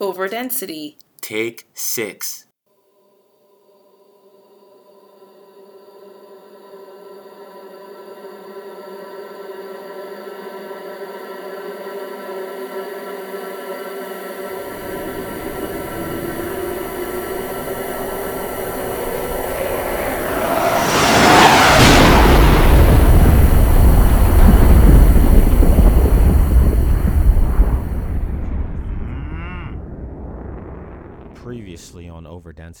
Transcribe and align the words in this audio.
Overdensity. 0.00 0.96
Take 1.20 1.66
six. 1.74 2.45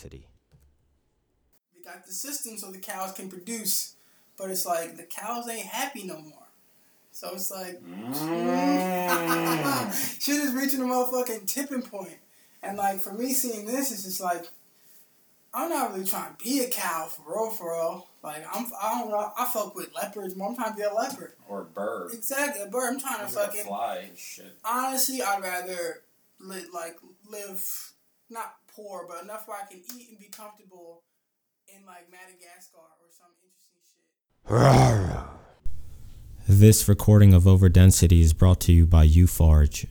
On 0.04 0.10
Overdensity. 0.10 0.24
We 1.74 1.82
got 1.84 2.06
the 2.06 2.12
system 2.12 2.58
so 2.58 2.70
the 2.70 2.78
cows 2.78 3.12
can 3.12 3.28
produce, 3.28 3.96
but 4.36 4.50
it's 4.50 4.66
like 4.66 4.96
the 4.96 5.04
cows 5.04 5.48
ain't 5.48 5.66
happy 5.66 6.04
no 6.04 6.18
more. 6.18 6.32
So 7.12 7.30
it's 7.32 7.50
like 7.50 7.82
mm. 7.82 8.12
shit 10.22 10.36
is 10.36 10.52
reaching 10.52 10.80
a 10.80 10.84
motherfucking 10.84 11.46
tipping 11.46 11.82
point. 11.82 12.18
And 12.62 12.76
like 12.76 13.00
for 13.00 13.12
me 13.12 13.32
seeing 13.32 13.66
this, 13.66 13.90
it's 13.92 14.02
just 14.04 14.20
like 14.20 14.46
I'm 15.54 15.70
not 15.70 15.92
really 15.92 16.04
trying 16.04 16.36
to 16.36 16.44
be 16.44 16.60
a 16.60 16.68
cow 16.68 17.06
for 17.06 17.22
real, 17.26 17.50
for 17.50 17.72
real. 17.72 18.06
Like 18.22 18.44
I'm, 18.52 18.66
I 18.82 18.98
don't 18.98 19.10
know. 19.10 19.32
I 19.38 19.46
fuck 19.46 19.74
with 19.74 19.94
leopards. 19.94 20.36
More. 20.36 20.50
I'm 20.50 20.56
trying 20.56 20.72
to 20.72 20.76
be 20.76 20.82
a 20.82 20.92
leopard. 20.92 21.32
Or 21.48 21.62
a 21.62 21.64
bird. 21.64 22.12
Exactly, 22.12 22.62
a 22.62 22.66
bird. 22.66 22.94
I'm 22.94 23.00
trying 23.00 23.20
to 23.20 23.32
fucking. 23.32 23.64
fly 23.64 24.10
shit. 24.16 24.52
Honestly, 24.64 25.22
I'd 25.22 25.40
rather 25.40 26.02
li- 26.40 26.66
like 26.74 26.96
live 27.30 27.92
not 28.28 28.56
poor, 28.76 29.06
but 29.08 29.24
enough 29.24 29.48
where 29.48 29.56
I 29.56 29.66
can 29.66 29.78
eat 29.96 30.10
and 30.10 30.18
be 30.18 30.26
comfortable 30.26 31.02
in 31.66 31.86
like 31.86 32.10
Madagascar 32.10 32.76
or 32.76 33.08
some 33.10 33.32
interesting 33.42 33.80
shit. 33.82 35.36
This 36.48 36.88
recording 36.88 37.34
of 37.34 37.42
Overdensity 37.42 38.20
is 38.20 38.32
brought 38.32 38.60
to 38.60 38.72
you 38.72 38.86
by 38.86 39.04
Ufarge. 39.04 39.86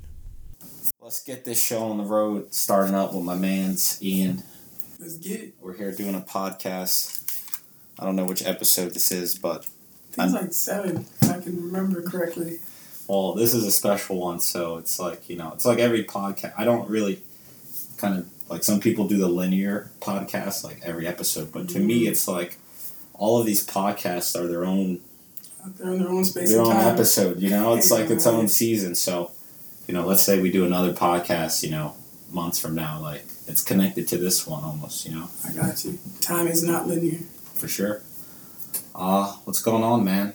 Let's 1.01 1.21
get 1.21 1.43
this 1.43 1.61
show 1.61 1.83
on 1.83 1.97
the 1.97 2.05
road, 2.05 2.53
starting 2.53 2.95
up 2.95 3.13
with 3.13 3.25
my 3.25 3.35
man's 3.35 4.01
Ian. 4.01 4.41
Let's 4.97 5.17
get 5.17 5.41
it. 5.41 5.55
We're 5.59 5.75
here 5.75 5.91
doing 5.91 6.15
a 6.15 6.21
podcast. 6.21 7.21
I 7.99 8.05
don't 8.05 8.15
know 8.15 8.23
which 8.23 8.41
episode 8.45 8.93
this 8.93 9.11
is, 9.11 9.37
but 9.37 9.67
I 10.17 10.29
think 10.29 10.33
it's 10.33 10.33
like 10.33 10.53
seven, 10.53 11.05
if 11.21 11.29
I 11.29 11.41
can 11.41 11.61
remember 11.61 12.01
correctly. 12.01 12.59
well, 13.09 13.33
this 13.33 13.53
is 13.53 13.65
a 13.65 13.71
special 13.71 14.21
one, 14.21 14.39
so 14.39 14.77
it's 14.77 14.97
like, 14.97 15.27
you 15.27 15.35
know, 15.35 15.51
it's 15.53 15.65
like 15.65 15.79
every 15.79 16.05
podcast. 16.05 16.53
I 16.57 16.63
don't 16.63 16.89
really 16.89 17.21
kind 17.97 18.17
of 18.17 18.29
like 18.49 18.63
some 18.63 18.79
people 18.79 19.07
do 19.07 19.17
the 19.17 19.27
linear 19.27 19.91
podcast, 20.01 20.63
like 20.63 20.81
every 20.83 21.07
episode, 21.07 21.51
but 21.51 21.67
to 21.69 21.79
me, 21.79 22.07
it's 22.07 22.27
like 22.27 22.57
all 23.13 23.39
of 23.39 23.45
these 23.45 23.65
podcasts 23.65 24.39
are 24.39 24.47
their 24.47 24.65
own 24.65 24.99
They're 25.77 25.93
in 25.93 25.99
their 25.99 26.09
own 26.09 26.25
space 26.25 26.51
their 26.51 26.61
own 26.61 26.71
time. 26.73 26.93
episode. 26.93 27.39
You 27.39 27.49
know, 27.49 27.75
it's 27.75 27.89
like 27.91 28.09
its 28.09 28.27
own 28.27 28.47
season. 28.61 28.93
So, 28.95 29.31
you 29.87 29.93
know, 29.93 30.05
let's 30.05 30.21
say 30.21 30.39
we 30.41 30.51
do 30.51 30.65
another 30.65 30.93
podcast. 30.93 31.63
You 31.63 31.71
know, 31.71 31.95
months 32.31 32.59
from 32.59 32.75
now, 32.75 32.99
like 33.01 33.25
it's 33.47 33.63
connected 33.63 34.07
to 34.09 34.17
this 34.17 34.45
one 34.45 34.63
almost. 34.63 35.05
You 35.07 35.15
know, 35.15 35.27
I 35.47 35.51
got 35.53 35.83
you. 35.85 35.97
Time 36.21 36.47
is 36.47 36.61
not 36.63 36.87
linear. 36.87 37.19
for 37.55 37.67
sure. 37.67 38.01
Uh, 38.93 39.33
what's 39.45 39.61
going 39.61 39.83
on, 39.83 40.03
man? 40.05 40.33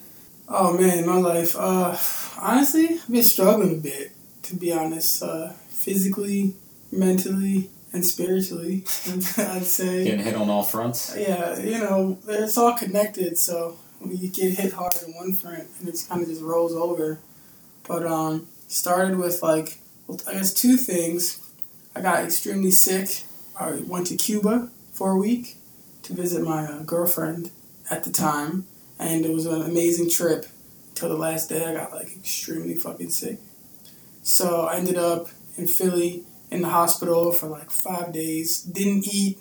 Oh 0.48 0.76
man, 0.76 1.06
my 1.06 1.16
life. 1.16 1.54
Uh, 1.56 1.96
honestly, 2.40 2.98
I've 2.98 3.08
been 3.10 3.22
struggling 3.22 3.72
a 3.74 3.80
bit, 3.80 4.12
to 4.44 4.56
be 4.56 4.72
honest. 4.72 5.22
Uh, 5.22 5.52
physically, 5.68 6.54
mentally, 6.90 7.70
and 7.92 8.04
spiritually. 8.04 8.84
I'd 9.36 9.64
say. 9.64 10.04
Getting 10.04 10.24
hit 10.24 10.34
on 10.36 10.48
all 10.48 10.62
fronts. 10.62 11.14
Yeah, 11.16 11.58
you 11.58 11.78
know, 11.78 12.18
it's 12.28 12.56
all 12.56 12.76
connected. 12.76 13.38
So 13.38 13.78
when 13.98 14.16
you 14.16 14.28
get 14.28 14.54
hit 14.54 14.72
hard 14.72 14.94
in 15.06 15.14
one 15.14 15.32
front, 15.32 15.68
and 15.78 15.88
it 15.88 16.04
kind 16.08 16.22
of 16.22 16.28
just 16.28 16.42
rolls 16.42 16.72
over. 16.72 17.20
But 17.86 18.06
um, 18.06 18.46
started 18.68 19.18
with 19.18 19.42
like, 19.42 19.78
well, 20.06 20.20
I 20.26 20.34
guess 20.34 20.54
two 20.54 20.76
things. 20.76 21.38
I 21.94 22.00
got 22.00 22.24
extremely 22.24 22.70
sick. 22.70 23.24
I 23.58 23.82
went 23.86 24.06
to 24.08 24.16
Cuba 24.16 24.70
for 24.92 25.10
a 25.10 25.16
week 25.16 25.56
to 26.02 26.14
visit 26.14 26.42
my 26.42 26.64
uh, 26.64 26.82
girlfriend 26.82 27.50
at 27.90 28.04
the 28.04 28.10
time, 28.10 28.66
and 28.98 29.24
it 29.24 29.32
was 29.32 29.46
an 29.46 29.62
amazing 29.62 30.10
trip. 30.10 30.46
Till 30.94 31.08
the 31.08 31.16
last 31.16 31.48
day, 31.48 31.64
I 31.64 31.74
got 31.74 31.92
like 31.92 32.14
extremely 32.16 32.74
fucking 32.74 33.10
sick. 33.10 33.38
So 34.22 34.66
I 34.66 34.76
ended 34.76 34.98
up 34.98 35.28
in 35.56 35.66
Philly 35.66 36.24
in 36.50 36.62
the 36.62 36.68
hospital 36.68 37.32
for 37.32 37.46
like 37.48 37.70
five 37.70 38.12
days. 38.12 38.62
Didn't 38.62 39.04
eat, 39.12 39.38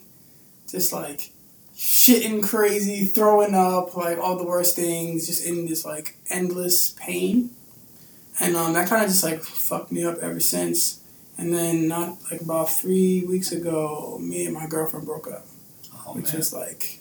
just 0.68 0.92
like 0.94 1.32
shitting 1.76 2.44
crazy, 2.44 3.06
throwing 3.06 3.56
up, 3.56 3.96
like 3.96 4.18
all 4.18 4.38
the 4.38 4.44
worst 4.44 4.76
things, 4.76 5.28
just 5.28 5.46
in 5.46 5.66
this 5.66 5.86
like 5.86 6.18
endless 6.30 6.92
pain. 6.92 7.52
And 8.40 8.56
um, 8.56 8.74
that 8.74 8.88
kind 8.88 9.02
of 9.04 9.10
just 9.10 9.24
like 9.24 9.42
fucked 9.42 9.92
me 9.92 10.06
up 10.06 10.18
ever 10.20 10.40
since. 10.40 11.02
And 11.38 11.54
then 11.54 11.88
not 11.88 12.18
like 12.30 12.42
about 12.42 12.70
three 12.70 13.24
weeks 13.24 13.52
ago, 13.54 14.18
me 14.22 14.46
and 14.46 14.54
my 14.54 14.68
girlfriend 14.68 15.06
broke 15.06 15.28
up, 15.28 15.46
Oh 16.06 16.14
which 16.14 16.34
man. 16.34 16.42
is 16.42 16.54
like 16.54 17.00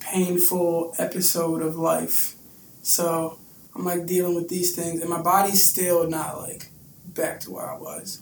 painful 0.00 0.94
episode 0.98 1.62
of 1.62 1.76
life. 1.76 2.34
So 2.82 3.38
I'm 3.74 3.84
like 3.84 4.06
dealing 4.06 4.34
with 4.34 4.48
these 4.48 4.74
things, 4.74 5.00
and 5.00 5.08
my 5.08 5.22
body's 5.22 5.62
still 5.62 6.08
not 6.08 6.38
like 6.40 6.70
back 7.06 7.40
to 7.40 7.52
where 7.52 7.70
I 7.70 7.76
was. 7.78 8.21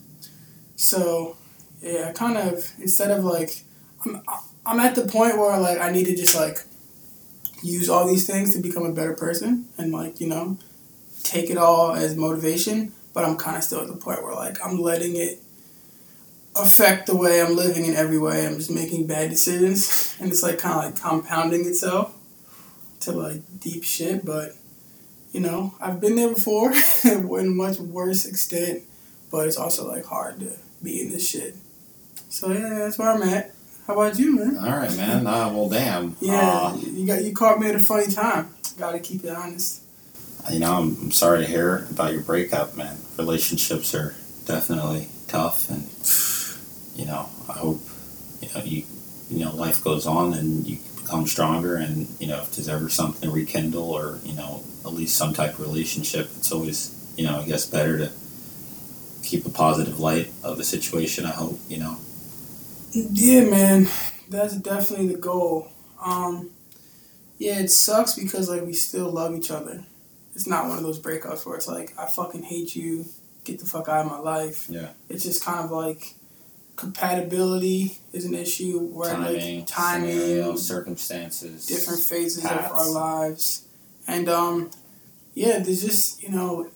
So 0.80 1.36
yeah, 1.82 2.08
I 2.08 2.12
kind 2.12 2.38
of 2.38 2.72
instead 2.78 3.10
of 3.10 3.22
like 3.22 3.64
I'm 4.04 4.22
I'm 4.64 4.80
at 4.80 4.94
the 4.94 5.06
point 5.06 5.36
where 5.36 5.58
like 5.60 5.78
I 5.78 5.91
need 5.91 6.06
to 6.06 6.16
just 6.16 6.34
like 6.34 6.64
use 7.62 7.91
all 7.91 8.08
these 8.08 8.26
things 8.26 8.54
to 8.54 8.62
become 8.62 8.84
a 8.84 8.92
better 8.92 9.12
person 9.12 9.66
and 9.76 9.92
like 9.92 10.22
you 10.22 10.26
know 10.26 10.56
take 11.22 11.50
it 11.50 11.58
all 11.58 11.92
as 11.92 12.16
motivation. 12.16 12.92
But 13.12 13.26
I'm 13.26 13.36
kind 13.36 13.58
of 13.58 13.62
still 13.62 13.82
at 13.82 13.88
the 13.88 13.96
point 13.96 14.22
where 14.22 14.34
like 14.34 14.56
I'm 14.64 14.80
letting 14.80 15.16
it 15.16 15.41
affect 16.56 17.06
the 17.06 17.14
way 17.14 17.42
I'm 17.42 17.56
living 17.56 17.84
in 17.84 17.94
every 17.94 18.18
way. 18.18 18.47
I'm 18.47 18.56
just 18.56 18.70
making 18.70 19.06
bad 19.06 19.28
decisions, 19.28 20.16
and 20.20 20.32
it's 20.32 20.42
like 20.42 20.58
kind 20.58 20.78
of 20.78 20.84
like 20.84 20.97
compounding 21.02 21.66
itself 21.66 22.16
to 23.00 23.12
like 23.12 23.42
deep 23.60 23.84
shit. 23.84 24.24
But 24.24 24.52
you 25.30 25.41
know, 25.41 25.74
I've 25.78 26.00
been 26.00 26.16
there 26.16 26.32
before 26.32 26.72
in 27.04 27.54
much 27.54 27.78
worse 27.78 28.24
extent, 28.24 28.84
but 29.30 29.47
it's 29.47 29.58
also 29.58 29.86
like 29.86 30.06
hard 30.06 30.41
to 30.41 30.56
be 30.82 31.00
in 31.00 31.10
this 31.10 31.28
shit. 31.28 31.54
So 32.28 32.50
yeah, 32.52 32.68
that's 32.70 32.98
where 32.98 33.10
I'm 33.10 33.22
at. 33.22 33.52
How 33.86 33.94
about 33.94 34.18
you, 34.18 34.36
man? 34.36 34.56
All 34.58 34.76
right, 34.76 34.94
man. 34.96 35.26
Uh, 35.26 35.50
well, 35.52 35.68
damn. 35.68 36.16
Yeah, 36.20 36.38
Uh, 36.72 36.76
you 36.76 37.06
got 37.06 37.24
you 37.24 37.32
caught 37.32 37.58
me 37.58 37.68
at 37.68 37.74
a 37.74 37.80
funny 37.80 38.06
time. 38.12 38.48
Got 38.78 38.92
to 38.92 39.00
keep 39.00 39.24
it 39.24 39.30
honest. 39.34 39.82
you 40.50 40.60
know, 40.60 40.72
I'm, 40.74 40.96
I'm 41.02 41.10
sorry 41.12 41.41
to 41.41 41.46
hear 41.50 41.86
about 41.91 42.12
your 42.12 42.22
breakup, 42.22 42.76
man. 42.76 42.96
Relationships 43.18 43.94
are 43.94 44.14
definitely 44.46 45.08
tough, 45.28 45.68
and 45.70 45.82
you 46.98 47.06
know, 47.06 47.28
I 47.48 47.54
hope 47.58 47.80
you 48.41 48.48
know 48.54 48.64
you 48.64 48.84
you 49.28 49.44
know 49.44 49.54
life 49.56 49.82
goes 49.82 50.06
on 50.06 50.34
and 50.34 50.66
you 50.66 50.78
become 51.02 51.26
stronger, 51.26 51.76
and 51.76 52.06
you 52.20 52.28
know 52.28 52.41
if 52.42 52.52
there's 52.54 52.68
ever 52.68 52.88
something 52.88 53.28
to 53.28 53.34
rekindle 53.34 53.91
or 53.91 54.18
you 54.24 54.34
know 54.34 54.62
at 54.84 54.92
least 54.92 55.16
some 55.16 55.34
type 55.34 55.54
of 55.54 55.60
relationship, 55.60 56.26
it's 56.36 56.52
always 56.52 57.12
you 57.18 57.24
know 57.24 57.41
I 57.41 57.44
guess 57.44 57.66
better 57.66 57.98
to 57.98 58.10
keep 59.30 59.46
a 59.46 59.50
positive 59.50 60.00
light 60.00 60.30
of 60.42 60.56
the 60.58 60.64
situation. 60.64 61.24
I 61.24 61.30
hope 61.30 61.58
you 61.68 61.78
know. 61.78 61.96
Yeah, 62.92 63.44
man, 63.44 63.88
that's 64.28 64.56
definitely 64.56 65.08
the 65.08 65.18
goal. 65.18 65.68
Um, 66.04 66.50
yeah, 67.38 67.60
it 67.60 67.70
sucks 67.70 68.14
because 68.14 68.50
like 68.50 68.62
we 68.62 68.72
still 68.72 69.10
love 69.10 69.34
each 69.34 69.50
other. 69.50 69.84
It's 70.34 70.46
not 70.46 70.68
one 70.68 70.78
of 70.78 70.84
those 70.84 70.98
breakups 70.98 71.46
where 71.46 71.56
it's 71.56 71.68
like 71.68 71.94
I 71.98 72.06
fucking 72.06 72.42
hate 72.42 72.74
you, 72.74 73.06
get 73.44 73.60
the 73.60 73.66
fuck 73.66 73.88
out 73.88 74.06
of 74.06 74.10
my 74.10 74.18
life. 74.18 74.68
Yeah. 74.68 74.91
It's 75.08 75.24
just 75.24 75.44
kind 75.44 75.65
of 75.65 75.71
like 75.71 76.15
compatibility 76.76 77.98
is 78.12 78.24
an 78.24 78.34
issue 78.34 78.80
where 78.80 79.15
Timing, 79.15 79.59
like 79.59 79.66
timing, 79.66 80.18
scenario, 80.18 80.56
circumstances, 80.56 81.66
different 81.66 82.00
phases 82.00 82.44
of 82.44 82.50
our 82.50 82.88
lives, 82.91 83.66
and 84.09 84.28
um, 84.28 84.71
yeah, 85.34 85.59
there's 85.59 85.83
just 85.83 86.22
you 86.22 86.30
know, 86.30 86.68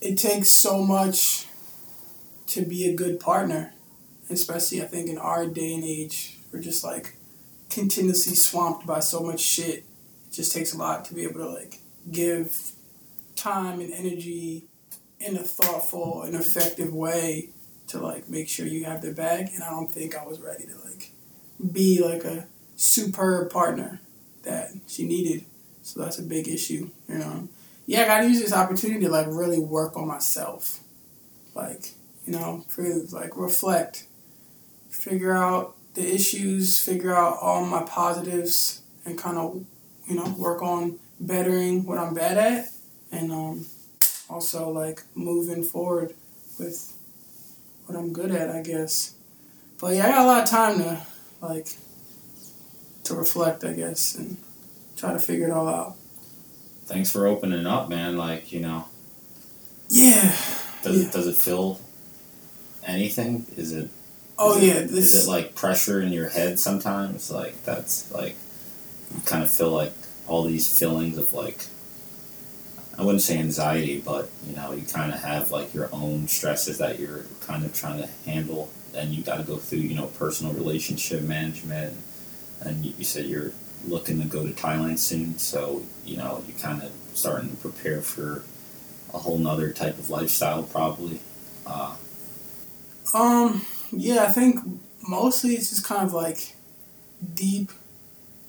it 0.00 0.16
takes 0.16 0.50
so 0.50 0.82
much 0.82 1.45
to 2.46 2.62
be 2.62 2.88
a 2.88 2.94
good 2.94 3.20
partner, 3.20 3.74
especially 4.30 4.82
I 4.82 4.86
think 4.86 5.08
in 5.08 5.18
our 5.18 5.46
day 5.46 5.74
and 5.74 5.84
age, 5.84 6.38
we're 6.52 6.60
just 6.60 6.84
like 6.84 7.16
continuously 7.70 8.34
swamped 8.34 8.86
by 8.86 9.00
so 9.00 9.20
much 9.20 9.40
shit. 9.40 9.84
It 10.28 10.32
just 10.32 10.52
takes 10.52 10.72
a 10.72 10.78
lot 10.78 11.04
to 11.06 11.14
be 11.14 11.24
able 11.24 11.40
to 11.40 11.48
like 11.48 11.80
give 12.10 12.72
time 13.34 13.80
and 13.80 13.92
energy 13.92 14.68
in 15.20 15.36
a 15.36 15.42
thoughtful 15.42 16.22
and 16.22 16.34
effective 16.34 16.92
way 16.94 17.50
to 17.88 18.00
like 18.00 18.28
make 18.28 18.48
sure 18.48 18.66
you 18.66 18.84
have 18.84 19.02
their 19.02 19.14
back 19.14 19.52
and 19.54 19.62
I 19.62 19.70
don't 19.70 19.90
think 19.90 20.16
I 20.16 20.24
was 20.24 20.40
ready 20.40 20.64
to 20.66 20.78
like 20.84 21.10
be 21.72 22.02
like 22.02 22.24
a 22.24 22.46
superb 22.76 23.50
partner 23.50 24.00
that 24.42 24.72
she 24.86 25.06
needed. 25.06 25.44
So 25.82 26.00
that's 26.00 26.18
a 26.18 26.22
big 26.22 26.48
issue, 26.48 26.90
you 27.08 27.18
know. 27.18 27.48
Yeah, 27.86 28.02
I 28.02 28.06
gotta 28.06 28.28
use 28.28 28.40
this 28.40 28.52
opportunity 28.52 29.04
to 29.04 29.10
like 29.10 29.26
really 29.28 29.60
work 29.60 29.96
on 29.96 30.08
myself. 30.08 30.80
Like, 31.54 31.92
you 32.26 32.32
know, 32.32 32.64
for 32.68 32.82
like 33.12 33.36
reflect, 33.36 34.06
figure 34.90 35.32
out 35.32 35.76
the 35.94 36.14
issues, 36.14 36.78
figure 36.82 37.14
out 37.14 37.38
all 37.40 37.64
my 37.64 37.82
positives, 37.84 38.82
and 39.04 39.16
kind 39.16 39.38
of, 39.38 39.64
you 40.06 40.16
know, 40.16 40.34
work 40.36 40.60
on 40.62 40.98
bettering 41.20 41.84
what 41.86 41.98
I'm 41.98 42.12
bad 42.14 42.36
at, 42.36 42.68
and 43.12 43.32
um, 43.32 43.66
also 44.28 44.68
like 44.70 45.02
moving 45.14 45.62
forward 45.62 46.14
with 46.58 46.92
what 47.86 47.96
I'm 47.96 48.12
good 48.12 48.30
at, 48.32 48.50
I 48.50 48.62
guess. 48.62 49.14
But 49.80 49.94
yeah, 49.94 50.06
I 50.06 50.10
got 50.10 50.24
a 50.24 50.26
lot 50.26 50.42
of 50.42 50.48
time 50.50 50.78
to 50.78 51.00
like 51.40 51.68
to 53.04 53.14
reflect, 53.14 53.62
I 53.64 53.72
guess, 53.72 54.16
and 54.16 54.36
try 54.96 55.12
to 55.12 55.20
figure 55.20 55.46
it 55.46 55.52
all 55.52 55.68
out. 55.68 55.94
Thanks 56.86 57.10
for 57.10 57.26
opening 57.26 57.66
up, 57.66 57.88
man. 57.88 58.16
Like 58.16 58.52
you 58.52 58.60
know, 58.60 58.86
Yeah. 59.88 60.34
does 60.82 60.98
Yeah. 61.00 61.06
it 61.08 61.12
does 61.12 61.26
it 61.26 61.36
feel 61.36 61.80
anything? 62.86 63.46
Is 63.56 63.72
it 63.72 63.90
Oh 64.38 64.56
is 64.56 64.62
it- 64.62 64.66
yeah. 64.66 64.80
This 64.82 65.14
is 65.14 65.26
it 65.26 65.30
like 65.30 65.54
pressure 65.54 66.00
in 66.02 66.12
your 66.12 66.28
head 66.28 66.58
sometimes? 66.58 67.30
Like 67.30 67.62
that's 67.64 68.10
like 68.12 68.36
you 69.14 69.20
kind 69.24 69.42
of 69.42 69.50
feel 69.50 69.70
like 69.70 69.92
all 70.26 70.42
these 70.44 70.78
feelings 70.78 71.16
of 71.18 71.32
like 71.32 71.64
I 72.98 73.02
wouldn't 73.02 73.22
say 73.22 73.38
anxiety, 73.38 74.00
but 74.00 74.30
you 74.48 74.56
know, 74.56 74.72
you 74.72 74.82
kind 74.82 75.12
of 75.12 75.22
have 75.22 75.50
like 75.50 75.74
your 75.74 75.88
own 75.92 76.28
stresses 76.28 76.78
that 76.78 76.98
you're 76.98 77.24
kind 77.46 77.64
of 77.64 77.74
trying 77.74 77.98
to 78.00 78.08
handle, 78.24 78.70
and 78.94 79.10
you 79.10 79.22
got 79.22 79.36
to 79.36 79.42
go 79.42 79.56
through, 79.58 79.80
you 79.80 79.94
know, 79.94 80.06
personal 80.06 80.54
relationship 80.54 81.20
management. 81.22 81.94
And 82.62 82.84
you, 82.86 82.94
you 82.96 83.04
said 83.04 83.26
you're 83.26 83.52
looking 83.86 84.18
to 84.22 84.26
go 84.26 84.46
to 84.46 84.52
Thailand 84.54 84.98
soon, 84.98 85.36
so 85.38 85.82
you 86.06 86.16
know, 86.16 86.42
you 86.48 86.54
kind 86.54 86.82
of 86.82 86.90
starting 87.12 87.50
to 87.50 87.56
prepare 87.56 88.00
for 88.00 88.42
a 89.12 89.18
whole 89.18 89.36
nother 89.38 89.72
type 89.72 89.98
of 89.98 90.08
lifestyle, 90.08 90.62
probably. 90.62 91.20
Uh, 91.66 91.94
Um, 93.14 93.62
yeah, 93.92 94.24
I 94.24 94.28
think 94.28 94.60
mostly 95.06 95.54
it's 95.54 95.70
just 95.70 95.84
kind 95.84 96.02
of 96.02 96.12
like 96.12 96.54
deep 97.34 97.70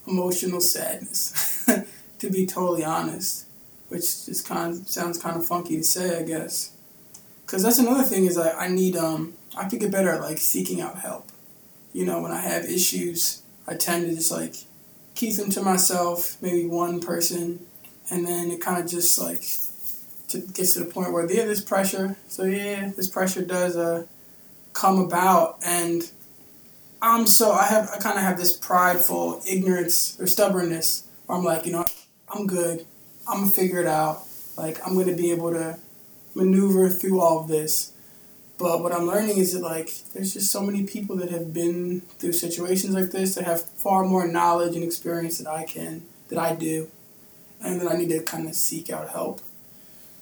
emotional 0.07 0.61
sadness, 0.61 1.69
to 2.19 2.29
be 2.29 2.45
totally 2.45 2.83
honest, 2.83 3.45
which 3.89 4.25
just 4.25 4.47
kind 4.47 4.73
of 4.73 4.87
sounds 4.87 5.17
kind 5.17 5.37
of 5.37 5.45
funky 5.45 5.77
to 5.77 5.83
say, 5.83 6.19
I 6.19 6.23
guess. 6.23 6.71
Cause 7.45 7.63
that's 7.63 7.79
another 7.79 8.03
thing 8.03 8.25
is 8.25 8.35
like 8.35 8.53
I 8.57 8.67
need 8.67 8.97
um 8.97 9.33
I 9.55 9.61
have 9.61 9.71
to 9.71 9.77
get 9.77 9.89
better 9.89 10.09
at 10.09 10.21
like 10.21 10.37
seeking 10.37 10.81
out 10.81 10.99
help. 10.99 11.29
You 11.93 12.05
know, 12.05 12.21
when 12.21 12.31
I 12.31 12.41
have 12.41 12.65
issues, 12.65 13.41
I 13.65 13.75
tend 13.75 14.09
to 14.09 14.13
just 14.13 14.31
like 14.31 14.55
keep 15.15 15.35
them 15.35 15.49
to 15.51 15.61
myself, 15.61 16.35
maybe 16.41 16.65
one 16.65 16.99
person, 16.99 17.65
and 18.11 18.27
then 18.27 18.51
it 18.51 18.59
kind 18.59 18.83
of 18.83 18.89
just 18.89 19.17
like 19.17 19.43
to, 20.27 20.39
gets 20.53 20.73
to 20.73 20.79
the 20.79 20.85
point 20.91 21.13
where 21.13 21.23
yeah, 21.31 21.45
there's 21.45 21.63
pressure. 21.63 22.17
So 22.27 22.43
yeah, 22.43 22.91
this 22.95 23.07
pressure 23.07 23.43
does 23.43 23.77
uh 23.77 24.05
come 24.77 24.99
about. 24.99 25.57
And 25.65 26.09
I'm 27.01 27.25
so 27.25 27.51
I 27.51 27.65
have 27.65 27.89
I 27.93 27.97
kind 27.97 28.17
of 28.17 28.23
have 28.23 28.37
this 28.37 28.55
prideful 28.55 29.41
ignorance 29.47 30.19
or 30.19 30.27
stubbornness 30.27 31.07
where 31.25 31.37
I'm 31.37 31.43
like 31.43 31.65
you 31.65 31.71
know 31.71 31.85
I'm 32.29 32.47
good. 32.47 32.85
I'm 33.27 33.39
gonna 33.39 33.51
figure 33.51 33.81
it 33.81 33.87
out. 33.87 34.23
Like 34.55 34.79
I'm 34.85 34.95
gonna 34.95 35.15
be 35.15 35.31
able 35.31 35.51
to 35.51 35.79
maneuver 36.35 36.89
through 36.89 37.19
all 37.19 37.39
of 37.39 37.47
this. 37.47 37.93
But 38.59 38.81
what 38.81 38.91
I'm 38.91 39.05
learning 39.05 39.37
is 39.37 39.53
that 39.53 39.61
like 39.61 39.91
there's 40.13 40.33
just 40.33 40.51
so 40.51 40.61
many 40.61 40.83
people 40.83 41.15
that 41.17 41.29
have 41.29 41.53
been 41.53 42.01
through 42.19 42.33
situations 42.33 42.93
like 42.93 43.11
this 43.11 43.35
that 43.35 43.45
have 43.45 43.61
far 43.61 44.03
more 44.03 44.27
knowledge 44.27 44.75
and 44.75 44.83
experience 44.83 45.39
that 45.39 45.49
I 45.49 45.63
can 45.65 46.03
that 46.29 46.37
I 46.37 46.53
do 46.53 46.89
and 47.61 47.81
that 47.81 47.91
I 47.91 47.97
need 47.97 48.09
to 48.09 48.21
kind 48.21 48.47
of 48.47 48.53
seek 48.53 48.91
out 48.91 49.09
help. 49.09 49.41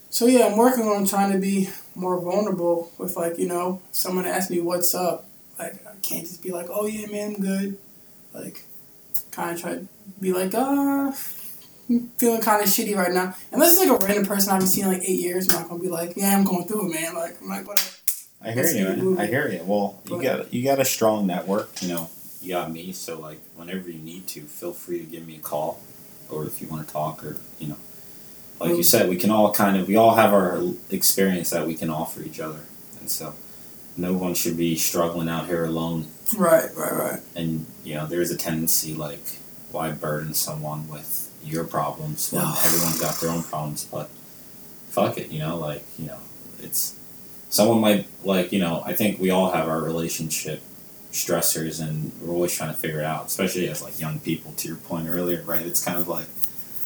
So 0.10 0.28
yeah 0.28 0.46
I'm 0.48 0.58
working 0.58 0.88
on 0.88 1.06
trying 1.06 1.34
to 1.34 1.40
be 1.40 1.69
more 1.95 2.19
vulnerable 2.21 2.92
with 2.97 3.15
like 3.15 3.38
you 3.38 3.47
know 3.47 3.81
someone 3.92 4.25
asks 4.25 4.51
me 4.51 4.59
what's 4.59 4.94
up 4.94 5.25
like 5.57 5.74
i 5.88 5.95
can't 6.01 6.25
just 6.27 6.44
be 6.44 6.51
like 6.51 6.68
oh 6.69 6.86
yeah 6.86 7.07
man 7.07 7.36
i'm 7.36 7.42
good 7.42 7.77
like 8.33 8.65
kind 9.31 9.56
of 9.56 9.62
try 9.62 9.74
to 9.75 9.88
be 10.19 10.33
like 10.33 10.53
uh 10.53 11.12
I'm 11.88 12.09
feeling 12.18 12.42
kind 12.42 12.63
of 12.63 12.68
shitty 12.68 12.95
right 12.95 13.12
now 13.12 13.36
unless 13.51 13.77
it's 13.77 13.88
like 13.89 14.01
a 14.01 14.06
random 14.06 14.25
person 14.25 14.50
i 14.51 14.53
haven't 14.56 14.69
seen 14.69 14.86
in 14.86 14.92
like 14.94 15.03
eight 15.03 15.19
years 15.19 15.47
i'm 15.50 15.62
not 15.62 15.69
gonna 15.69 15.81
be 15.81 15.88
like 15.89 16.13
yeah 16.18 16.36
i'm 16.36 16.44
going 16.44 16.65
through 16.68 16.89
it 16.89 16.94
man 16.94 17.13
like 17.15 17.38
i'm 17.42 17.47
like 17.50 17.68
whatever 17.68 17.89
I 18.41 18.51
hear 18.51 18.63
Let's 18.63 18.75
you, 18.75 18.80
keep 18.81 18.88
it 18.88 18.95
man. 18.98 19.06
moving. 19.06 19.24
I 19.24 19.27
hear 19.27 19.48
you. 19.50 19.63
Well, 19.63 20.00
you 20.06 20.18
But- 20.18 20.21
got 20.24 20.53
you 20.53 20.63
got 20.63 20.80
a 20.80 20.86
strong 20.86 21.25
network. 21.25 21.81
You 21.81 21.88
know, 21.88 22.09
you 22.41 22.50
got 22.50 22.71
me. 22.71 22.91
So 22.91 23.19
like, 23.19 23.39
whenever 23.56 23.89
you 23.89 23.98
need 23.98 24.27
to, 24.27 24.41
feel 24.41 24.71
free 24.74 25.00
to 25.00 25.06
give 25.06 25.25
me 25.25 25.38
a 25.38 25.39
call, 25.39 25.80
or 26.30 26.45
if 26.45 26.62
you 26.62 26.68
want 26.68 26.86
to 26.86 26.94
talk, 26.94 27.24
or 27.25 27.38
you 27.57 27.69
know, 27.69 27.77
like 28.60 28.72
you 28.72 28.78
Mm. 28.78 28.86
said, 28.86 29.10
we 29.10 29.16
can 29.18 29.30
all 29.31 29.52
kind 29.52 29.78
of 29.78 29.88
we 29.88 29.96
all 29.96 30.16
have 30.16 30.34
our 30.34 30.62
experience 30.90 31.50
that 31.50 31.68
we 31.68 31.75
can 31.75 31.90
offer 31.90 32.22
each 32.24 32.40
other, 32.40 32.62
and 33.00 33.10
so 33.12 33.34
no 33.98 34.13
one 34.13 34.34
should 34.34 34.57
be 34.57 34.75
struggling 34.78 35.30
out 35.30 35.48
here 35.48 35.66
alone. 35.66 36.07
right 36.38 36.69
right 36.75 36.94
right 36.94 37.19
And 37.36 37.66
you 37.84 37.94
know, 37.96 38.07
there 38.07 38.22
is 38.22 38.31
a 38.31 38.38
tendency 38.38 38.94
like, 38.94 39.24
why 39.72 39.92
burden 39.92 40.34
someone 40.34 40.88
with 40.88 41.30
your 41.44 41.63
problems 41.63 42.31
when 42.31 42.44
Oh. 42.44 42.60
everyone's 42.66 43.00
got 43.00 43.19
their 43.19 43.30
own 43.30 43.44
problems? 43.44 43.86
But 43.92 44.10
fuck 44.90 45.18
it, 45.18 45.30
you 45.31 45.40
know, 45.40 45.58
like 45.58 45.84
you 46.00 46.08
know, 46.08 46.18
it's 46.62 46.94
someone 47.50 47.80
might 47.80 48.08
like 48.24 48.51
you 48.51 48.60
know. 48.60 48.81
I 48.86 48.94
think 48.94 49.19
we 49.19 49.30
all 49.30 49.51
have 49.51 49.68
our 49.68 49.81
relationship 49.81 50.62
stressors, 51.12 51.80
and 51.80 52.12
we're 52.22 52.34
always 52.34 52.54
trying 52.54 52.72
to 52.74 52.78
figure 52.78 53.00
it 53.00 53.06
out, 53.06 53.28
especially 53.28 53.69
as 53.69 53.81
like 53.81 54.00
young 54.00 54.19
people. 54.19 54.51
To 54.58 54.68
your 54.68 54.78
point 54.78 55.08
earlier, 55.08 55.42
right? 55.44 55.66
It's 55.66 55.84
kind 55.84 55.98
of 56.00 56.08
like 56.08 56.28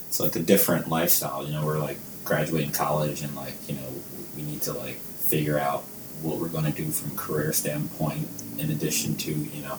it's 0.10 0.20
like 0.20 0.36
a 0.36 0.40
different 0.40 0.90
lifestyle. 0.90 1.46
You 1.46 1.54
know, 1.54 1.64
we're 1.64 1.78
like 1.78 2.00
graduating 2.26 2.72
college, 2.72 3.22
and 3.22 3.36
like 3.36 3.54
you 3.70 3.76
know, 3.76 3.94
we 4.36 4.42
need 4.42 4.64
to 4.64 4.74
like 4.74 4.96
figure 4.96 5.60
out 5.60 5.84
what 6.24 6.40
we're 6.40 6.50
going 6.50 6.66
to 6.66 6.72
do 6.72 6.90
from 6.90 7.12
a 7.12 7.16
career 7.16 7.54
standpoint. 7.54 8.28
In 8.58 8.72
addition 8.72 9.16
to 9.18 9.32
you 9.32 9.62
know, 9.62 9.78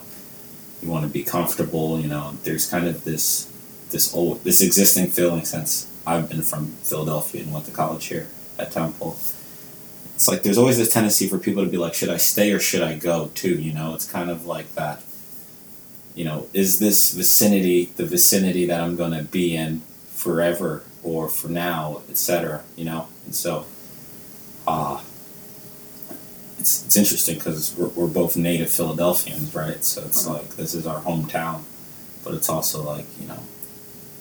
you 0.81 0.89
want 0.89 1.05
to 1.05 1.11
be 1.11 1.23
comfortable. 1.23 1.99
You 1.99 2.07
know, 2.07 2.37
there's 2.43 2.69
kind 2.69 2.87
of 2.87 3.03
this 3.03 3.51
this 3.91 4.13
old 4.13 4.45
this 4.45 4.61
existing 4.61 5.07
feeling 5.07 5.43
since 5.43 5.91
I've 6.07 6.29
been 6.29 6.43
from 6.43 6.67
Philadelphia 6.81 7.43
and 7.43 7.51
went 7.51 7.65
to 7.65 7.71
college 7.71 8.05
here 8.05 8.27
at 8.57 8.71
Temple. 8.71 9.17
It's 10.15 10.29
like 10.29 10.43
there's 10.43 10.57
always 10.57 10.77
this 10.77 10.93
tendency 10.93 11.27
for 11.27 11.39
people 11.39 11.65
to 11.65 11.69
be 11.69 11.77
like, 11.77 11.93
should 11.93 12.09
I 12.09 12.17
stay 12.17 12.53
or 12.53 12.59
should 12.59 12.83
I 12.83 12.97
go 12.97 13.31
too? 13.35 13.59
You 13.61 13.73
know, 13.73 13.95
it's 13.95 14.09
kind 14.09 14.29
of 14.29 14.45
like 14.45 14.75
that. 14.75 15.03
You 16.15 16.23
know, 16.23 16.47
is 16.53 16.79
this 16.79 17.13
vicinity 17.13 17.91
the 17.97 18.05
vicinity 18.05 18.65
that 18.67 18.79
I'm 18.79 18.95
going 18.95 19.11
to 19.11 19.23
be 19.23 19.57
in 19.57 19.81
forever 20.21 20.83
or 21.01 21.27
for 21.27 21.49
now, 21.49 22.01
etc. 22.09 22.63
You 22.75 22.85
know, 22.85 23.07
and 23.25 23.33
so, 23.33 23.65
uh, 24.67 25.01
it's 26.59 26.85
it's 26.85 26.95
interesting 26.95 27.37
because 27.37 27.75
we're 27.75 27.87
we're 27.89 28.07
both 28.07 28.37
native 28.37 28.69
Philadelphians, 28.69 29.55
right? 29.55 29.83
So 29.83 30.03
it's 30.03 30.27
like 30.27 30.49
this 30.57 30.75
is 30.75 30.85
our 30.85 31.01
hometown, 31.01 31.63
but 32.23 32.35
it's 32.35 32.49
also 32.49 32.83
like 32.83 33.05
you 33.19 33.27
know, 33.27 33.39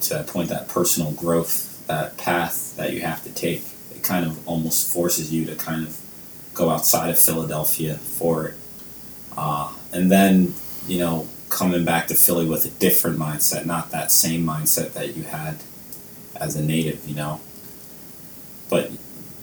to 0.03 0.15
that 0.15 0.27
point, 0.27 0.49
that 0.49 0.69
personal 0.69 1.13
growth, 1.13 1.87
that 1.87 2.17
path 2.17 2.75
that 2.79 2.95
you 2.95 3.03
have 3.03 3.23
to 3.25 3.35
take, 3.35 3.63
it 3.95 4.03
kind 4.03 4.25
of 4.25 4.49
almost 4.49 4.93
forces 4.93 5.31
you 5.31 5.45
to 5.45 5.55
kind 5.55 5.87
of 5.87 6.01
go 6.55 6.71
outside 6.71 7.11
of 7.11 7.19
Philadelphia 7.19 7.97
for 7.97 8.49
it, 8.49 8.55
uh, 9.37 9.71
and 9.93 10.11
then 10.11 10.55
you 10.89 10.99
know 10.99 11.29
coming 11.51 11.85
back 11.85 12.07
to 12.07 12.15
Philly 12.15 12.47
with 12.47 12.65
a 12.65 12.71
different 12.71 13.19
mindset, 13.19 13.67
not 13.67 13.91
that 13.91 14.11
same 14.11 14.47
mindset 14.47 14.95
that 14.95 15.15
you 15.15 15.25
had 15.25 15.57
as 16.41 16.57
a 16.57 16.63
native, 16.63 17.07
you 17.09 17.15
know. 17.15 17.41
But 18.69 18.91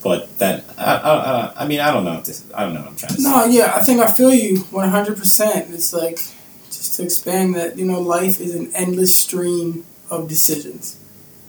but 0.04 0.38
that 0.39 0.63
I, 0.77 0.96
I, 0.96 1.63
I- 1.63 1.68
mean 1.68 1.80
I 1.80 1.92
don't 1.92 2.06
know 2.06 2.18
if 2.20 2.25
this 2.25 2.44
I 2.56 2.63
don't 2.63 2.74
know 2.74 2.82
what 2.82 2.89
I'm 2.89 2.96
trying 2.96 3.16
to 3.16 3.22
say. 3.22 3.30
no 3.30 3.46
yeah 3.46 3.74
i 3.75 3.82
think 3.82 4.00
i 4.00 4.08
feel 4.08 4.34
you 4.34 4.58
100% 4.58 5.74
it's 5.74 5.92
like 5.92 6.20
just 6.68 6.96
to 6.98 7.04
expand 7.04 7.56
that 7.56 7.77
you 7.77 7.84
know 7.86 8.00
life 8.00 8.39
is 8.39 8.54
an 8.56 8.72
endless 8.75 9.13
stream 9.16 9.86
of 10.10 10.27
decisions 10.30 11.00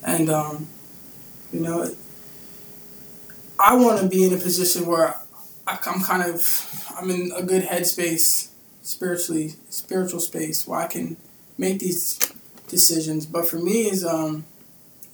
and 0.03 0.31
um 0.31 0.67
you 1.53 1.61
know 1.61 1.95
i 3.61 3.75
want 3.77 4.01
to 4.01 4.09
be 4.09 4.25
in 4.25 4.33
a 4.33 4.37
position 4.39 4.87
where 4.87 5.15
I, 5.67 5.79
i'm 5.87 6.01
kind 6.03 6.23
of 6.23 6.95
i'm 6.99 7.11
in 7.11 7.31
a 7.37 7.43
good 7.43 7.65
headspace 7.65 8.49
spiritually 8.83 9.55
spiritual 9.69 10.21
space 10.21 10.67
where 10.67 10.81
i 10.81 10.87
can 10.87 11.17
make 11.59 11.81
these 11.81 12.19
decisions 12.69 13.27
but 13.27 13.47
for 13.49 13.59
me 13.59 13.89
is 13.91 14.05
um 14.05 14.45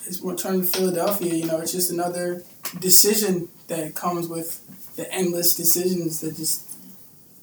is 0.07 0.21
return 0.21 0.61
to 0.61 0.65
philadelphia 0.65 1.35
you 1.35 1.47
know 1.47 1.59
it's 1.59 1.73
just 1.73 1.91
another 1.91 2.43
decision 2.81 3.49
that 3.69 3.95
comes 3.95 4.29
with 4.29 4.61
the 4.97 5.11
endless 5.13 5.55
decisions 5.55 6.21
that 6.21 6.37
just 6.37 6.71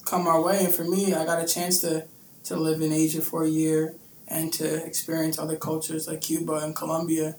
come 0.06 0.28
our 0.28 0.42
way. 0.42 0.66
And 0.66 0.74
for 0.74 0.84
me 0.84 1.14
i 1.14 1.26
got 1.26 1.44
a 1.44 1.48
chance 1.48 1.80
to 1.80 2.06
to 2.46 2.56
live 2.56 2.82
in 2.82 2.92
asia 2.92 3.22
for 3.22 3.44
a 3.44 3.50
year 3.50 3.96
and 4.28 4.52
to 4.54 4.86
experience 4.86 5.38
other 5.38 5.58
cultures 5.58 6.08
like 6.08 6.22
cuba 6.22 6.56
and 6.56 6.76
colombia. 6.76 7.36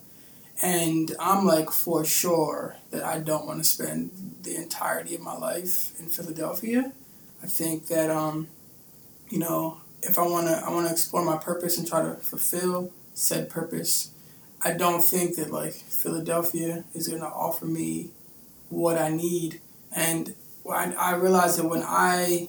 And 0.61 1.15
i'm 1.19 1.45
like 1.45 1.69
for 1.71 2.05
sure 2.05 2.77
that 2.91 3.03
i 3.03 3.19
don't 3.19 3.45
want 3.45 3.59
to 3.59 3.63
spend 3.63 4.11
the 4.43 4.55
entirety 4.55 5.15
of 5.15 5.21
my 5.21 5.37
life 5.37 5.99
in 5.99 6.07
philadelphia. 6.07 6.93
I 7.41 7.47
think 7.47 7.87
that 7.87 8.09
um 8.09 8.47
you 9.29 9.39
know 9.39 9.81
if 10.01 10.17
i 10.19 10.23
want 10.23 10.47
to 10.47 10.63
i 10.65 10.69
want 10.69 10.87
to 10.87 10.91
explore 10.91 11.23
my 11.23 11.37
purpose 11.37 11.77
and 11.77 11.87
try 11.87 12.01
to 12.01 12.15
fulfill 12.15 12.91
said 13.13 13.49
purpose 13.49 14.12
i 14.63 14.71
don't 14.71 15.03
think 15.03 15.35
that 15.35 15.51
like 15.51 15.73
philadelphia 15.73 16.83
is 16.93 17.07
going 17.07 17.21
to 17.21 17.27
offer 17.27 17.65
me 17.65 18.09
what 18.69 18.97
i 18.97 19.09
need 19.09 19.59
and 19.95 20.35
I, 20.71 20.93
I 20.97 21.17
that 21.17 21.65
when 21.69 21.83
I 21.83 22.47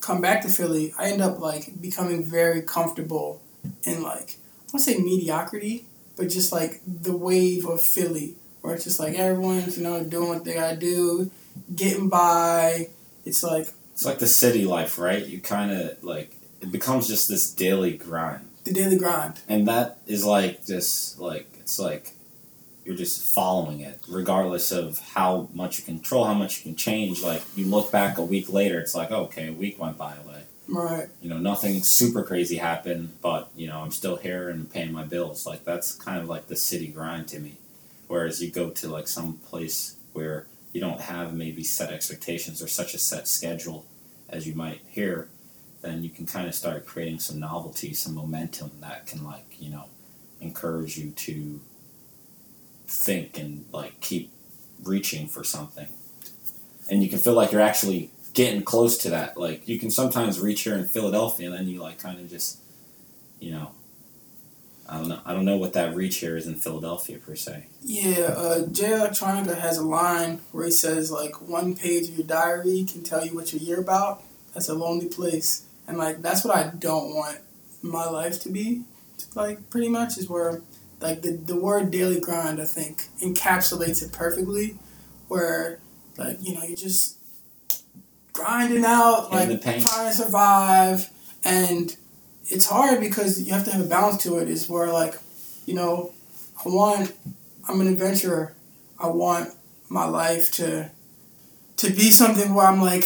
come 0.00 0.20
back 0.20 0.42
to 0.42 0.48
Philly, 0.48 0.92
I 0.98 1.10
end 1.10 1.22
up 1.22 1.38
like 1.38 1.80
becoming 1.80 2.24
very 2.24 2.62
comfortable 2.62 3.40
in 3.84 4.02
like 4.02 4.38
I 4.68 4.72
don't 4.72 4.80
say 4.80 4.98
mediocrity, 4.98 5.86
but 6.16 6.28
just 6.28 6.52
like 6.52 6.80
the 6.86 7.16
wave 7.16 7.66
of 7.66 7.80
Philly, 7.80 8.34
where 8.60 8.74
it's 8.74 8.84
just 8.84 8.98
like 8.98 9.14
everyone's 9.14 9.78
you 9.78 9.84
know 9.84 10.02
doing 10.02 10.28
what 10.28 10.44
they 10.44 10.54
gotta 10.54 10.76
do, 10.76 11.30
getting 11.74 12.08
by. 12.08 12.88
It's 13.24 13.42
like 13.42 13.68
It's 13.92 14.04
like 14.04 14.18
the 14.18 14.26
city 14.26 14.64
life, 14.64 14.98
right? 14.98 15.24
You 15.24 15.40
kind 15.40 15.70
of 15.70 16.02
like 16.02 16.34
it 16.60 16.72
becomes 16.72 17.06
just 17.06 17.28
this 17.28 17.50
daily 17.50 17.96
grind, 17.96 18.48
the 18.64 18.72
daily 18.72 18.96
grind. 18.98 19.40
and 19.48 19.66
that 19.68 19.98
is 20.06 20.24
like 20.24 20.64
just 20.66 21.18
like 21.18 21.48
it's 21.60 21.78
like 21.78 22.12
you're 22.84 22.96
just 22.96 23.32
following 23.32 23.80
it, 23.80 24.00
regardless 24.08 24.72
of 24.72 24.98
how 25.14 25.48
much 25.54 25.78
you 25.78 25.84
control, 25.84 26.24
how 26.24 26.34
much 26.34 26.58
you 26.58 26.64
can 26.64 26.74
change. 26.76 27.22
Like 27.22 27.42
you 27.54 27.64
look 27.66 27.92
back 27.92 28.18
a 28.18 28.22
week 28.24 28.52
later, 28.52 28.80
it's 28.80 28.94
like 28.94 29.10
oh, 29.10 29.24
okay, 29.24 29.48
a 29.48 29.52
week 29.52 29.78
went 29.78 29.96
by. 29.96 30.14
Like 30.26 30.46
Right. 30.68 31.08
you 31.20 31.28
know, 31.28 31.38
nothing 31.38 31.82
super 31.82 32.22
crazy 32.22 32.56
happened, 32.56 33.12
but 33.20 33.50
you 33.54 33.66
know, 33.66 33.80
I'm 33.80 33.90
still 33.90 34.16
here 34.16 34.48
and 34.48 34.70
paying 34.72 34.92
my 34.92 35.04
bills. 35.04 35.46
Like 35.46 35.64
that's 35.64 35.94
kind 35.94 36.20
of 36.20 36.28
like 36.28 36.46
the 36.48 36.56
city 36.56 36.86
grind 36.88 37.28
to 37.28 37.38
me. 37.40 37.56
Whereas 38.08 38.42
you 38.42 38.50
go 38.50 38.70
to 38.70 38.88
like 38.88 39.06
some 39.08 39.34
place 39.38 39.96
where 40.12 40.46
you 40.72 40.80
don't 40.80 41.00
have 41.02 41.34
maybe 41.34 41.62
set 41.62 41.92
expectations 41.92 42.62
or 42.62 42.68
such 42.68 42.94
a 42.94 42.98
set 42.98 43.28
schedule 43.28 43.84
as 44.28 44.46
you 44.46 44.54
might 44.54 44.80
here, 44.88 45.28
then 45.82 46.02
you 46.02 46.10
can 46.10 46.26
kind 46.26 46.48
of 46.48 46.54
start 46.54 46.86
creating 46.86 47.18
some 47.18 47.40
novelty, 47.40 47.92
some 47.92 48.14
momentum 48.14 48.70
that 48.80 49.06
can 49.06 49.24
like, 49.24 49.56
you 49.58 49.70
know, 49.70 49.86
encourage 50.40 50.96
you 50.96 51.10
to 51.10 51.60
think 52.86 53.38
and 53.38 53.64
like 53.72 54.00
keep 54.00 54.32
reaching 54.82 55.26
for 55.28 55.44
something. 55.44 55.88
And 56.90 57.02
you 57.02 57.08
can 57.08 57.18
feel 57.18 57.34
like 57.34 57.52
you're 57.52 57.60
actually 57.60 58.10
getting 58.34 58.62
close 58.62 58.96
to 58.98 59.10
that. 59.10 59.36
Like 59.36 59.68
you 59.68 59.78
can 59.78 59.90
sometimes 59.90 60.40
reach 60.40 60.62
here 60.62 60.74
in 60.74 60.86
Philadelphia 60.86 61.46
and 61.46 61.54
then 61.54 61.68
you 61.68 61.80
like 61.80 61.98
kind 61.98 62.18
of 62.18 62.28
just 62.28 62.58
you 63.40 63.52
know 63.52 63.72
I 64.88 64.98
don't 64.98 65.08
know 65.08 65.20
I 65.24 65.32
don't 65.32 65.44
know 65.44 65.56
what 65.56 65.72
that 65.74 65.94
reach 65.94 66.16
here 66.16 66.36
is 66.36 66.46
in 66.46 66.56
Philadelphia 66.56 67.18
per 67.18 67.34
se. 67.34 67.66
Yeah, 67.82 68.34
uh, 68.36 68.66
Jay 68.66 68.90
Electronica 68.90 69.58
has 69.58 69.78
a 69.78 69.82
line 69.82 70.40
where 70.52 70.66
he 70.66 70.70
says 70.70 71.10
like 71.10 71.40
one 71.40 71.76
page 71.76 72.08
of 72.08 72.18
your 72.18 72.26
diary 72.26 72.86
can 72.90 73.02
tell 73.02 73.24
you 73.24 73.34
what 73.34 73.52
your 73.52 73.62
year 73.62 73.80
about. 73.80 74.22
That's 74.54 74.68
a 74.68 74.74
lonely 74.74 75.08
place, 75.08 75.66
and 75.86 75.98
like 75.98 76.22
that's 76.22 76.44
what 76.44 76.56
I 76.56 76.70
don't 76.78 77.14
want 77.14 77.38
my 77.82 78.08
life 78.08 78.40
to 78.42 78.48
be. 78.48 78.84
Like 79.34 79.70
pretty 79.70 79.88
much 79.88 80.18
is 80.18 80.28
where 80.28 80.62
like 81.00 81.22
the 81.22 81.32
the 81.32 81.56
word 81.56 81.90
daily 81.90 82.20
grind 82.20 82.60
I 82.60 82.64
think 82.64 83.06
encapsulates 83.20 84.02
it 84.02 84.12
perfectly, 84.12 84.78
where 85.28 85.78
like 86.16 86.38
you 86.40 86.54
know 86.54 86.62
you 86.62 86.76
just 86.76 87.16
grinding 88.32 88.84
out 88.84 89.30
In 89.32 89.50
like 89.50 89.62
trying 89.62 90.08
to 90.08 90.12
survive 90.12 91.10
and 91.44 91.96
it's 92.46 92.66
hard 92.66 93.00
because 93.00 93.42
you 93.42 93.52
have 93.52 93.64
to 93.64 93.70
have 93.70 93.84
a 93.84 93.88
balance 93.88 94.22
to 94.24 94.38
it 94.38 94.48
is 94.48 94.68
where 94.68 94.92
like 94.92 95.14
you 95.66 95.74
know 95.74 96.12
i 96.64 96.68
want 96.68 97.12
i'm 97.68 97.80
an 97.80 97.88
adventurer 97.88 98.54
i 98.98 99.06
want 99.06 99.50
my 99.88 100.04
life 100.04 100.50
to 100.52 100.90
to 101.76 101.90
be 101.90 102.10
something 102.10 102.54
where 102.54 102.66
i'm 102.66 102.80
like 102.80 103.04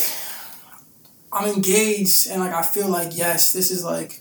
i'm 1.32 1.48
engaged 1.48 2.28
and 2.28 2.40
like 2.40 2.52
i 2.52 2.62
feel 2.62 2.88
like 2.88 3.16
yes 3.16 3.52
this 3.52 3.70
is 3.70 3.84
like 3.84 4.20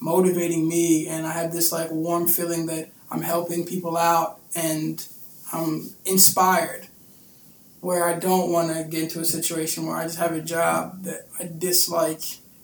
motivating 0.00 0.68
me 0.68 1.06
and 1.06 1.26
i 1.26 1.32
have 1.32 1.52
this 1.52 1.72
like 1.72 1.90
warm 1.90 2.26
feeling 2.26 2.66
that 2.66 2.88
i'm 3.10 3.22
helping 3.22 3.66
people 3.66 3.96
out 3.96 4.40
and 4.54 5.06
i'm 5.52 5.90
inspired 6.04 6.86
where 7.80 8.04
I 8.04 8.18
don't 8.18 8.50
want 8.50 8.74
to 8.74 8.84
get 8.84 9.04
into 9.04 9.20
a 9.20 9.24
situation 9.24 9.86
where 9.86 9.96
I 9.96 10.04
just 10.04 10.18
have 10.18 10.32
a 10.32 10.42
job 10.42 11.02
that 11.04 11.26
I 11.38 11.50
dislike 11.56 12.22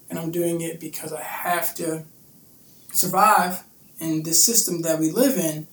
and 0.09 0.19
I'm 0.19 0.31
doing 0.31 0.61
it 0.61 0.79
because 0.79 1.13
I 1.13 1.23
have 1.23 1.75
to 1.77 2.05
survive 2.93 3.65
in 3.99 4.23
this 4.23 4.45
system 4.45 4.83
that 4.83 4.99
we 4.99 5.11
live 5.11 5.39
in. 5.39 5.67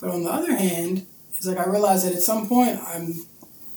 But 0.00 0.10
on 0.10 0.22
the 0.22 0.30
other 0.30 0.54
hand, 0.54 1.06
it's 1.34 1.46
like 1.46 1.58
I 1.58 1.68
realize 1.68 2.04
that 2.04 2.14
at 2.14 2.22
some 2.22 2.48
point 2.48 2.78
I'm 2.86 3.26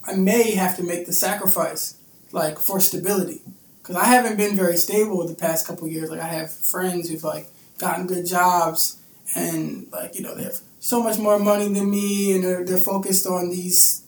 I 0.06 0.16
may 0.16 0.52
have 0.52 0.76
to 0.78 0.84
make 0.84 1.06
the 1.06 1.14
sacrifice 1.14 1.98
like 2.34 2.60
for 2.60 2.82
stability 2.82 3.42
because 3.84 3.98
I 3.98 4.06
haven't 4.06 4.38
been 4.38 4.56
very 4.56 4.78
stable 4.78 5.28
the 5.28 5.36
past 5.36 5.68
couple 5.68 5.88
years. 5.90 6.10
Like 6.10 6.22
I 6.22 6.28
have 6.28 6.52
friends 6.52 7.10
who've 7.10 7.24
like 7.24 7.48
gotten 7.78 8.08
good 8.08 8.26
jobs 8.26 8.98
and 9.36 9.88
like 9.92 10.16
you 10.16 10.22
know 10.22 10.34
they 10.36 10.44
have 10.44 10.60
so 10.80 11.04
much 11.04 11.18
more 11.18 11.38
money 11.38 11.68
than 11.68 11.90
me 11.90 12.34
and 12.34 12.44
they're, 12.44 12.64
they're 12.64 12.78
focused 12.78 13.28
on 13.28 13.50
these 13.50 14.04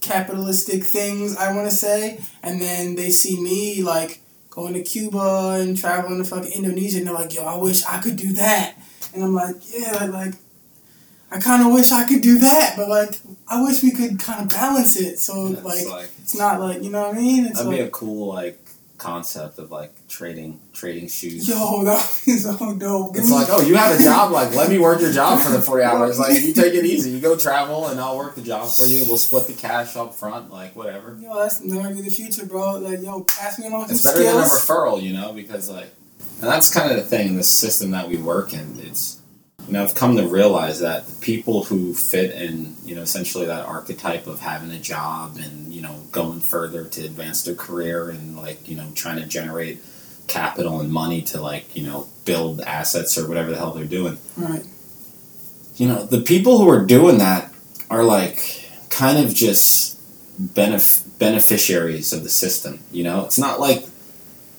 capitalistic 0.00 0.84
things 0.84 1.36
I 1.36 1.54
want 1.54 1.68
to 1.68 1.76
say, 1.76 2.20
and 2.42 2.60
then 2.60 2.94
they 2.94 3.10
see 3.10 3.40
me 3.40 3.82
like 3.82 4.20
going 4.48 4.72
to 4.74 4.82
Cuba 4.82 5.58
and 5.60 5.76
traveling 5.76 6.18
to 6.18 6.24
fucking 6.24 6.52
Indonesia, 6.52 6.98
and 6.98 7.06
they're 7.06 7.14
like, 7.14 7.34
"Yo, 7.34 7.44
I 7.44 7.56
wish 7.56 7.84
I 7.84 8.00
could 8.00 8.16
do 8.16 8.32
that," 8.34 8.74
and 9.14 9.22
I'm 9.22 9.34
like, 9.34 9.56
"Yeah, 9.72 10.06
like." 10.06 10.34
I 11.32 11.38
kind 11.38 11.64
of 11.64 11.72
wish 11.72 11.92
I 11.92 12.08
could 12.08 12.22
do 12.22 12.38
that, 12.38 12.74
but 12.76 12.88
like 12.88 13.20
I 13.46 13.62
wish 13.62 13.84
we 13.84 13.92
could 13.92 14.18
kind 14.18 14.42
of 14.42 14.48
balance 14.48 14.96
it. 14.96 15.20
So 15.20 15.42
like 15.62 15.86
like 15.86 16.10
it's 16.18 16.34
not 16.34 16.58
like 16.58 16.82
you 16.82 16.90
know 16.90 17.06
what 17.06 17.16
I 17.16 17.20
mean. 17.20 17.46
It's 17.46 17.58
that'd 17.58 17.68
like 17.68 17.78
be 17.78 17.84
a 17.84 17.90
cool 17.90 18.34
like 18.34 18.58
concept 19.00 19.58
of 19.58 19.70
like 19.70 19.92
trading 20.08 20.60
trading 20.72 21.08
shoes. 21.08 21.48
yo, 21.48 21.84
that 21.84 22.22
is 22.26 22.44
so 22.44 22.74
dope. 22.74 23.16
It's 23.16 23.30
like, 23.30 23.48
oh, 23.50 23.62
you 23.62 23.74
have 23.74 23.98
a 23.98 24.02
job. 24.02 24.30
Like, 24.30 24.54
let 24.54 24.70
me 24.70 24.78
work 24.78 25.00
your 25.00 25.12
job 25.12 25.40
for 25.40 25.50
the 25.50 25.60
forty 25.60 25.82
hours. 25.82 26.18
Like, 26.18 26.40
you 26.40 26.52
take 26.52 26.74
it 26.74 26.84
easy. 26.84 27.10
You 27.10 27.20
go 27.20 27.36
travel, 27.36 27.88
and 27.88 27.98
I'll 27.98 28.16
work 28.16 28.34
the 28.34 28.42
job 28.42 28.70
for 28.70 28.84
you. 28.84 29.04
We'll 29.06 29.16
split 29.16 29.46
the 29.46 29.54
cash 29.54 29.96
up 29.96 30.14
front. 30.14 30.50
Like, 30.52 30.76
whatever. 30.76 31.16
yo, 31.20 31.34
that's 31.36 31.62
never 31.62 31.94
be 31.94 32.02
the 32.02 32.10
future, 32.10 32.46
bro. 32.46 32.74
Like 32.74 33.02
yo, 33.02 33.22
pass 33.22 33.58
me 33.58 33.66
along 33.66 33.90
It's 33.90 34.04
better 34.04 34.22
than 34.22 34.36
a 34.36 34.40
referral, 34.40 35.02
you 35.02 35.12
know, 35.12 35.32
because 35.32 35.70
like, 35.70 35.92
and 36.40 36.48
that's 36.48 36.72
kind 36.72 36.90
of 36.90 36.96
the 36.96 37.02
thing. 37.02 37.36
The 37.36 37.42
system 37.42 37.90
that 37.92 38.08
we 38.08 38.16
work 38.16 38.52
in, 38.52 38.78
it's 38.80 39.19
know, 39.72 39.84
I've 39.84 39.94
come 39.94 40.16
to 40.16 40.26
realize 40.26 40.80
that 40.80 41.06
the 41.06 41.20
people 41.20 41.64
who 41.64 41.94
fit 41.94 42.32
in, 42.32 42.76
you 42.84 42.94
know, 42.94 43.02
essentially 43.02 43.46
that 43.46 43.66
archetype 43.66 44.26
of 44.26 44.40
having 44.40 44.70
a 44.70 44.78
job 44.78 45.36
and 45.36 45.72
you 45.72 45.82
know 45.82 46.02
going 46.12 46.40
further 46.40 46.84
to 46.84 47.04
advance 47.04 47.42
their 47.42 47.54
career 47.54 48.10
and 48.10 48.36
like 48.36 48.68
you 48.68 48.76
know 48.76 48.90
trying 48.94 49.16
to 49.16 49.26
generate 49.26 49.82
capital 50.26 50.80
and 50.80 50.92
money 50.92 51.22
to 51.22 51.40
like 51.40 51.74
you 51.74 51.84
know 51.84 52.06
build 52.24 52.60
assets 52.60 53.18
or 53.18 53.28
whatever 53.28 53.50
the 53.50 53.56
hell 53.56 53.72
they're 53.72 53.84
doing. 53.84 54.18
right. 54.36 54.64
you 55.76 55.88
know 55.88 56.04
the 56.04 56.20
people 56.20 56.58
who 56.58 56.68
are 56.68 56.84
doing 56.84 57.18
that 57.18 57.52
are 57.90 58.04
like 58.04 58.68
kind 58.90 59.18
of 59.18 59.34
just 59.34 59.98
benef- 60.40 61.02
beneficiaries 61.18 62.12
of 62.12 62.22
the 62.22 62.28
system 62.28 62.80
you 62.92 63.02
know 63.02 63.24
it's 63.24 63.38
not 63.38 63.58
like 63.58 63.86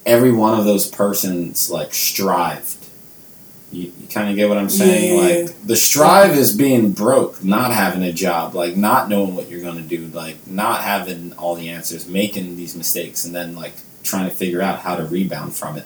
every 0.05 0.31
one 0.31 0.57
of 0.57 0.65
those 0.65 0.89
persons 0.89 1.69
like 1.69 1.93
strived 1.93 2.80
you, 3.71 3.91
you 3.99 4.07
kind 4.09 4.29
of 4.29 4.35
get 4.35 4.49
what 4.49 4.57
i'm 4.57 4.69
saying 4.69 5.15
Yeah, 5.15 5.21
yeah, 5.21 5.37
yeah. 5.37 5.43
like 5.45 5.61
the 5.65 5.75
strive 5.75 6.31
is 6.37 6.55
being 6.55 6.91
broke 6.91 7.43
not 7.43 7.71
having 7.71 8.03
a 8.03 8.11
job 8.13 8.53
like 8.55 8.75
not 8.75 9.09
knowing 9.09 9.35
what 9.35 9.49
you're 9.49 9.61
going 9.61 9.77
to 9.77 9.81
do 9.81 10.07
like 10.07 10.45
not 10.47 10.81
having 10.81 11.33
all 11.33 11.55
the 11.55 11.69
answers 11.69 12.07
making 12.07 12.55
these 12.57 12.75
mistakes 12.75 13.23
and 13.25 13.33
then 13.33 13.55
like 13.55 13.73
trying 14.03 14.27
to 14.29 14.35
figure 14.35 14.61
out 14.61 14.79
how 14.79 14.95
to 14.95 15.05
rebound 15.05 15.53
from 15.55 15.77
it 15.77 15.85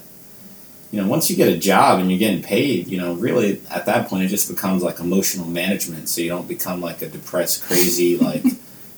you 0.91 1.01
know, 1.01 1.07
once 1.09 1.29
you 1.29 1.35
get 1.35 1.49
a 1.49 1.57
job 1.57 1.99
and 1.99 2.09
you're 2.09 2.19
getting 2.19 2.41
paid, 2.41 2.87
you 2.87 2.97
know, 2.97 3.15
really 3.15 3.61
at 3.69 3.85
that 3.87 4.07
point 4.07 4.23
it 4.23 4.27
just 4.27 4.47
becomes 4.47 4.81
like 4.81 4.99
emotional 5.01 5.45
management. 5.45 6.07
So 6.07 6.21
you 6.21 6.29
don't 6.29 6.47
become 6.47 6.79
like 6.79 7.01
a 7.01 7.09
depressed, 7.09 7.63
crazy 7.63 8.17
like 8.29 8.43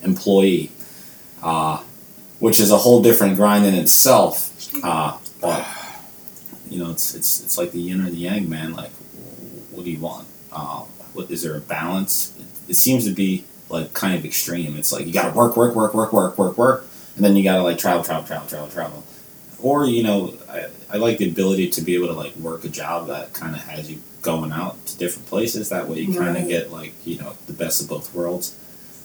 employee, 0.04 0.70
uh, 1.42 1.82
which 2.40 2.60
is 2.60 2.70
a 2.70 2.78
whole 2.78 3.02
different 3.02 3.36
grind 3.36 3.66
in 3.66 3.74
itself. 3.74 4.54
Uh, 4.84 5.18
but 5.42 5.66
you 6.70 6.84
know, 6.84 6.92
it's 6.92 7.16
it's 7.16 7.44
it's 7.44 7.58
like 7.58 7.72
the 7.72 7.80
yin 7.80 8.02
or 8.02 8.10
the 8.10 8.18
yang, 8.18 8.50
man. 8.50 8.74
Like, 8.74 8.92
what 9.72 9.86
do 9.86 9.92
you 9.92 10.00
want? 10.00 10.28
Uh, 10.52 10.84
what 11.14 11.32
is 11.32 11.44
there 11.44 11.56
a 11.56 11.62
balance? 11.62 12.38
It, 12.38 12.72
it 12.72 12.76
seems 12.76 13.06
to 13.06 13.12
be 13.12 13.46
like 13.70 13.94
kind 13.94 14.16
of 14.16 14.26
extreme. 14.26 14.78
It's 14.78 14.92
like 14.92 15.06
you 15.06 15.14
got 15.14 15.32
to 15.32 15.38
work, 15.38 15.58
work, 15.58 15.76
work, 15.76 15.94
work, 15.94 16.14
work, 16.14 16.38
work, 16.38 16.58
work, 16.58 16.88
and 17.16 17.26
then 17.26 17.36
you 17.36 17.44
got 17.44 17.58
to 17.58 17.64
like 17.64 17.78
travel, 17.78 18.04
travel, 18.04 18.26
travel, 18.26 18.48
travel, 18.48 18.70
travel 18.70 19.04
or 19.60 19.86
you 19.86 20.04
know 20.04 20.34
I, 20.50 20.68
I 20.92 20.98
like 20.98 21.18
the 21.18 21.30
ability 21.30 21.70
to 21.72 21.82
be 21.82 21.96
able 21.96 22.08
to 22.08 22.14
like 22.14 22.36
work 22.36 22.64
a 22.64 22.70
job 22.70 23.08
that 23.08 23.34
kind 23.34 23.56
of 23.56 23.62
has 23.64 23.90
you 23.92 24.02
going 24.22 24.52
out 24.52 24.86
to 24.88 24.98
different 24.98 25.28
places 25.28 25.70
that 25.70 25.88
way 25.88 26.02
you 26.02 26.18
kind 26.18 26.38
of 26.38 26.48
get 26.48 26.72
like 26.72 26.94
you 27.06 27.18
know 27.18 27.34
the 27.48 27.54
best 27.54 27.82
of 27.82 27.90
both 27.90 28.14
worlds 28.14 28.58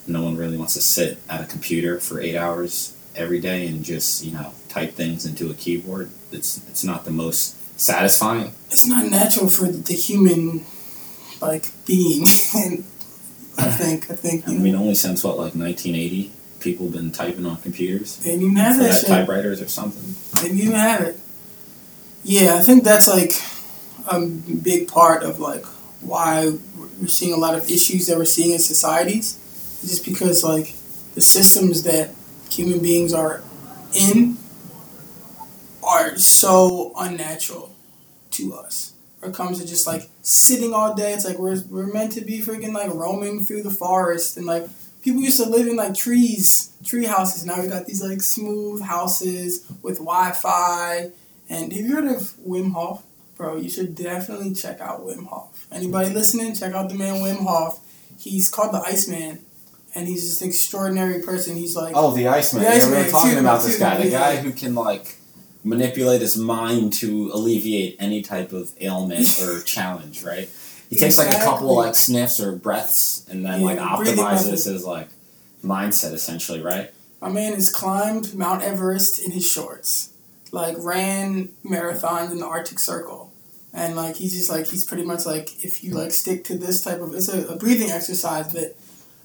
no 0.05 0.21
one 0.23 0.35
really 0.35 0.57
wants 0.57 0.73
to 0.73 0.81
sit 0.81 1.17
at 1.29 1.41
a 1.41 1.45
computer 1.45 1.99
for 1.99 2.19
eight 2.19 2.35
hours 2.35 2.95
every 3.15 3.39
day 3.39 3.67
and 3.67 3.83
just 3.83 4.23
you 4.23 4.31
know 4.31 4.51
type 4.69 4.93
things 4.93 5.25
into 5.25 5.49
a 5.49 5.53
keyboard 5.53 6.09
it's 6.33 6.57
it's 6.69 6.83
not 6.83 7.05
the 7.05 7.11
most 7.11 7.55
satisfying 7.79 8.53
it's 8.71 8.85
not 8.85 9.05
natural 9.09 9.49
for 9.49 9.67
the 9.67 9.93
human 9.93 10.63
like 11.41 11.65
being 11.85 12.25
and 12.55 12.83
I 13.57 13.69
think 13.69 14.09
I 14.09 14.15
think 14.15 14.47
i 14.47 14.53
know, 14.53 14.59
mean 14.59 14.75
only 14.75 14.95
since 14.95 15.23
what 15.23 15.37
like 15.37 15.53
1980 15.55 16.31
people 16.59 16.85
have 16.87 16.95
been 16.95 17.11
typing 17.11 17.45
on 17.45 17.57
computers 17.57 18.17
they 18.17 18.31
didn't 18.31 18.43
even 18.43 18.55
have 18.55 18.77
that 18.77 18.83
that 18.83 18.99
shit. 19.01 19.09
typewriters 19.09 19.61
or 19.61 19.67
something 19.67 20.15
They 20.41 20.47
didn't 20.49 20.61
even 20.61 20.75
have 20.75 21.01
it. 21.01 21.17
Yeah, 22.23 22.55
I 22.55 22.61
think 22.61 22.83
that's 22.85 23.07
like 23.07 23.33
a 24.07 24.25
big 24.25 24.87
part 24.87 25.23
of 25.23 25.39
like 25.39 25.65
why 26.01 26.53
we're 27.01 27.07
seeing 27.07 27.33
a 27.33 27.37
lot 27.37 27.53
of 27.55 27.69
issues 27.69 28.07
that 28.07 28.17
we're 28.17 28.23
seeing 28.25 28.51
in 28.51 28.59
societies. 28.59 29.37
Just 29.81 30.05
because 30.05 30.41
like 30.43 30.73
the 31.15 31.21
systems 31.21 31.83
that 31.83 32.15
human 32.49 32.79
beings 32.79 33.13
are 33.13 33.43
in 33.93 34.37
are 35.83 36.17
so 36.17 36.93
unnatural 36.97 37.75
to 38.31 38.53
us. 38.53 38.93
When 39.19 39.31
it 39.31 39.35
comes 39.35 39.59
to 39.59 39.67
just 39.67 39.87
like 39.87 40.09
sitting 40.21 40.73
all 40.73 40.95
day, 40.95 41.13
it's 41.13 41.25
like 41.25 41.39
we're 41.39 41.61
we're 41.69 41.91
meant 41.91 42.11
to 42.13 42.21
be 42.21 42.41
freaking 42.41 42.73
like 42.73 42.93
roaming 42.93 43.43
through 43.43 43.63
the 43.63 43.71
forest 43.71 44.37
and 44.37 44.45
like 44.45 44.67
people 45.03 45.21
used 45.21 45.41
to 45.41 45.49
live 45.49 45.67
in 45.67 45.75
like 45.75 45.93
trees, 45.93 46.73
tree 46.83 47.05
houses. 47.05 47.45
Now 47.45 47.61
we 47.61 47.67
got 47.67 47.85
these 47.85 48.01
like 48.01 48.21
smooth 48.21 48.81
houses 48.81 49.65
with 49.81 49.97
Wi-Fi. 49.99 51.11
And 51.49 51.71
have 51.73 51.85
you 51.85 51.93
heard 51.93 52.05
of 52.05 52.33
Wim 52.47 52.73
Hof? 52.73 53.03
Bro, 53.35 53.57
you 53.57 53.69
should 53.69 53.95
definitely 53.95 54.53
check 54.53 54.79
out 54.79 55.05
Wim 55.05 55.27
Hof. 55.27 55.67
Anybody 55.71 56.13
listening, 56.13 56.55
check 56.55 56.73
out 56.73 56.89
the 56.89 56.95
man 56.95 57.15
Wim 57.15 57.43
Hof. 57.43 57.79
He's 58.19 58.47
called 58.47 58.73
the 58.73 58.79
Iceman, 58.79 59.39
and 59.93 60.07
he's 60.07 60.21
just 60.21 60.41
an 60.41 60.47
extraordinary 60.47 61.21
person. 61.21 61.55
He's 61.55 61.75
like, 61.75 61.93
Oh, 61.95 62.15
the 62.15 62.27
Iceman. 62.27 62.63
The 62.63 62.69
yeah, 62.69 62.75
we 62.75 62.81
Iceman, 62.81 63.05
were 63.05 63.11
talking 63.11 63.33
me, 63.33 63.39
about 63.39 63.61
this 63.61 63.75
excuse 63.75 63.79
guy. 63.79 63.97
The 63.97 64.09
yeah. 64.09 64.19
guy 64.19 64.35
who 64.37 64.51
can 64.51 64.75
like 64.75 65.17
manipulate 65.63 66.21
his 66.21 66.35
mind 66.37 66.93
to 66.93 67.31
alleviate 67.33 67.95
any 67.99 68.21
type 68.21 68.51
of 68.53 68.71
ailment 68.81 69.39
or 69.41 69.61
challenge, 69.65 70.23
right? 70.23 70.49
He 70.89 70.95
takes 70.97 71.17
like 71.17 71.29
a 71.35 71.39
couple 71.39 71.75
like 71.75 71.95
sniffs 71.95 72.39
or 72.39 72.51
breaths 72.55 73.25
and 73.29 73.45
then 73.45 73.61
Yeah, 73.61 73.65
like 73.67 73.79
optimizes 73.79 74.65
his 74.65 74.83
like 74.85 75.07
mindset 75.63 76.13
essentially, 76.13 76.61
right? 76.61 76.91
my 77.21 77.29
man 77.29 77.53
has 77.53 77.69
climbed 77.69 78.35
Mount 78.35 78.61
Everest 78.61 79.23
in 79.23 79.31
his 79.31 79.49
shorts, 79.49 80.09
like 80.51 80.75
ran 80.77 81.47
marathons 81.63 82.31
in 82.31 82.39
the 82.39 82.45
Arctic 82.45 82.79
Circle, 82.79 83.31
and 83.73 83.95
like 83.95 84.17
he's 84.17 84.33
just 84.33 84.49
like 84.49 84.67
he's 84.67 84.83
pretty 84.83 85.03
much 85.05 85.25
like 85.25 85.63
if 85.63 85.85
you 85.85 85.93
like 85.93 86.11
stick 86.11 86.43
to 86.43 86.57
this 86.57 86.83
type 86.83 86.99
of 86.99 87.15
it's 87.15 87.29
a, 87.29 87.47
a 87.47 87.55
breathing 87.55 87.89
exercise 87.89 88.51
that 88.51 88.75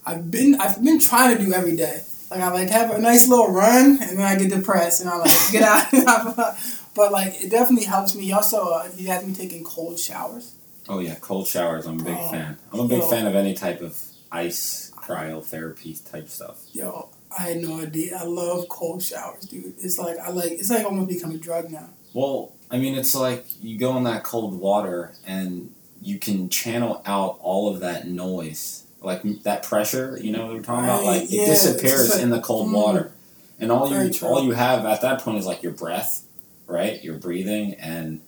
I've 0.06 0.30
been 0.30 0.60
I've 0.60 0.80
been 0.82 1.00
trying 1.00 1.36
to 1.36 1.44
do 1.44 1.52
every 1.52 1.74
day. 1.74 2.02
Like 2.30 2.40
I 2.40 2.50
like 2.52 2.68
have 2.70 2.90
a 2.90 2.98
nice 2.98 3.28
little 3.28 3.50
run 3.52 3.98
and 4.02 4.18
then 4.18 4.20
I 4.20 4.36
get 4.36 4.50
depressed 4.50 5.00
and 5.00 5.08
I 5.10 5.16
like 5.16 5.30
get 5.52 5.62
out. 5.62 5.86
but 6.94 7.12
like 7.12 7.42
it 7.42 7.50
definitely 7.50 7.86
helps 7.86 8.14
me. 8.14 8.30
Also 8.32 8.68
uh, 8.70 8.88
he 8.90 9.06
has 9.06 9.24
me 9.26 9.34
taking 9.34 9.64
cold 9.64 9.98
showers. 9.98 10.54
Oh 10.88 10.98
yeah, 11.00 11.16
cold 11.16 11.46
showers. 11.46 11.86
I'm 11.86 12.00
a 12.00 12.04
big 12.04 12.16
Oh, 12.18 12.30
fan. 12.30 12.56
I'm 12.72 12.80
a 12.80 12.88
big 12.88 12.98
yo. 13.00 13.10
fan 13.10 13.26
of 13.26 13.34
any 13.34 13.54
type 13.54 13.80
of 13.80 13.98
ice 14.30 14.92
cryotherapy 14.96 15.98
type 16.10 16.28
stuff. 16.28 16.60
Yo, 16.72 17.08
I 17.36 17.42
had 17.48 17.58
no 17.62 17.80
idea. 17.80 18.16
I 18.18 18.24
love 18.24 18.68
cold 18.68 19.02
showers, 19.02 19.44
dude. 19.44 19.74
It's 19.78 19.98
like 19.98 20.18
I 20.18 20.30
like 20.30 20.52
it's 20.52 20.70
like 20.70 20.84
almost 20.84 21.08
become 21.08 21.30
a 21.32 21.38
drug 21.38 21.70
now. 21.70 21.88
Well, 22.14 22.52
I 22.70 22.78
mean, 22.78 22.94
it's 22.96 23.14
like 23.14 23.44
you 23.62 23.78
go 23.78 23.96
in 23.96 24.04
that 24.04 24.24
cold 24.24 24.58
water 24.58 25.12
and 25.26 25.74
you 26.00 26.18
can 26.18 26.48
channel 26.48 27.02
out 27.06 27.38
all 27.40 27.68
of 27.72 27.80
that 27.80 28.06
noise, 28.06 28.84
like 29.00 29.22
that 29.42 29.62
pressure. 29.62 30.18
You 30.20 30.32
know 30.32 30.46
what 30.46 30.54
we're 30.56 30.62
talking 30.62 30.84
about? 30.84 31.04
Like 31.04 31.30
yeah, 31.30 31.42
it 31.42 31.46
disappears 31.46 32.10
like- 32.10 32.22
in 32.22 32.30
the 32.30 32.40
cold 32.40 32.68
mm. 32.68 32.72
water, 32.72 33.12
and 33.58 33.70
all 33.72 33.90
you 33.90 34.12
true. 34.12 34.28
all 34.28 34.42
you 34.44 34.52
have 34.52 34.84
at 34.84 35.00
that 35.02 35.20
point 35.20 35.38
is 35.38 35.46
like 35.46 35.62
your 35.62 35.72
breath, 35.72 36.24
right? 36.66 37.02
Your 37.02 37.16
breathing 37.16 37.74
and. 37.74 38.20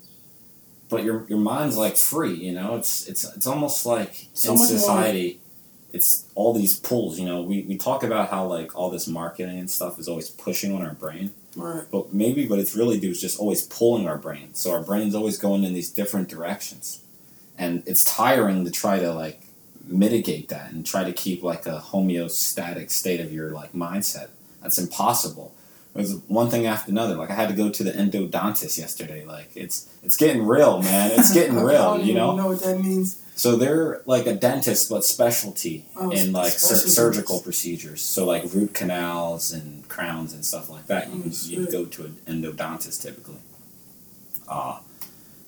But 0.89 1.05
your 1.05 1.25
your 1.29 1.39
mind's 1.39 1.77
like 1.77 1.97
free, 1.97 2.35
you 2.35 2.51
know. 2.51 2.75
It's 2.75 3.07
it's 3.07 3.23
it's 3.37 3.47
almost 3.47 3.87
like 3.87 4.27
So 4.35 4.53
in 4.55 4.59
much 4.59 4.71
more- 4.71 4.79
society, 4.81 5.39
it's 5.93 6.27
all 6.35 6.53
these 6.53 6.81
pulls. 6.81 7.17
You 7.17 7.27
know, 7.27 7.43
we, 7.43 7.63
we 7.63 7.77
talk 7.77 8.03
about 8.03 8.29
how 8.31 8.47
like 8.47 8.75
all 8.77 8.91
this 8.91 9.07
marketing 9.07 9.57
and 9.61 9.71
stuff 9.71 10.01
is 10.01 10.09
always 10.09 10.31
pushing 10.31 10.75
on 10.75 10.83
our 10.85 10.95
brain, 10.95 11.31
Right. 11.55 11.85
but 11.93 12.13
maybe 12.13 12.49
what 12.49 12.59
it's 12.59 12.75
really 12.75 12.99
do 12.99 13.11
is 13.11 13.21
just 13.21 13.39
always 13.39 13.63
pulling 13.63 14.09
our 14.09 14.19
brain. 14.19 14.53
So 14.55 14.73
our 14.73 14.83
brain's 14.83 15.15
always 15.15 15.39
going 15.39 15.63
in 15.63 15.75
these 15.75 15.91
different 15.93 16.29
directions. 16.29 17.03
And 17.57 17.85
it's 17.87 18.03
tiring 18.03 18.65
to 18.65 18.71
try 18.73 18.99
to 18.99 19.13
like 19.13 19.43
mitigate 19.85 20.49
that 20.49 20.73
and 20.73 20.85
try 20.87 21.05
to 21.05 21.13
keep 21.13 21.43
like 21.43 21.67
a 21.67 21.83
homeostatic 21.93 22.91
state 22.91 23.21
of 23.21 23.33
your 23.33 23.51
like 23.51 23.73
mindset. 23.73 24.29
That's 24.63 24.79
impossible. 24.79 25.55
It 25.95 25.99
was 25.99 26.15
one 26.29 26.51
thing 26.51 26.67
after 26.67 26.91
another. 26.93 27.17
Like 27.17 27.31
I 27.31 27.35
had 27.35 27.49
to 27.49 27.55
go 27.55 27.69
to 27.69 27.83
the 27.83 27.91
endodontist 27.91 28.79
yesterday. 28.79 29.25
Like 29.25 29.51
it's 29.57 29.89
it's 30.05 30.17
getting 30.17 30.47
real, 30.47 30.83
man. 30.83 31.11
It's 31.19 31.33
getting 31.35 31.57
real, 31.57 31.99
you 32.01 32.15
know? 32.15 32.37
know 32.37 32.47
what 32.49 32.61
that 32.63 32.81
means. 32.81 33.21
So 33.35 33.57
they're 33.57 34.03
like 34.05 34.27
a 34.27 34.35
dentist, 34.35 34.91
but 34.91 35.03
specialty 35.05 35.87
Oh, 35.97 36.11
in 36.11 36.31
like 36.33 36.53
sur- 36.53 36.75
surgical 36.77 37.41
procedures. 37.41 38.03
So 38.03 38.27
like 38.27 38.45
root 38.53 38.75
canals 38.75 39.51
and 39.51 39.89
crowns 39.89 40.33
and 40.35 40.45
stuff 40.45 40.69
like 40.69 40.87
that. 40.89 41.09
You 41.11 41.23
Oh, 41.27 41.31
you'd 41.47 41.73
go 41.73 41.87
to 41.87 42.05
an 42.05 42.19
endodontist 42.27 43.03
typically. 43.03 43.39
Uh, 44.47 44.81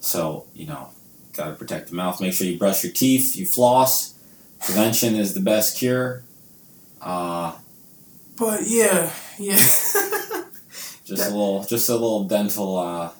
so 0.01 0.47
you 0.55 0.67
know, 0.67 0.89
gotta 1.35 1.53
protect 1.55 1.91
the 1.91 1.95
mouth. 1.95 2.21
Make 2.21 2.33
sure 2.33 2.47
you 2.47 2.59
brush 2.59 2.83
your 2.83 2.93
teeth. 2.93 3.37
You 3.37 3.47
floss. 3.47 4.12
Prevention 4.65 5.17
is 5.17 5.35
the 5.35 5.41
best 5.41 5.77
cure. 5.77 6.23
Uh, 7.01 7.53
But 8.37 8.61
yeah, 8.67 9.11
yeah. 9.39 9.55
just 9.57 11.07
That- 11.09 11.29
a 11.31 11.35
little, 11.35 11.65
just 11.65 11.89
a 11.89 11.93
little 11.95 12.25
dental, 12.25 12.79
uh, 12.79 13.11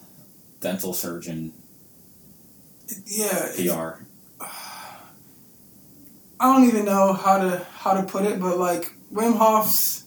dental 0.61 0.93
surgeon 0.93 1.53
yeah. 3.05 3.51
PR. 3.55 4.03
I 6.39 6.53
don't 6.53 6.67
even 6.67 6.85
know 6.85 7.13
how 7.13 7.37
to 7.39 7.65
how 7.73 7.93
to 7.93 8.03
put 8.03 8.25
it, 8.25 8.39
but 8.39 8.57
like 8.57 8.93
Wim 9.13 9.37
Hof's 9.37 10.03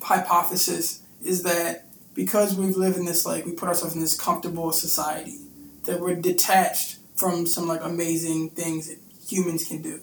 hypothesis 0.00 1.02
is 1.22 1.42
that 1.42 1.86
because 2.14 2.54
we've 2.54 2.76
lived 2.76 2.96
in 2.96 3.04
this 3.04 3.26
like 3.26 3.44
we 3.44 3.52
put 3.52 3.68
ourselves 3.68 3.94
in 3.94 4.00
this 4.00 4.18
comfortable 4.18 4.70
society 4.72 5.36
that 5.84 6.00
we're 6.00 6.14
detached 6.14 6.98
from 7.16 7.46
some 7.46 7.66
like 7.66 7.82
amazing 7.82 8.50
things 8.50 8.88
that 8.88 8.98
humans 9.28 9.64
can 9.66 9.82
do, 9.82 10.00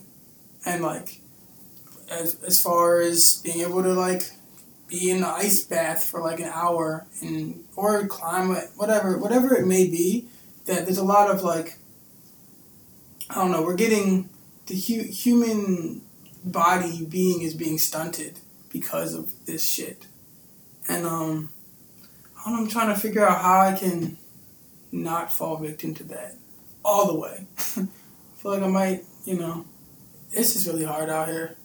and 0.66 0.82
like 0.82 1.22
as 2.10 2.42
as 2.44 2.62
far 2.62 3.02
as 3.02 3.42
being 3.44 3.62
able 3.62 3.84
to 3.84 3.94
like 3.94 4.32
be 4.88 5.10
in 5.10 5.22
the 5.22 5.28
ice 5.28 5.64
bath 5.64 6.04
for 6.04 6.22
like 6.22 6.40
an 6.40 6.52
hour 6.54 7.08
and 7.22 7.64
or 7.76 8.06
climb 8.08 8.56
whatever 8.76 9.18
whatever 9.18 9.56
it 9.56 9.66
may 9.66 9.88
be 9.88 10.28
that 10.66 10.86
there's 10.86 10.98
a 10.98 11.04
lot 11.04 11.30
of 11.30 11.44
like 11.44 11.78
I 13.30 13.36
don't 13.36 13.52
know 13.52 13.62
we're 13.62 13.76
getting 13.76 14.30
the 14.68 14.76
hu- 14.76 15.12
human 15.12 16.02
body 16.44 17.06
being 17.06 17.42
is 17.42 17.54
being 17.54 17.78
stunted 17.78 18.40
because 18.72 19.14
of 19.14 19.46
this 19.46 19.68
shit. 19.68 20.06
And 20.88 21.06
um 21.06 21.50
I'm 22.46 22.68
trying 22.68 22.94
to 22.94 23.00
figure 23.00 23.28
out 23.28 23.42
how 23.42 23.62
I 23.62 23.74
can 23.74 24.18
not 24.92 25.34
fall 25.34 25.58
victim 25.58 25.96
to 25.96 26.04
that 26.06 26.36
all 26.84 27.08
the 27.08 27.20
way. 27.20 27.48
I 27.58 27.88
feel 28.38 28.52
like 28.52 28.62
I 28.62 28.68
might, 28.68 29.04
you 29.26 29.40
know, 29.40 29.66
it's 30.36 30.54
just 30.54 30.68
really 30.68 30.84
hard 30.84 31.10
out 31.10 31.28
here. 31.28 31.56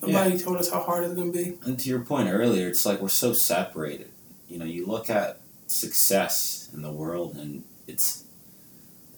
Nobody 0.00 0.38
told 0.38 0.56
us 0.56 0.70
how 0.70 0.82
hard 0.82 1.04
it's 1.04 1.14
gonna 1.14 1.32
be. 1.32 1.58
And 1.64 1.78
to 1.78 1.88
your 1.88 2.00
point 2.00 2.28
earlier, 2.28 2.68
it's 2.68 2.86
like 2.86 3.00
we're 3.00 3.08
so 3.08 3.32
separated. 3.32 4.10
You 4.48 4.58
know, 4.58 4.64
you 4.64 4.86
look 4.86 5.10
at 5.10 5.40
success 5.66 6.70
in 6.72 6.82
the 6.82 6.92
world, 6.92 7.36
and 7.36 7.64
it's, 7.86 8.24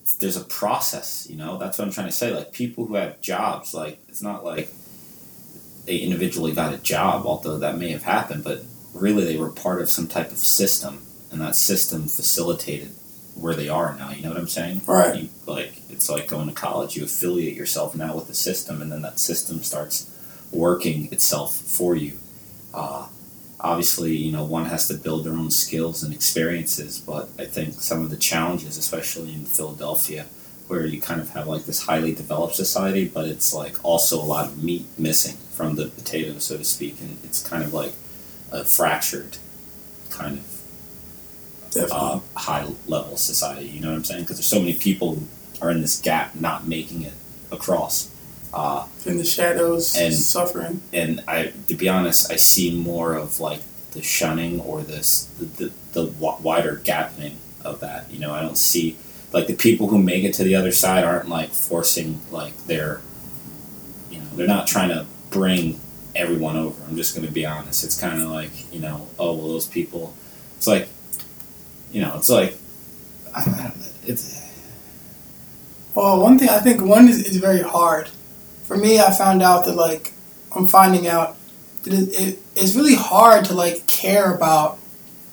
it's 0.00 0.14
there's 0.14 0.36
a 0.36 0.44
process. 0.44 1.26
You 1.30 1.36
know, 1.36 1.58
that's 1.58 1.78
what 1.78 1.86
I'm 1.86 1.92
trying 1.92 2.08
to 2.08 2.12
say. 2.12 2.34
Like 2.34 2.52
people 2.52 2.86
who 2.86 2.94
have 2.94 3.20
jobs, 3.20 3.74
like 3.74 4.00
it's 4.08 4.22
not 4.22 4.44
like 4.44 4.70
they 5.84 5.98
individually 5.98 6.52
got 6.52 6.72
a 6.72 6.78
job, 6.78 7.26
although 7.26 7.58
that 7.58 7.78
may 7.78 7.90
have 7.90 8.04
happened, 8.04 8.44
but 8.44 8.64
really 8.94 9.24
they 9.24 9.36
were 9.36 9.50
part 9.50 9.80
of 9.80 9.90
some 9.90 10.08
type 10.08 10.30
of 10.30 10.38
system, 10.38 11.02
and 11.30 11.40
that 11.40 11.56
system 11.56 12.02
facilitated 12.02 12.92
where 13.40 13.54
they 13.54 13.68
are 13.68 13.96
now. 13.96 14.10
You 14.10 14.22
know 14.22 14.30
what 14.30 14.38
I'm 14.38 14.48
saying? 14.48 14.82
Right. 14.86 15.22
You, 15.22 15.28
like 15.46 15.82
it's 15.88 16.08
like 16.08 16.28
going 16.28 16.48
to 16.48 16.54
college. 16.54 16.96
You 16.96 17.04
affiliate 17.04 17.56
yourself 17.56 17.94
now 17.94 18.14
with 18.14 18.28
the 18.28 18.34
system, 18.34 18.82
and 18.82 18.92
then 18.92 19.02
that 19.02 19.18
system 19.18 19.62
starts 19.62 20.10
working 20.52 21.12
itself 21.12 21.54
for 21.54 21.94
you. 21.96 22.14
Uh, 22.74 23.08
obviously, 23.58 24.16
you 24.16 24.32
know, 24.32 24.44
one 24.44 24.66
has 24.66 24.88
to 24.88 24.94
build 24.94 25.24
their 25.24 25.32
own 25.32 25.50
skills 25.50 26.02
and 26.02 26.14
experiences, 26.14 26.98
but 26.98 27.28
I 27.38 27.44
think 27.44 27.74
some 27.74 28.02
of 28.02 28.10
the 28.10 28.16
challenges, 28.16 28.76
especially 28.76 29.32
in 29.32 29.44
Philadelphia, 29.44 30.26
where 30.66 30.86
you 30.86 31.00
kind 31.00 31.20
of 31.20 31.30
have 31.30 31.48
like 31.48 31.64
this 31.64 31.82
highly 31.82 32.14
developed 32.14 32.54
society, 32.54 33.06
but 33.08 33.26
it's 33.26 33.52
like 33.52 33.84
also 33.84 34.20
a 34.20 34.24
lot 34.24 34.46
of 34.46 34.62
meat 34.62 34.86
missing 34.98 35.36
from 35.50 35.76
the 35.76 35.86
potato, 35.86 36.38
so 36.38 36.56
to 36.56 36.64
speak, 36.64 37.00
and 37.00 37.18
it's 37.24 37.46
kind 37.46 37.62
of 37.64 37.74
like 37.74 37.92
a 38.52 38.64
fractured 38.64 39.38
kind 40.10 40.38
of. 40.38 40.49
Uh, 41.76 42.20
high 42.36 42.66
level 42.86 43.16
society. 43.16 43.66
You 43.68 43.80
know 43.80 43.90
what 43.90 43.96
I'm 43.96 44.04
saying? 44.04 44.22
Because 44.22 44.36
there's 44.36 44.46
so 44.46 44.58
many 44.60 44.74
people 44.74 45.14
who 45.16 45.26
are 45.62 45.70
in 45.70 45.80
this 45.80 46.00
gap, 46.00 46.34
not 46.34 46.66
making 46.66 47.02
it 47.02 47.14
across. 47.52 48.10
Uh, 48.52 48.86
in 49.06 49.16
the 49.16 49.24
shadows, 49.24 49.96
and- 49.96 50.12
suffering. 50.14 50.82
and 50.92 51.22
I, 51.28 51.52
to 51.68 51.74
be 51.74 51.88
honest, 51.88 52.32
I 52.32 52.36
see 52.36 52.74
more 52.74 53.14
of 53.14 53.38
like 53.38 53.60
the 53.92 54.02
shunning 54.02 54.60
or 54.60 54.82
this 54.82 55.24
the 55.38 55.44
the, 55.44 55.72
the 55.92 56.06
wi- 56.06 56.38
wider 56.40 56.80
gapping 56.84 57.34
of 57.64 57.78
that. 57.80 58.10
You 58.10 58.18
know, 58.18 58.32
I 58.34 58.40
don't 58.40 58.58
see 58.58 58.96
like 59.32 59.46
the 59.46 59.54
people 59.54 59.86
who 59.88 60.02
make 60.02 60.24
it 60.24 60.34
to 60.34 60.42
the 60.44 60.56
other 60.56 60.72
side 60.72 61.04
aren't 61.04 61.28
like 61.28 61.50
forcing 61.50 62.20
like 62.32 62.56
their, 62.66 63.00
you 64.10 64.18
know, 64.18 64.24
they're 64.34 64.48
not 64.48 64.66
trying 64.66 64.88
to 64.88 65.06
bring 65.30 65.78
everyone 66.16 66.56
over. 66.56 66.82
I'm 66.88 66.96
just 66.96 67.14
going 67.14 67.26
to 67.26 67.32
be 67.32 67.46
honest. 67.46 67.84
It's 67.84 68.00
kind 68.00 68.20
of 68.20 68.28
like 68.30 68.50
you 68.72 68.80
know, 68.80 69.06
oh 69.16 69.34
well, 69.34 69.46
those 69.48 69.66
people. 69.66 70.14
It's 70.56 70.66
like, 70.66 70.88
you 71.90 72.02
know, 72.02 72.14
it's 72.16 72.30
like, 72.30 72.58
I, 73.34 73.40
I 73.42 73.44
don't 73.44 73.56
know, 73.78 73.86
it's 74.06 74.36
Well, 75.94 76.20
one 76.22 76.38
thing 76.38 76.48
I 76.48 76.60
think 76.60 76.82
one 76.82 77.08
is, 77.08 77.24
is 77.26 77.36
very 77.36 77.62
hard. 77.62 78.08
For 78.64 78.76
me, 78.76 79.00
I 79.00 79.12
found 79.12 79.42
out 79.42 79.64
that 79.66 79.76
like 79.76 80.14
I'm 80.54 80.66
finding 80.66 81.06
out 81.08 81.36
that 81.84 81.92
it, 81.94 82.08
it, 82.20 82.38
it's 82.56 82.76
really 82.76 82.94
hard 82.96 83.44
to 83.46 83.54
like 83.54 83.86
care 83.86 84.34
about 84.34 84.78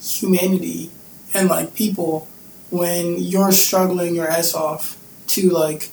humanity 0.02 0.91
and 1.34 1.50
like 1.50 1.76
people 1.76 2.28
when 2.72 3.17
you're 3.20 3.52
struggling 3.52 4.15
your 4.15 4.28
ass 4.30 4.54
off 4.54 4.98
to 5.28 5.50
like 5.50 5.91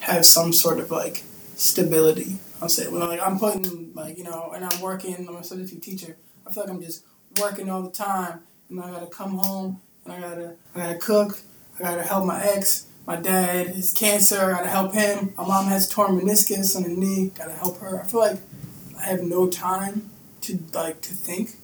have 0.00 0.26
some 0.26 0.52
sort 0.52 0.80
of 0.80 0.90
like 0.90 1.24
stability. 1.56 2.38
I'll 2.62 2.68
say 2.70 2.88
when 2.88 3.00
like 3.02 3.20
I'm 3.22 3.38
putting 3.38 3.92
like 3.94 4.18
you 4.18 4.24
know, 4.24 4.52
and 4.54 4.64
I'm 4.64 4.80
working. 4.80 5.26
I'm 5.28 5.36
a 5.36 5.44
substitute 5.44 5.82
teacher. 5.82 6.16
I 6.46 6.52
feel 6.52 6.64
like 6.64 6.72
I'm 6.72 6.82
just 6.82 7.04
working 7.40 7.70
all 7.70 7.82
the 7.82 7.92
time, 7.92 8.40
and 8.70 8.80
I 8.80 8.90
gotta 8.90 9.06
come 9.08 9.38
home 9.38 9.80
and 10.06 10.14
I 10.14 10.28
gotta 10.28 10.54
I 10.74 10.78
gotta 10.78 10.98
cook. 10.98 11.38
I 11.78 11.82
gotta 11.82 12.02
help 12.02 12.24
my 12.24 12.42
ex. 12.42 12.86
My 13.06 13.16
dad 13.16 13.68
has 13.68 13.92
cancer. 13.92 14.40
I 14.40 14.50
gotta 14.50 14.68
help 14.68 14.94
him. 14.94 15.32
My 15.36 15.46
mom 15.46 15.66
has 15.66 15.88
torn 15.88 16.18
meniscus 16.18 16.76
on 16.76 16.84
her 16.84 16.88
knee. 16.88 17.32
Gotta 17.34 17.52
help 17.52 17.78
her. 17.80 18.00
I 18.00 18.06
feel 18.06 18.20
like 18.20 18.38
I 18.98 19.04
have 19.04 19.22
no 19.22 19.48
time 19.48 20.10
to 20.42 20.58
like 20.72 21.00
to 21.02 21.14
think. 21.14 21.56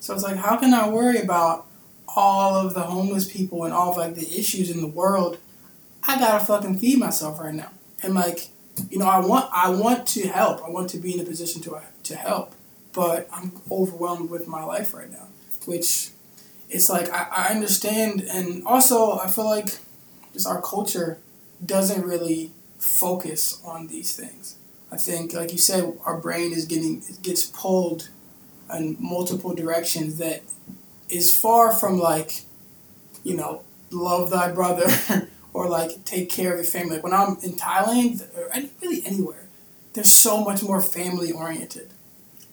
So 0.00 0.14
it's 0.14 0.22
like, 0.22 0.36
how 0.36 0.56
can 0.56 0.74
I 0.74 0.88
worry 0.88 1.18
about 1.18 1.66
all 2.08 2.54
of 2.54 2.74
the 2.74 2.82
homeless 2.82 3.30
people 3.30 3.64
and 3.64 3.72
all 3.72 3.90
of 3.90 3.96
like 3.96 4.14
the 4.14 4.38
issues 4.38 4.70
in 4.70 4.80
the 4.80 4.86
world? 4.86 5.38
I 6.06 6.18
gotta 6.18 6.44
fucking 6.44 6.78
feed 6.78 6.98
myself 6.98 7.40
right 7.40 7.54
now. 7.54 7.70
And 8.02 8.14
like, 8.14 8.48
you 8.90 8.98
know, 8.98 9.06
I 9.06 9.20
want 9.20 9.48
I 9.52 9.70
want 9.70 10.06
to 10.08 10.28
help. 10.28 10.62
I 10.64 10.70
want 10.70 10.90
to 10.90 10.98
be 10.98 11.14
in 11.14 11.20
a 11.20 11.24
position 11.24 11.62
to 11.62 11.80
to 12.04 12.16
help, 12.16 12.54
but 12.92 13.28
I'm 13.32 13.52
overwhelmed 13.70 14.30
with 14.30 14.46
my 14.46 14.62
life 14.62 14.92
right 14.94 15.10
now, 15.10 15.28
which 15.64 16.10
it's 16.74 16.90
like 16.90 17.08
I, 17.12 17.28
I 17.30 17.44
understand 17.50 18.22
and 18.22 18.66
also 18.66 19.18
I 19.18 19.28
feel 19.28 19.44
like 19.44 19.78
just 20.32 20.46
our 20.46 20.60
culture 20.60 21.18
doesn't 21.64 22.04
really 22.04 22.50
focus 22.78 23.62
on 23.64 23.86
these 23.86 24.16
things. 24.16 24.56
I 24.90 24.96
think 24.96 25.32
like 25.32 25.52
you 25.52 25.58
said, 25.58 25.96
our 26.04 26.18
brain 26.18 26.52
is 26.52 26.66
getting 26.66 27.02
it 27.08 27.22
gets 27.22 27.46
pulled 27.46 28.08
in 28.72 28.96
multiple 28.98 29.54
directions 29.54 30.18
that 30.18 30.42
is 31.08 31.36
far 31.36 31.72
from 31.72 31.96
like, 31.98 32.42
you 33.22 33.36
know, 33.36 33.62
love 33.92 34.30
thy 34.30 34.50
brother 34.50 34.88
or 35.52 35.68
like 35.68 36.04
take 36.04 36.28
care 36.28 36.54
of 36.54 36.58
your 36.58 36.64
family. 36.64 36.96
Like 36.96 37.04
when 37.04 37.14
I'm 37.14 37.36
in 37.44 37.52
Thailand 37.52 38.26
or 38.36 38.50
really 38.82 39.06
anywhere, 39.06 39.46
there's 39.92 40.12
so 40.12 40.42
much 40.42 40.60
more 40.60 40.82
family 40.82 41.30
oriented. 41.30 41.93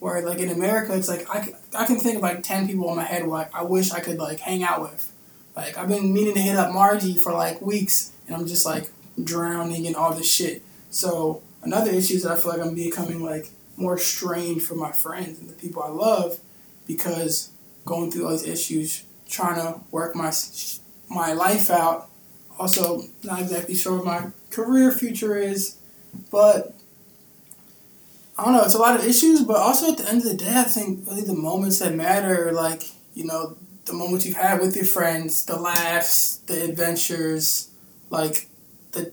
Where 0.02 0.20
like 0.26 0.40
in 0.40 0.48
America, 0.48 0.96
it's 0.96 1.06
like 1.06 1.30
I, 1.30 1.54
I 1.78 1.86
can 1.86 1.96
think 2.00 2.16
of 2.16 2.22
like 2.22 2.42
ten 2.42 2.66
people 2.66 2.90
in 2.90 2.96
my 2.96 3.04
head 3.04 3.22
where 3.22 3.38
like 3.38 3.54
I 3.54 3.62
wish 3.62 3.92
I 3.92 4.00
could 4.00 4.18
like 4.18 4.40
hang 4.40 4.64
out 4.64 4.80
with. 4.82 5.12
Like 5.54 5.78
I've 5.78 5.86
been 5.86 6.12
meaning 6.12 6.34
to 6.34 6.40
hit 6.40 6.56
up 6.56 6.74
Margie 6.74 7.14
for 7.14 7.32
like 7.32 7.62
weeks, 7.62 8.10
and 8.26 8.34
I'm 8.34 8.48
just 8.48 8.66
like 8.66 8.90
drowning 9.22 9.84
in 9.84 9.94
all 9.94 10.12
this 10.12 10.28
shit. 10.28 10.62
So 10.90 11.40
another 11.62 11.92
issue 11.92 12.14
is 12.14 12.24
that 12.24 12.32
I 12.32 12.36
feel 12.36 12.50
like 12.50 12.60
I'm 12.60 12.74
becoming 12.74 13.22
like 13.22 13.50
more 13.76 13.96
strained 13.96 14.64
for 14.64 14.74
my 14.74 14.90
friends 14.90 15.38
and 15.38 15.48
the 15.48 15.54
people 15.54 15.84
I 15.84 15.90
love 15.90 16.40
because 16.84 17.50
going 17.84 18.10
through 18.10 18.24
all 18.24 18.32
these 18.32 18.42
issues, 18.44 19.04
trying 19.28 19.54
to 19.54 19.82
work 19.92 20.16
my 20.16 20.32
my 21.08 21.32
life 21.32 21.70
out. 21.70 22.10
Also, 22.58 23.04
not 23.22 23.40
exactly 23.40 23.76
sure 23.76 23.98
what 23.98 24.04
my 24.04 24.30
career 24.50 24.90
future 24.90 25.36
is, 25.36 25.76
but 26.28 26.74
I 28.38 28.44
don't 28.44 28.54
know. 28.54 28.64
It's 28.64 28.74
a 28.74 28.78
lot 28.78 28.98
of 28.98 29.06
issues, 29.06 29.42
but 29.42 29.56
also 29.56 29.92
at 29.92 29.98
the 29.98 30.08
end 30.08 30.18
of 30.18 30.24
the 30.24 30.34
day, 30.36 30.54
I 30.56 30.64
think 30.64 31.06
really 31.06 31.22
the 31.22 31.34
moments 31.34 31.80
that 31.80 31.94
matter, 31.94 32.50
like 32.52 32.84
you 33.14 33.24
know, 33.24 33.56
the 33.84 33.92
moments 33.92 34.24
you've 34.24 34.36
had 34.36 34.60
with 34.60 34.74
your 34.74 34.86
friends, 34.86 35.44
the 35.44 35.56
laughs, 35.56 36.36
the 36.46 36.64
adventures, 36.64 37.70
like 38.10 38.48
the 38.92 39.12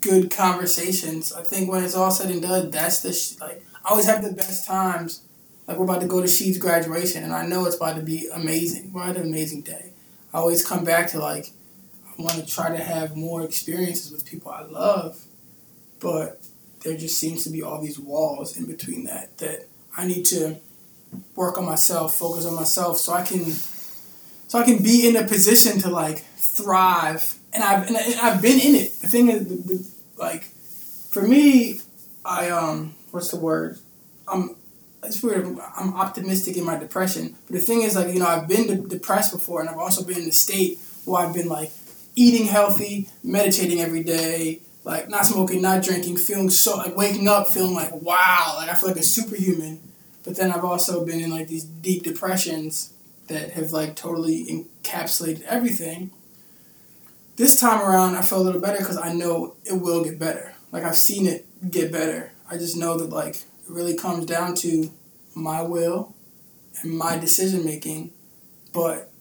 good 0.00 0.30
conversations. 0.30 1.32
I 1.32 1.42
think 1.42 1.70
when 1.70 1.82
it's 1.82 1.96
all 1.96 2.10
said 2.10 2.30
and 2.30 2.42
done, 2.42 2.70
that's 2.70 3.00
the 3.00 3.12
sh- 3.12 3.38
like 3.40 3.64
I 3.84 3.90
always 3.90 4.06
have 4.06 4.22
the 4.22 4.32
best 4.32 4.66
times. 4.66 5.22
Like 5.66 5.78
we're 5.78 5.84
about 5.84 6.00
to 6.02 6.08
go 6.08 6.20
to 6.20 6.28
Sheed's 6.28 6.58
graduation, 6.58 7.24
and 7.24 7.32
I 7.32 7.46
know 7.46 7.64
it's 7.66 7.76
about 7.76 7.96
to 7.96 8.02
be 8.02 8.28
amazing. 8.32 8.92
We're 8.92 9.04
at 9.04 9.16
an 9.16 9.22
amazing 9.22 9.62
day. 9.62 9.92
I 10.32 10.38
always 10.38 10.66
come 10.66 10.84
back 10.84 11.08
to 11.08 11.18
like 11.18 11.50
I 12.06 12.22
want 12.22 12.36
to 12.36 12.46
try 12.46 12.68
to 12.68 12.82
have 12.82 13.16
more 13.16 13.42
experiences 13.42 14.12
with 14.12 14.24
people 14.24 14.52
I 14.52 14.62
love, 14.62 15.24
but 15.98 16.40
there 16.84 16.96
just 16.96 17.18
seems 17.18 17.44
to 17.44 17.50
be 17.50 17.62
all 17.62 17.80
these 17.80 17.98
walls 17.98 18.56
in 18.56 18.66
between 18.66 19.04
that 19.04 19.38
that 19.38 19.68
I 19.96 20.06
need 20.06 20.24
to 20.26 20.56
work 21.34 21.58
on 21.58 21.64
myself, 21.64 22.16
focus 22.16 22.46
on 22.46 22.54
myself, 22.54 22.98
so 22.98 23.12
I 23.12 23.22
can 23.22 23.44
so 23.44 24.58
I 24.58 24.64
can 24.64 24.82
be 24.82 25.08
in 25.08 25.16
a 25.16 25.24
position 25.24 25.78
to 25.80 25.90
like 25.90 26.24
thrive. 26.36 27.38
And 27.52 27.62
I've 27.62 27.86
and 27.86 27.96
I've 27.96 28.40
been 28.40 28.58
in 28.60 28.74
it. 28.74 29.00
The 29.00 29.08
thing 29.08 29.28
is, 29.28 29.46
the, 29.46 29.54
the, 29.54 29.86
like, 30.16 30.44
for 31.10 31.22
me, 31.22 31.80
I 32.24 32.50
um, 32.50 32.94
what's 33.10 33.30
the 33.30 33.36
word? 33.36 33.78
I'm 34.26 34.56
it's 35.04 35.22
weird. 35.22 35.46
I'm 35.76 35.94
optimistic 35.94 36.56
in 36.56 36.64
my 36.64 36.78
depression, 36.78 37.36
but 37.46 37.54
the 37.56 37.60
thing 37.60 37.82
is, 37.82 37.96
like, 37.96 38.12
you 38.12 38.20
know, 38.20 38.26
I've 38.26 38.48
been 38.48 38.66
de- 38.66 38.88
depressed 38.88 39.32
before, 39.32 39.60
and 39.60 39.68
I've 39.68 39.78
also 39.78 40.04
been 40.04 40.18
in 40.18 40.28
a 40.28 40.32
state 40.32 40.78
where 41.04 41.26
I've 41.26 41.34
been 41.34 41.48
like 41.48 41.72
eating 42.14 42.46
healthy, 42.46 43.08
meditating 43.22 43.80
every 43.80 44.02
day, 44.02 44.60
like 44.84 45.08
not 45.08 45.26
smoking, 45.26 45.62
not 45.62 45.82
drinking, 45.82 46.16
feeling 46.16 46.50
so 46.50 46.76
like 46.76 46.96
waking 46.96 47.28
up 47.28 47.48
feeling 47.48 47.74
like 47.74 47.92
wow, 47.92 48.54
like 48.56 48.68
I 48.68 48.74
feel 48.74 48.88
like 48.88 48.98
a 48.98 49.02
superhuman. 49.02 49.80
But 50.24 50.36
then 50.36 50.52
I've 50.52 50.64
also 50.64 51.04
been 51.04 51.20
in 51.20 51.30
like 51.30 51.48
these 51.48 51.64
deep 51.64 52.02
depressions 52.02 52.92
that 53.28 53.52
have 53.52 53.72
like 53.72 53.96
totally 53.96 54.46
encapsulated 54.46 55.42
everything. 55.42 56.10
This 57.36 57.58
time 57.58 57.80
around, 57.80 58.16
I 58.16 58.22
feel 58.22 58.38
a 58.38 58.42
little 58.42 58.60
better 58.60 58.78
because 58.78 58.98
I 58.98 59.12
know 59.12 59.54
it 59.64 59.74
will 59.74 60.04
get 60.04 60.18
better. 60.18 60.54
Like 60.70 60.84
I've 60.84 60.96
seen 60.96 61.26
it 61.26 61.46
get 61.70 61.92
better. 61.92 62.32
I 62.50 62.56
just 62.56 62.76
know 62.76 62.98
that 62.98 63.10
like 63.10 63.36
it 63.36 63.68
really 63.68 63.96
comes 63.96 64.26
down 64.26 64.54
to 64.56 64.90
my 65.34 65.62
will 65.62 66.14
and 66.82 66.96
my 66.96 67.16
decision 67.18 67.64
making. 67.64 68.12
But 68.72 69.11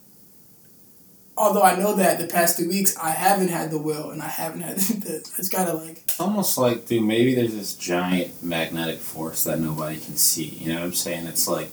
although 1.42 1.64
I 1.64 1.76
know 1.78 1.96
that 1.96 2.20
the 2.20 2.28
past 2.28 2.58
two 2.58 2.68
weeks 2.70 2.96
I 2.98 3.10
haven't 3.10 3.50
had 3.50 3.72
the 3.72 3.78
will 3.80 4.12
and 4.12 4.22
I 4.22 4.28
haven't 4.28 4.62
had 4.62 4.78
the, 5.06 5.16
it's 5.38 5.50
gotta 5.50 5.74
like 5.74 6.04
almost 6.20 6.58
like, 6.58 6.86
dude, 6.86 7.04
maybe 7.04 7.34
there's 7.36 7.56
this 7.56 7.74
giant 7.76 8.44
magnetic 8.44 9.00
force 9.00 9.44
that 9.46 9.60
nobody 9.60 9.98
can 10.00 10.16
see. 10.18 10.46
You 10.46 10.70
know 10.74 10.80
what 10.80 10.86
I'm 10.86 10.94
saying? 10.94 11.26
It's 11.26 11.48
like 11.48 11.72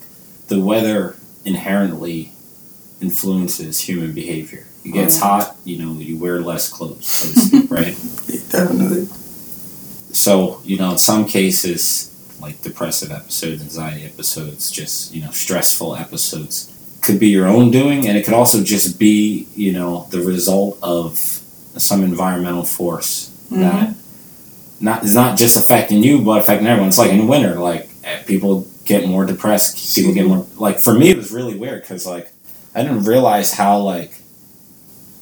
the 0.48 0.60
weather 0.60 1.16
inherently 1.44 2.32
influences 3.00 3.80
human 3.80 4.12
behavior. 4.12 4.66
It 4.84 4.92
gets 4.92 5.18
Mhm. 5.18 5.22
hot, 5.22 5.56
you 5.64 5.78
know, 5.78 5.92
you 6.00 6.16
wear 6.18 6.40
less 6.40 6.68
clothes, 6.68 7.06
so 7.06 7.28
to 7.32 7.40
speak, 7.40 7.70
right? 7.80 7.96
definitely 8.50 9.06
So, 10.12 10.60
you 10.64 10.78
know, 10.78 10.92
in 10.92 10.98
some 10.98 11.26
cases, 11.26 12.10
like 12.40 12.62
depressive 12.62 13.10
episodes, 13.12 13.60
anxiety 13.62 14.04
episodes, 14.04 14.70
just, 14.70 15.14
you 15.14 15.20
know, 15.22 15.30
stressful 15.30 15.94
episodes, 15.96 16.72
could 17.08 17.18
be 17.18 17.28
your 17.28 17.46
own 17.46 17.70
doing, 17.70 18.06
and 18.06 18.16
it 18.18 18.24
could 18.24 18.34
also 18.34 18.62
just 18.62 18.98
be, 18.98 19.48
you 19.56 19.72
know, 19.72 20.06
the 20.10 20.20
result 20.20 20.78
of 20.82 21.16
some 21.18 22.02
environmental 22.04 22.64
force 22.64 23.30
that 23.50 23.94
not 24.80 25.04
is 25.04 25.14
not 25.14 25.38
just 25.38 25.56
affecting 25.56 26.02
you, 26.02 26.20
but 26.22 26.40
affecting 26.40 26.66
everyone. 26.66 26.88
It's 26.88 26.98
like 26.98 27.10
in 27.10 27.26
winter, 27.26 27.54
like 27.54 27.88
eh, 28.04 28.22
people 28.24 28.68
get 28.84 29.08
more 29.08 29.24
depressed, 29.24 29.94
people 29.94 30.12
get 30.12 30.26
more 30.26 30.46
like. 30.56 30.78
For 30.78 30.92
me, 30.92 31.10
it 31.10 31.16
was 31.16 31.32
really 31.32 31.56
weird 31.56 31.80
because 31.82 32.06
like 32.06 32.30
I 32.74 32.82
didn't 32.82 33.04
realize 33.04 33.54
how 33.54 33.78
like 33.78 34.20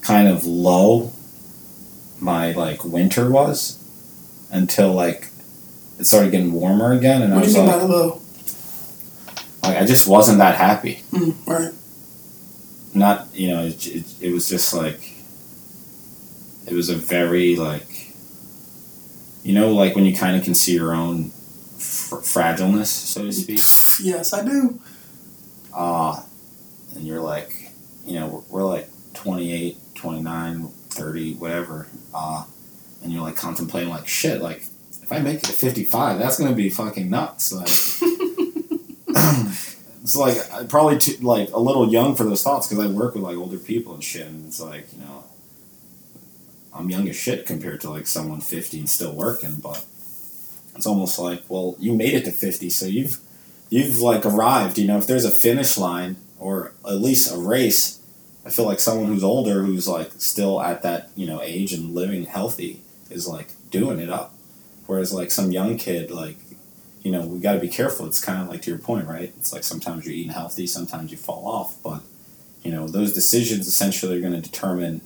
kind 0.02 0.28
of 0.28 0.44
low 0.44 1.12
my 2.20 2.52
like 2.52 2.84
winter 2.84 3.30
was 3.30 3.82
until 4.50 4.92
like 4.92 5.28
it 5.98 6.04
started 6.04 6.32
getting 6.32 6.52
warmer 6.52 6.92
again, 6.92 7.22
and 7.22 7.32
I 7.32 7.36
What 7.36 7.42
do 7.42 7.46
was 7.46 7.54
you 7.54 7.62
mean 7.62 7.70
like, 7.70 7.80
by 7.80 7.86
low? 7.86 8.20
Like 9.66 9.76
I 9.82 9.86
just 9.86 10.06
wasn't 10.08 10.38
that 10.38 10.56
happy. 10.56 11.02
Mm, 11.12 11.46
right. 11.46 11.72
Not 12.94 13.28
you 13.34 13.48
know, 13.48 13.64
it, 13.64 13.86
it, 13.86 14.04
it 14.20 14.32
was 14.32 14.48
just 14.48 14.72
like 14.74 15.12
it 16.66 16.72
was 16.74 16.88
a 16.88 16.96
very 16.96 17.56
like 17.56 18.12
you 19.42 19.54
know, 19.54 19.72
like 19.72 19.94
when 19.94 20.04
you 20.04 20.14
kind 20.16 20.36
of 20.36 20.42
can 20.42 20.54
see 20.54 20.74
your 20.74 20.92
own 20.92 21.30
fr- 21.30 22.16
fragileness, 22.16 22.86
so 22.86 23.22
to 23.22 23.32
speak. 23.32 23.60
Yes, 24.04 24.32
I 24.32 24.44
do. 24.44 24.80
uh, 25.72 26.20
and 26.96 27.06
you're 27.06 27.20
like, 27.20 27.70
you 28.04 28.18
know, 28.18 28.44
we're, 28.50 28.62
we're 28.62 28.68
like 28.68 28.88
28, 29.14 29.76
29, 29.94 30.68
30, 30.88 31.34
whatever, 31.34 31.86
uh, 32.14 32.44
and 33.04 33.12
you're 33.12 33.22
like 33.22 33.36
contemplating 33.36 33.88
like 33.90 34.08
shit, 34.08 34.40
like 34.42 34.64
if 35.02 35.12
I 35.12 35.20
make 35.20 35.36
it 35.38 35.44
to 35.44 35.52
55, 35.52 36.18
that's 36.18 36.38
gonna 36.40 36.54
be 36.54 36.68
fucking 36.68 37.08
nuts. 37.08 37.52
Like, 37.52 37.68
it's 40.02 40.14
like 40.14 40.36
I'm 40.52 40.68
probably 40.68 40.98
too, 40.98 41.16
like 41.24 41.50
a 41.52 41.58
little 41.58 41.90
young 41.90 42.14
for 42.14 42.24
those 42.24 42.42
thoughts 42.42 42.68
because 42.68 42.84
I 42.84 42.88
work 42.88 43.14
with 43.14 43.24
like 43.24 43.36
older 43.36 43.58
people 43.58 43.94
and 43.94 44.04
shit, 44.04 44.26
and 44.26 44.46
it's 44.46 44.60
like 44.60 44.92
you 44.92 45.00
know, 45.00 45.24
I'm 46.74 46.90
young 46.90 47.08
as 47.08 47.16
shit 47.16 47.46
compared 47.46 47.80
to 47.82 47.90
like 47.90 48.06
someone 48.06 48.40
50 48.40 48.78
and 48.78 48.90
still 48.90 49.12
working, 49.14 49.56
but 49.56 49.84
it's 50.74 50.86
almost 50.86 51.18
like, 51.18 51.42
well, 51.48 51.76
you 51.78 51.94
made 51.94 52.14
it 52.14 52.24
to 52.26 52.32
50, 52.32 52.68
so 52.70 52.86
you've 52.86 53.18
you've 53.70 54.00
like 54.00 54.26
arrived. 54.26 54.78
You 54.78 54.86
know, 54.86 54.98
if 54.98 55.06
there's 55.06 55.24
a 55.24 55.30
finish 55.30 55.78
line 55.78 56.16
or 56.38 56.72
at 56.84 56.96
least 56.96 57.32
a 57.32 57.38
race, 57.38 58.00
I 58.44 58.50
feel 58.50 58.66
like 58.66 58.80
someone 58.80 59.06
who's 59.06 59.24
older, 59.24 59.62
who's 59.62 59.88
like 59.88 60.12
still 60.18 60.60
at 60.60 60.82
that 60.82 61.10
you 61.16 61.26
know 61.26 61.40
age 61.42 61.72
and 61.72 61.94
living 61.94 62.26
healthy, 62.26 62.82
is 63.10 63.26
like 63.26 63.48
doing 63.70 63.98
it 63.98 64.10
up. 64.10 64.34
Whereas 64.86 65.12
like 65.12 65.30
some 65.30 65.50
young 65.50 65.78
kid, 65.78 66.10
like 66.10 66.36
you 67.06 67.12
know, 67.12 67.24
we 67.24 67.38
got 67.38 67.52
to 67.52 67.60
be 67.60 67.68
careful. 67.68 68.04
It's 68.06 68.20
kind 68.20 68.42
of 68.42 68.48
like 68.48 68.62
to 68.62 68.70
your 68.70 68.80
point, 68.80 69.06
right? 69.06 69.32
It's 69.38 69.52
like 69.52 69.62
sometimes 69.62 70.04
you're 70.04 70.12
eating 70.12 70.32
healthy, 70.32 70.66
sometimes 70.66 71.12
you 71.12 71.16
fall 71.16 71.46
off, 71.46 71.80
but 71.80 72.02
you 72.64 72.72
know 72.72 72.88
those 72.88 73.12
decisions 73.12 73.68
essentially 73.68 74.18
are 74.18 74.20
going 74.20 74.32
to 74.32 74.40
determine 74.40 75.02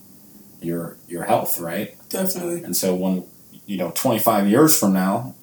your 0.62 0.96
your 1.08 1.24
health, 1.24 1.60
right? 1.60 1.94
Definitely. 2.08 2.62
And 2.62 2.74
so 2.74 2.94
when 2.94 3.24
you 3.66 3.76
know 3.76 3.92
25 3.94 4.48
years 4.48 4.78
from 4.78 4.94
now, 4.94 5.34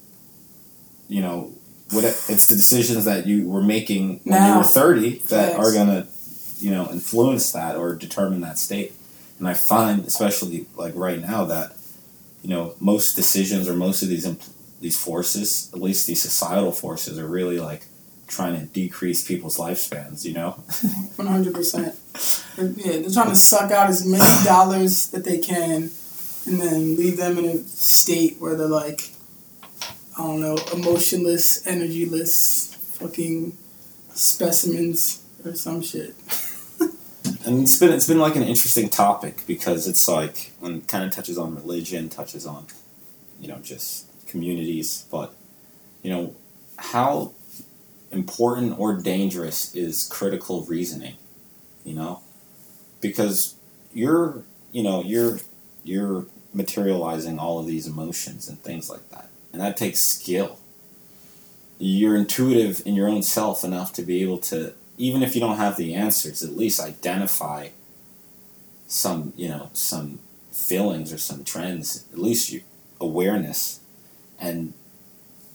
you 1.07 1.21
know 1.21 1.53
what 1.91 2.03
it, 2.03 2.17
it's 2.27 2.47
the 2.47 2.55
decisions 2.55 3.05
that 3.05 3.27
you 3.27 3.47
were 3.47 3.61
making 3.61 4.21
when 4.23 4.51
you 4.51 4.57
were 4.57 4.63
30 4.63 5.09
that 5.09 5.53
Facts. 5.53 5.59
are 5.59 5.71
going 5.71 5.89
to 5.89 6.07
you 6.57 6.71
know 6.71 6.89
influence 6.89 7.51
that 7.51 7.75
or 7.75 7.93
determine 7.93 8.41
that 8.41 8.57
state. 8.57 8.93
And 9.37 9.47
I 9.47 9.53
find 9.53 10.05
especially 10.07 10.65
like 10.75 10.93
right 10.95 11.21
now 11.21 11.45
that 11.45 11.77
you 12.41 12.49
know 12.49 12.73
most 12.79 13.13
decisions 13.13 13.69
or 13.69 13.75
most 13.75 14.01
of 14.01 14.09
these 14.09 14.25
these 14.79 14.99
forces, 14.99 15.71
at 15.73 15.81
least 15.81 16.07
these 16.07 16.21
societal 16.21 16.71
forces 16.71 17.17
are 17.17 17.27
really 17.27 17.59
like 17.59 17.85
trying 18.27 18.59
to 18.59 18.65
decrease 18.65 19.25
people's 19.25 19.57
lifespans, 19.57 20.25
you 20.25 20.33
know? 20.33 20.51
One 21.15 21.27
hundred 21.27 21.53
percent. 21.53 21.95
Yeah, 22.57 22.99
they're 22.99 23.09
trying 23.09 23.29
to 23.29 23.35
suck 23.35 23.71
out 23.71 23.89
as 23.89 24.05
many 24.05 24.23
dollars 24.43 25.09
that 25.09 25.23
they 25.23 25.39
can, 25.39 25.89
and 26.45 26.61
then 26.61 26.95
leave 26.95 27.17
them 27.17 27.37
in 27.37 27.45
a 27.45 27.57
state 27.59 28.37
where 28.39 28.55
they're 28.55 28.67
like, 28.67 29.11
I 30.17 30.23
don't 30.23 30.41
know, 30.41 30.57
emotionless, 30.73 31.63
energyless, 31.63 32.75
fucking 32.75 33.57
specimens 34.13 35.23
or 35.45 35.55
some 35.55 35.81
shit. 35.81 36.15
and 37.45 37.61
it's 37.61 37.79
been 37.79 37.91
it's 37.91 38.07
been 38.07 38.19
like 38.19 38.35
an 38.35 38.43
interesting 38.43 38.89
topic 38.89 39.43
because 39.47 39.87
it's 39.87 40.07
like 40.07 40.51
when 40.59 40.75
it 40.77 40.87
kind 40.87 41.03
of 41.03 41.11
touches 41.11 41.37
on 41.37 41.55
religion, 41.55 42.09
touches 42.09 42.45
on 42.45 42.67
you 43.39 43.47
know 43.47 43.59
just 43.59 44.06
communities, 44.27 45.05
but 45.11 45.33
you 46.03 46.09
know 46.09 46.35
how 46.77 47.33
important 48.11 48.79
or 48.79 48.95
dangerous 48.95 49.73
is 49.75 50.03
critical 50.03 50.63
reasoning, 50.63 51.17
you 51.83 51.93
know, 51.93 52.21
because 53.01 53.55
you're 53.93 54.43
you 54.71 54.83
know 54.83 55.03
you're 55.03 55.39
you're 55.83 56.25
materializing 56.53 57.39
all 57.39 57.59
of 57.59 57.67
these 57.67 57.87
emotions 57.87 58.47
and 58.47 58.61
things 58.63 58.89
like 58.89 59.09
that, 59.09 59.29
and 59.51 59.61
that 59.61 59.77
takes 59.77 59.99
skill. 59.99 60.59
You're 61.79 62.15
intuitive 62.15 62.81
in 62.87 62.95
your 62.95 63.07
own 63.07 63.21
self 63.21 63.63
enough 63.63 63.93
to 63.93 64.01
be 64.01 64.21
able 64.23 64.39
to 64.39 64.73
even 64.97 65.21
if 65.21 65.35
you 65.35 65.41
don't 65.41 65.57
have 65.57 65.77
the 65.77 65.93
answers, 65.93 66.43
at 66.43 66.57
least 66.57 66.79
identify 66.79 67.69
some, 68.87 69.33
you 69.35 69.47
know, 69.47 69.69
some 69.73 70.19
feelings 70.51 71.13
or 71.13 71.17
some 71.17 71.43
trends, 71.43 72.05
at 72.11 72.17
least 72.17 72.51
you 72.51 72.61
awareness. 72.99 73.79
And 74.39 74.73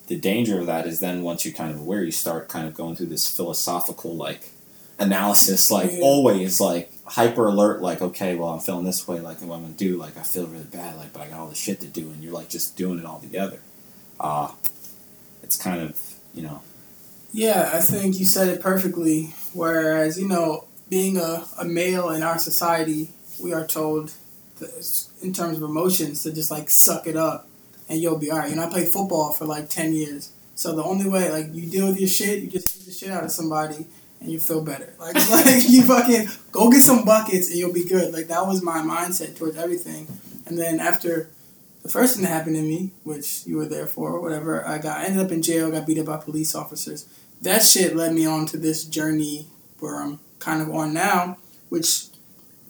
the 0.09 0.16
danger 0.18 0.61
of 0.61 0.66
that 0.66 0.87
is 0.87 1.01
then 1.01 1.23
once 1.23 1.45
you're 1.45 1.55
kind 1.55 1.73
of 1.73 1.81
aware, 1.81 2.03
you 2.03 2.12
start 2.12 2.49
kind 2.49 2.66
of 2.66 2.75
going 2.75 2.97
through 2.97 3.07
this 3.07 3.29
philosophical 3.35 4.14
like 4.16 4.51
analysis, 4.99 5.71
like 5.71 5.92
Yeah. 5.92 6.01
always 6.03 6.61
like 6.61 6.92
hyper 7.05 7.47
alert, 7.47 7.81
like, 7.83 8.03
okay, 8.03 8.35
well 8.37 8.51
I'm 8.51 8.61
feeling 8.61 8.85
this 8.85 9.07
way, 9.09 9.21
like 9.21 9.40
what 9.40 9.57
I'm 9.57 9.62
gonna 9.62 9.75
do, 9.75 9.97
like 9.97 10.16
I 10.16 10.23
feel 10.23 10.47
really 10.47 10.64
bad, 10.64 10.97
like 10.97 11.12
but 11.12 11.23
I 11.23 11.29
got 11.29 11.38
all 11.40 11.49
this 11.49 11.59
shit 11.59 11.81
to 11.81 11.87
do 11.87 12.03
and 12.11 12.23
you're 12.23 12.33
like 12.33 12.49
just 12.49 12.77
doing 12.77 12.99
it 12.99 13.05
all 13.05 13.21
together. 13.21 13.61
Uh 14.21 14.53
it's 15.42 15.57
kind 15.57 15.81
of, 15.81 15.99
you 16.35 16.42
know, 16.42 16.62
Yeah, 17.33 17.71
I 17.73 17.81
think 17.81 18.18
you 18.18 18.27
said 18.27 18.49
it 18.49 18.61
perfectly. 18.61 19.35
Whereas, 19.53 20.18
you 20.18 20.29
know, 20.29 20.66
being 20.88 21.16
a, 21.16 21.45
a 21.59 21.64
male 21.64 22.11
in 22.11 22.23
our 22.23 22.38
society, 22.38 23.11
we 23.42 23.53
are 23.53 23.66
told, 23.66 24.12
in 25.23 25.33
terms 25.33 25.57
of 25.57 25.62
emotions, 25.62 26.23
to 26.23 26.33
just 26.33 26.51
like 26.51 26.71
suck 26.71 27.07
it 27.07 27.16
up 27.16 27.49
and 27.92 28.00
you'll 28.00 28.18
be 28.18 28.33
alright. 28.33 28.48
You 28.48 28.57
know, 28.57 28.64
I 28.64 28.70
played 28.70 28.88
football 28.88 29.33
for 29.33 29.44
like 29.44 29.68
10 29.68 29.92
years. 29.92 30.33
So 30.55 30.74
the 30.74 30.83
only 30.83 31.09
way, 31.09 31.31
like, 31.31 31.55
you 31.55 31.68
deal 31.68 31.88
with 31.88 32.00
your 32.00 32.09
shit, 32.09 32.42
you 32.42 32.48
just 32.48 32.74
hit 32.74 32.87
the 32.87 32.92
shit 32.92 33.11
out 33.11 33.22
of 33.22 33.31
somebody 33.31 33.87
and 34.18 34.31
you 34.31 34.40
feel 34.40 34.64
better. 34.64 34.94
Like, 34.98 35.14
like 35.31 35.68
you 35.68 35.83
fucking 35.83 36.28
go 36.52 36.70
get 36.70 36.81
some 36.81 37.05
buckets 37.05 37.50
and 37.50 37.59
you'll 37.59 37.72
be 37.72 37.85
good. 37.85 38.14
Like, 38.14 38.28
that 38.28 38.46
was 38.46 38.62
my 38.62 38.78
mindset 38.78 39.37
towards 39.37 39.59
everything. 39.59 40.07
And 40.46 40.57
then 40.57 40.81
after 40.81 41.28
the 41.83 41.90
first 41.90 42.14
thing 42.14 42.24
that 42.24 42.31
happened 42.31 42.57
to 42.57 42.62
me, 42.62 42.92
which 43.05 43.46
you 43.46 43.59
were 43.59 43.66
there 43.66 43.87
for, 43.87 44.18
whatever, 44.20 44.66
I 44.66 44.78
got 44.78 45.00
I 45.00 45.05
ended 45.05 45.26
up 45.26 45.33
in 45.33 45.42
jail, 45.42 45.70
got 45.70 45.87
beat 45.87 45.98
up 45.98 46.07
by 46.07 46.16
police 46.16 46.55
officers. 46.55 47.07
That 47.42 47.62
shit 47.62 47.94
led 47.94 48.14
me 48.14 48.24
on 48.24 48.46
to 48.46 48.57
this 48.57 48.85
journey 48.85 49.48
where 49.81 50.00
I'm 50.00 50.18
kind 50.38 50.62
of 50.62 50.70
on 50.70 50.94
now, 50.94 51.37
which 51.68 52.07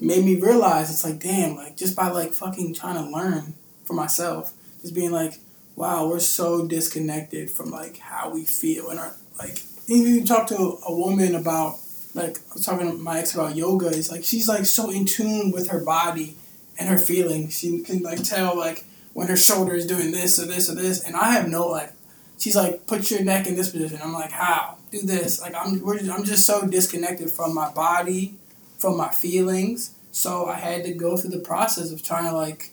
made 0.01 0.25
me 0.25 0.35
realize 0.35 0.91
it's 0.91 1.05
like, 1.05 1.21
damn, 1.21 1.55
like 1.55 1.77
just 1.77 1.95
by 1.95 2.09
like 2.09 2.33
fucking 2.33 2.75
trying 2.75 2.97
to 2.97 3.09
learn 3.09 3.55
for 3.85 3.93
myself, 3.93 4.55
just 4.83 4.95
being 4.95 5.11
like, 5.11 5.39
wow, 5.75 6.07
we're 6.07 6.21
so 6.21 6.67
disconnected 6.67 7.51
from 7.51 7.71
like 7.71 7.99
how 7.99 8.31
we 8.31 8.45
feel 8.45 8.91
and 8.91 9.01
our 9.01 9.15
like 9.39 9.63
even 9.89 10.15
you 10.15 10.25
talk 10.25 10.47
to 10.49 10.79
a 10.87 10.95
woman 10.95 11.35
about 11.35 11.79
like 12.15 12.39
I 12.51 12.55
was 12.55 12.65
talking 12.65 12.91
to 12.91 12.99
my 12.99 13.21
ex 13.21 13.35
about 13.35 13.57
yoga, 13.57 13.89
it's 13.89 14.11
like 14.11 14.25
she's 14.25 14.49
like 14.49 14.67
so 14.67 14.91
in 14.91 15.07
tune 15.07 15.51
with 15.51 15.69
her 15.71 15.83
body 15.83 16.37
and 16.79 16.89
her 16.89 16.99
feelings. 16.99 17.59
She 17.59 17.81
can 17.81 18.03
like 18.03 18.23
tell 18.23 18.57
like 18.57 18.85
when 19.15 19.29
her 19.29 19.37
shoulder 19.37 19.75
is 19.75 19.87
doing 19.87 20.13
this 20.13 20.39
or 20.39 20.47
this 20.47 20.71
or 20.71 20.75
this, 20.75 21.03
and 21.03 21.17
I 21.17 21.33
have 21.33 21.49
no 21.49 21.69
like. 21.69 21.93
She's 22.39 22.57
like, 22.57 22.89
put 22.89 23.09
your 23.09 23.23
neck 23.23 23.47
in 23.47 23.55
this 23.55 23.71
position. 23.71 24.01
I'm 24.03 24.13
like, 24.13 24.33
how? 24.33 24.77
Do 24.91 25.01
this. 25.03 25.41
Like 25.41 25.55
I'm, 25.55 25.81
we're 25.81 25.99
just, 25.99 26.11
I'm 26.11 26.25
just 26.25 26.45
so 26.45 26.67
disconnected 26.67 27.31
from 27.31 27.55
my 27.55 27.71
body, 27.71 28.35
from 28.79 28.97
my 28.97 29.11
feelings. 29.11 29.95
So 30.11 30.47
I 30.47 30.57
had 30.57 30.83
to 30.85 30.93
go 30.93 31.17
through 31.17 31.31
the 31.31 31.39
process 31.39 31.93
of 31.93 32.03
trying 32.03 32.25
to 32.25 32.33
like 32.33 32.73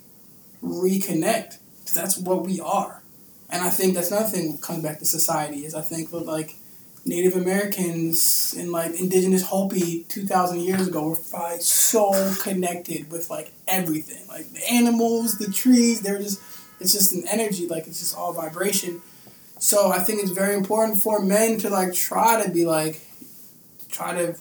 reconnect 0.63 1.59
because 1.89 2.01
that's 2.01 2.17
what 2.17 2.45
we 2.45 2.59
are. 2.59 3.01
And 3.49 3.63
I 3.63 3.69
think 3.69 3.95
that's 3.95 4.11
another 4.11 4.29
thing 4.29 4.51
that 4.51 4.61
comes 4.61 4.83
back 4.83 4.99
to 4.99 5.05
society 5.05 5.65
is 5.65 5.73
I 5.73 5.81
think 5.81 6.11
that 6.11 6.25
like 6.25 6.55
Native 7.05 7.35
Americans 7.35 8.53
and 8.57 8.71
like 8.71 8.99
indigenous 8.99 9.43
Hopi 9.43 10.03
two 10.03 10.27
thousand 10.27 10.59
years 10.59 10.87
ago 10.87 11.09
were 11.09 11.17
like 11.33 11.61
so 11.61 12.33
connected 12.41 13.11
with 13.11 13.29
like 13.29 13.51
everything. 13.67 14.27
Like 14.27 14.51
the 14.53 14.69
animals, 14.71 15.39
the 15.39 15.51
trees, 15.51 16.01
they're 16.01 16.19
just 16.19 16.41
it's 16.79 16.93
just 16.93 17.13
an 17.13 17.27
energy, 17.27 17.67
like 17.67 17.87
it's 17.87 17.99
just 17.99 18.15
all 18.15 18.33
vibration. 18.33 19.01
So 19.57 19.91
I 19.91 19.99
think 19.99 20.21
it's 20.21 20.31
very 20.31 20.55
important 20.55 21.01
for 21.01 21.19
men 21.19 21.57
to 21.59 21.69
like 21.69 21.93
try 21.93 22.43
to 22.43 22.51
be 22.51 22.65
like 22.65 23.01
try 23.89 24.13
to 24.13 24.35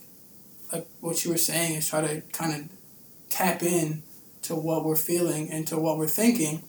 like 0.70 0.86
what 1.00 1.24
you 1.24 1.30
were 1.30 1.38
saying 1.38 1.76
is 1.76 1.88
try 1.88 2.06
to 2.06 2.20
kind 2.32 2.54
of 2.54 2.68
tap 3.30 3.62
in 3.62 4.02
to 4.42 4.54
what 4.54 4.84
we're 4.84 4.96
feeling 4.96 5.50
and 5.50 5.66
to 5.68 5.78
what 5.78 5.96
we're 5.96 6.06
thinking. 6.08 6.62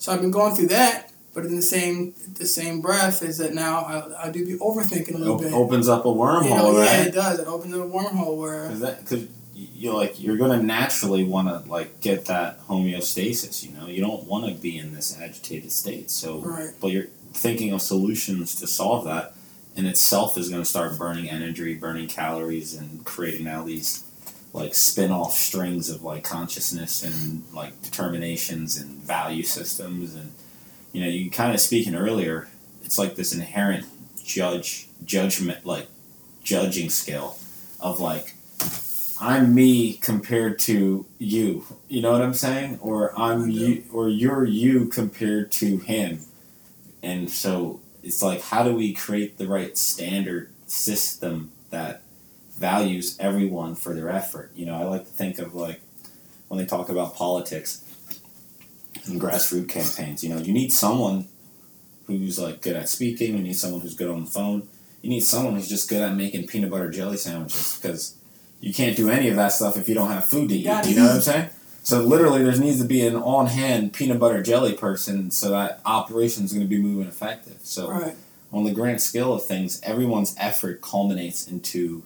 So 0.00 0.12
I've 0.12 0.20
been 0.22 0.30
going 0.30 0.54
through 0.56 0.68
that, 0.68 1.10
but 1.34 1.44
in 1.44 1.54
the 1.54 1.62
same 1.62 2.14
the 2.34 2.46
same 2.46 2.80
breath 2.80 3.22
is 3.22 3.36
that 3.38 3.52
now 3.54 3.80
I, 3.82 4.28
I 4.28 4.30
do 4.30 4.44
be 4.44 4.54
overthinking 4.54 5.14
a 5.14 5.18
little 5.18 5.34
op- 5.36 5.42
bit. 5.42 5.52
opens 5.52 5.88
up 5.88 6.06
a 6.06 6.08
wormhole, 6.08 6.44
You 6.44 6.50
know, 6.50 6.82
yeah, 6.82 7.02
it 7.02 7.14
does. 7.14 7.38
It 7.38 7.46
opens 7.46 7.74
up 7.74 7.82
a 7.82 7.88
wormhole 7.88 8.36
where 8.38 8.66
Cause 8.68 8.80
that, 8.80 9.06
cause 9.06 9.26
you 9.54 9.92
like 9.92 10.18
you're 10.20 10.38
gonna 10.38 10.62
naturally 10.62 11.22
want 11.22 11.48
to 11.48 11.70
like 11.70 12.00
get 12.00 12.24
that 12.26 12.60
homeostasis. 12.66 13.62
You 13.62 13.72
know, 13.78 13.86
you 13.88 14.00
don't 14.00 14.24
want 14.24 14.46
to 14.46 14.54
be 14.60 14.78
in 14.78 14.94
this 14.94 15.16
agitated 15.20 15.70
state. 15.70 16.10
So, 16.10 16.38
Right. 16.40 16.70
but 16.80 16.88
you're 16.92 17.08
thinking 17.34 17.72
of 17.74 17.82
solutions 17.82 18.54
to 18.56 18.66
solve 18.66 19.04
that, 19.04 19.34
in 19.76 19.84
itself 19.86 20.38
is 20.38 20.48
gonna 20.48 20.64
start 20.64 20.98
burning 20.98 21.28
energy, 21.28 21.74
burning 21.74 22.08
calories, 22.08 22.74
and 22.74 23.04
creating 23.04 23.46
all 23.48 23.64
these 23.64 24.04
like 24.52 24.74
spin-off 24.74 25.34
strings 25.34 25.88
of 25.90 26.02
like 26.02 26.24
consciousness 26.24 27.04
and 27.04 27.44
like 27.54 27.80
determinations 27.82 28.76
and 28.76 29.02
value 29.02 29.42
systems 29.42 30.14
and 30.14 30.32
you 30.92 31.00
know 31.00 31.08
you 31.08 31.30
kind 31.30 31.54
of 31.54 31.60
speaking 31.60 31.94
earlier 31.94 32.48
it's 32.82 32.98
like 32.98 33.14
this 33.14 33.32
inherent 33.32 33.86
judge 34.24 34.88
judgment 35.04 35.64
like 35.64 35.86
judging 36.42 36.90
skill 36.90 37.36
of 37.80 38.00
like 38.00 38.34
I'm 39.20 39.54
me 39.54 39.94
compared 39.94 40.58
to 40.60 41.04
you. 41.18 41.64
You 41.88 42.00
know 42.00 42.12
what 42.12 42.22
I'm 42.22 42.32
saying? 42.32 42.78
Or 42.80 43.18
I'm 43.20 43.50
you 43.50 43.84
or 43.92 44.08
you're 44.08 44.46
you 44.46 44.86
compared 44.86 45.52
to 45.52 45.76
him. 45.76 46.20
And 47.02 47.30
so 47.30 47.80
it's 48.02 48.22
like 48.22 48.40
how 48.40 48.64
do 48.64 48.74
we 48.74 48.94
create 48.94 49.36
the 49.36 49.46
right 49.46 49.76
standard 49.76 50.50
system 50.66 51.52
that 51.68 52.02
values 52.60 53.16
everyone 53.18 53.74
for 53.74 53.94
their 53.94 54.08
effort? 54.08 54.52
You 54.54 54.66
know, 54.66 54.74
I 54.74 54.84
like 54.84 55.04
to 55.04 55.10
think 55.10 55.38
of 55.38 55.54
like 55.54 55.80
when 56.48 56.58
they 56.58 56.66
talk 56.66 56.88
about 56.88 57.16
politics 57.16 57.84
and 59.06 59.20
grassroots 59.20 59.68
campaigns, 59.68 60.22
you 60.22 60.30
know, 60.32 60.38
you 60.38 60.52
need 60.52 60.72
someone 60.72 61.26
who's 62.06 62.38
like 62.38 62.60
good 62.60 62.76
at 62.76 62.88
speaking, 62.88 63.36
you 63.36 63.42
need 63.42 63.56
someone 63.56 63.80
who's 63.80 63.94
good 63.94 64.10
on 64.10 64.24
the 64.24 64.30
phone, 64.30 64.68
you 65.02 65.10
need 65.10 65.20
someone 65.20 65.54
who's 65.54 65.68
just 65.68 65.88
good 65.88 66.02
at 66.02 66.14
making 66.14 66.46
peanut 66.46 66.70
butter 66.70 66.90
jelly 66.90 67.16
sandwiches 67.16 67.78
because 67.80 68.16
you 68.60 68.74
can't 68.74 68.96
do 68.96 69.08
any 69.08 69.28
of 69.28 69.36
that 69.36 69.48
stuff 69.48 69.76
if 69.76 69.88
you 69.88 69.94
don't 69.94 70.10
have 70.10 70.26
food 70.26 70.50
to 70.50 70.54
eat. 70.54 70.86
You 70.86 70.96
know 70.96 71.06
what 71.06 71.16
I'm 71.16 71.20
saying? 71.22 71.50
So 71.82 72.02
literally, 72.02 72.44
there 72.44 72.56
needs 72.58 72.80
to 72.80 72.86
be 72.86 73.06
an 73.06 73.16
on-hand 73.16 73.94
peanut 73.94 74.18
butter 74.18 74.42
jelly 74.42 74.74
person 74.74 75.30
so 75.30 75.50
that 75.50 75.80
operation 75.86 76.44
is 76.44 76.52
going 76.52 76.64
to 76.64 76.68
be 76.68 76.80
moving 76.80 77.08
effective. 77.08 77.58
So 77.62 77.90
right. 77.90 78.14
on 78.52 78.64
the 78.64 78.72
grand 78.72 79.00
scale 79.00 79.32
of 79.32 79.44
things, 79.44 79.80
everyone's 79.82 80.34
effort 80.38 80.82
culminates 80.82 81.46
into, 81.46 82.02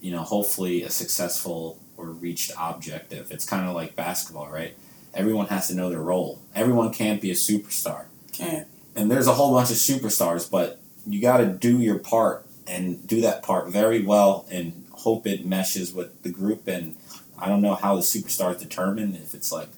you 0.00 0.10
know, 0.10 0.22
hopefully 0.22 0.82
a 0.82 0.90
successful 0.90 1.78
or 1.96 2.06
reached 2.06 2.52
objective. 2.58 3.30
It's 3.30 3.44
kind 3.44 3.68
of 3.68 3.74
like 3.74 3.94
basketball, 3.96 4.48
right? 4.48 4.76
Everyone 5.12 5.46
has 5.46 5.68
to 5.68 5.74
know 5.74 5.90
their 5.90 6.02
role. 6.02 6.40
Everyone 6.54 6.92
can't 6.92 7.20
be 7.20 7.30
a 7.30 7.34
superstar 7.34 8.04
Can't. 8.32 8.66
and 8.94 9.10
there's 9.10 9.26
a 9.26 9.34
whole 9.34 9.52
bunch 9.52 9.70
of 9.70 9.76
superstars, 9.76 10.50
but 10.50 10.80
you 11.06 11.20
got 11.20 11.38
to 11.38 11.46
do 11.46 11.78
your 11.78 11.98
part 11.98 12.46
and 12.66 13.06
do 13.06 13.20
that 13.20 13.42
part 13.42 13.68
very 13.68 14.00
well, 14.00 14.46
and 14.50 14.84
hope 14.92 15.26
it 15.26 15.44
meshes 15.44 15.92
with 15.92 16.22
the 16.22 16.30
group. 16.30 16.68
And 16.68 16.96
I 17.38 17.48
don't 17.48 17.62
know 17.62 17.74
how 17.74 17.96
the 17.96 18.02
superstars 18.02 18.60
determine 18.60 19.14
if 19.16 19.34
it's 19.34 19.50
like 19.50 19.68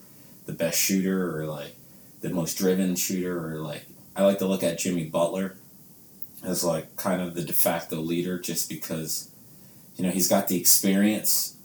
the 0.46 0.52
best 0.52 0.78
shooter 0.78 1.38
or 1.38 1.46
like 1.46 1.74
the 2.20 2.28
most 2.28 2.58
driven 2.58 2.94
shooter 2.96 3.54
or 3.54 3.60
like 3.60 3.84
I 4.14 4.24
like 4.24 4.38
to 4.38 4.46
look 4.46 4.62
at 4.62 4.78
Jimmy 4.78 5.04
Butler 5.04 5.56
as 6.44 6.64
like 6.64 6.96
kind 6.96 7.22
of 7.22 7.34
the 7.34 7.42
de 7.42 7.52
facto 7.52 7.96
leader 7.96 8.38
just 8.38 8.68
because 8.68 9.30
you 10.02 10.08
know 10.08 10.12
he's 10.12 10.26
got 10.28 10.48
the 10.48 10.58
experience 10.58 11.56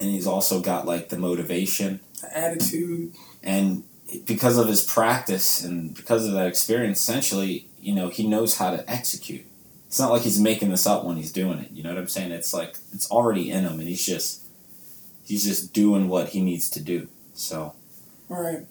and 0.00 0.08
he's 0.10 0.26
also 0.26 0.60
got 0.60 0.86
like 0.86 1.10
the 1.10 1.18
motivation 1.18 2.00
The 2.22 2.38
attitude. 2.38 3.12
and 3.42 3.84
because 4.26 4.56
of 4.56 4.66
his 4.66 4.82
practice 4.82 5.62
and 5.62 5.94
because 5.94 6.26
of 6.26 6.32
that 6.32 6.46
experience 6.46 7.00
essentially 7.00 7.68
you 7.78 7.94
know 7.94 8.08
he 8.08 8.26
knows 8.26 8.56
how 8.56 8.70
to 8.74 8.90
execute 8.90 9.44
it's 9.88 10.00
not 10.00 10.10
like 10.10 10.22
he's 10.22 10.40
making 10.40 10.70
this 10.70 10.86
up 10.86 11.04
when 11.04 11.16
he's 11.18 11.32
doing 11.32 11.58
it 11.58 11.70
you 11.70 11.82
know 11.82 11.90
what 11.90 11.98
i'm 11.98 12.08
saying 12.08 12.32
it's 12.32 12.54
like 12.54 12.78
it's 12.94 13.10
already 13.10 13.50
in 13.50 13.64
him 13.64 13.78
and 13.78 13.82
he's 13.88 14.06
just 14.06 14.40
he's 15.26 15.44
just 15.44 15.74
doing 15.74 16.08
what 16.08 16.30
he 16.30 16.40
needs 16.40 16.70
to 16.70 16.80
do 16.80 17.08
so 17.34 17.74
Right. 18.28 18.64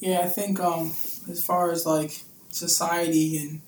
Yeah, 0.00 0.20
I 0.20 0.28
think 0.28 0.60
um 0.60 0.88
as 1.30 1.42
far 1.42 1.70
as 1.70 1.86
like 1.86 2.20
society 2.50 3.38
and 3.38 3.62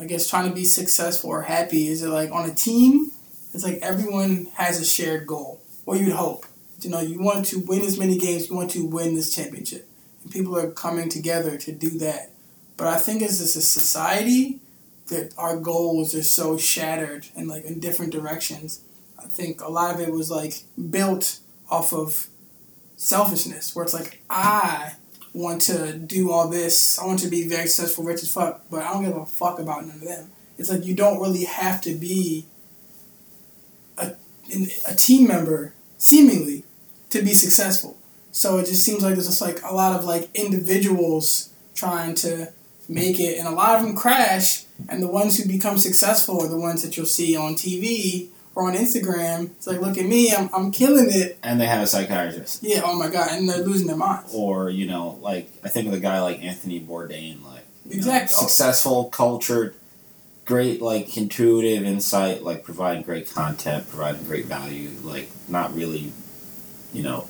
I 0.00 0.04
guess 0.06 0.26
trying 0.30 0.48
to 0.48 0.54
be 0.54 0.64
successful 0.64 1.28
or 1.28 1.42
happy, 1.42 1.88
is 1.88 2.02
it 2.02 2.08
like 2.08 2.30
on 2.32 2.48
a 2.48 2.54
team? 2.54 3.10
It's 3.58 3.66
like 3.66 3.80
everyone 3.82 4.46
has 4.54 4.80
a 4.80 4.84
shared 4.84 5.26
goal. 5.26 5.60
Or 5.84 5.96
you'd 5.96 6.12
hope. 6.12 6.46
You 6.80 6.90
know, 6.90 7.00
you 7.00 7.20
want 7.20 7.44
to 7.46 7.58
win 7.58 7.80
as 7.80 7.98
many 7.98 8.16
games, 8.16 8.48
you 8.48 8.54
want 8.54 8.70
to 8.70 8.86
win 8.86 9.16
this 9.16 9.34
championship. 9.34 9.88
And 10.22 10.30
people 10.30 10.56
are 10.56 10.70
coming 10.70 11.08
together 11.08 11.56
to 11.56 11.72
do 11.72 11.90
that. 11.98 12.30
But 12.76 12.86
I 12.86 12.98
think 12.98 13.20
as 13.20 13.40
a 13.40 13.46
society 13.48 14.60
that 15.08 15.34
our 15.36 15.56
goals 15.56 16.14
are 16.14 16.22
so 16.22 16.56
shattered 16.56 17.26
and 17.34 17.48
like 17.48 17.64
in 17.64 17.80
different 17.80 18.12
directions. 18.12 18.80
I 19.18 19.24
think 19.24 19.60
a 19.60 19.68
lot 19.68 19.92
of 19.92 20.00
it 20.00 20.12
was 20.12 20.30
like 20.30 20.62
built 20.90 21.40
off 21.68 21.92
of 21.92 22.28
selfishness, 22.94 23.74
where 23.74 23.84
it's 23.84 23.92
like 23.94 24.22
I 24.30 24.92
want 25.34 25.62
to 25.62 25.98
do 25.98 26.30
all 26.30 26.46
this, 26.46 26.96
I 26.96 27.06
want 27.06 27.18
to 27.20 27.28
be 27.28 27.48
very 27.48 27.66
successful, 27.66 28.04
rich 28.04 28.22
as 28.22 28.32
fuck, 28.32 28.66
but 28.70 28.82
I 28.84 28.92
don't 28.92 29.04
give 29.04 29.16
a 29.16 29.26
fuck 29.26 29.58
about 29.58 29.84
none 29.84 29.96
of 29.96 30.04
them. 30.04 30.30
It's 30.58 30.70
like 30.70 30.84
you 30.84 30.94
don't 30.94 31.20
really 31.20 31.44
have 31.44 31.80
to 31.80 31.94
be 31.96 32.46
a 34.52 34.92
a 34.92 34.94
team 34.94 35.26
member, 35.28 35.72
seemingly, 35.98 36.64
to 37.10 37.22
be 37.22 37.34
successful. 37.34 37.96
So 38.32 38.58
it 38.58 38.66
just 38.66 38.84
seems 38.84 39.02
like 39.02 39.14
there's 39.14 39.26
just 39.26 39.40
like 39.40 39.62
a 39.62 39.74
lot 39.74 39.98
of 39.98 40.04
like 40.04 40.28
individuals 40.34 41.50
trying 41.74 42.14
to 42.16 42.52
make 42.88 43.18
it, 43.20 43.38
and 43.38 43.46
a 43.48 43.50
lot 43.52 43.76
of 43.76 43.82
them 43.84 43.96
crash. 43.96 44.64
And 44.88 45.02
the 45.02 45.08
ones 45.08 45.36
who 45.38 45.48
become 45.48 45.76
successful 45.78 46.40
are 46.40 46.48
the 46.48 46.56
ones 46.58 46.82
that 46.82 46.96
you'll 46.96 47.06
see 47.06 47.36
on 47.36 47.54
TV 47.54 48.28
or 48.54 48.68
on 48.68 48.74
Instagram. 48.76 49.46
It's 49.50 49.66
like, 49.66 49.80
look 49.80 49.98
at 49.98 50.04
me, 50.06 50.32
I'm, 50.32 50.48
I'm 50.54 50.70
killing 50.70 51.08
it. 51.10 51.38
and 51.42 51.60
they 51.60 51.66
have 51.66 51.82
a 51.82 51.86
psychiatrist 51.86 52.62
Yeah, 52.62 52.82
oh 52.84 52.96
my 52.96 53.08
god, 53.08 53.28
and 53.32 53.48
they're 53.48 53.58
losing 53.64 53.86
their 53.88 53.96
minds. 53.96 54.32
or 54.34 54.70
you 54.70 54.86
know 54.86 55.18
like 55.22 55.48
i 55.64 55.68
think 55.68 55.86
of 55.88 55.92
a 55.92 56.00
guy 56.00 56.20
like 56.20 56.42
anthony 56.42 56.80
bourdain 56.80 57.44
like 57.44 57.64
you 57.88 58.00
know, 58.00 58.26
successful 58.26 59.04
cultured 59.10 59.74
great 60.48 60.80
like 60.80 61.14
intuitive 61.18 61.84
insight 61.84 62.42
like 62.42 62.64
providing 62.64 63.02
great 63.02 63.30
content 63.30 63.86
providing 63.90 64.24
great 64.24 64.46
value 64.46 64.88
like 65.02 65.28
not 65.46 65.74
really 65.74 66.10
you 66.94 67.02
know 67.02 67.28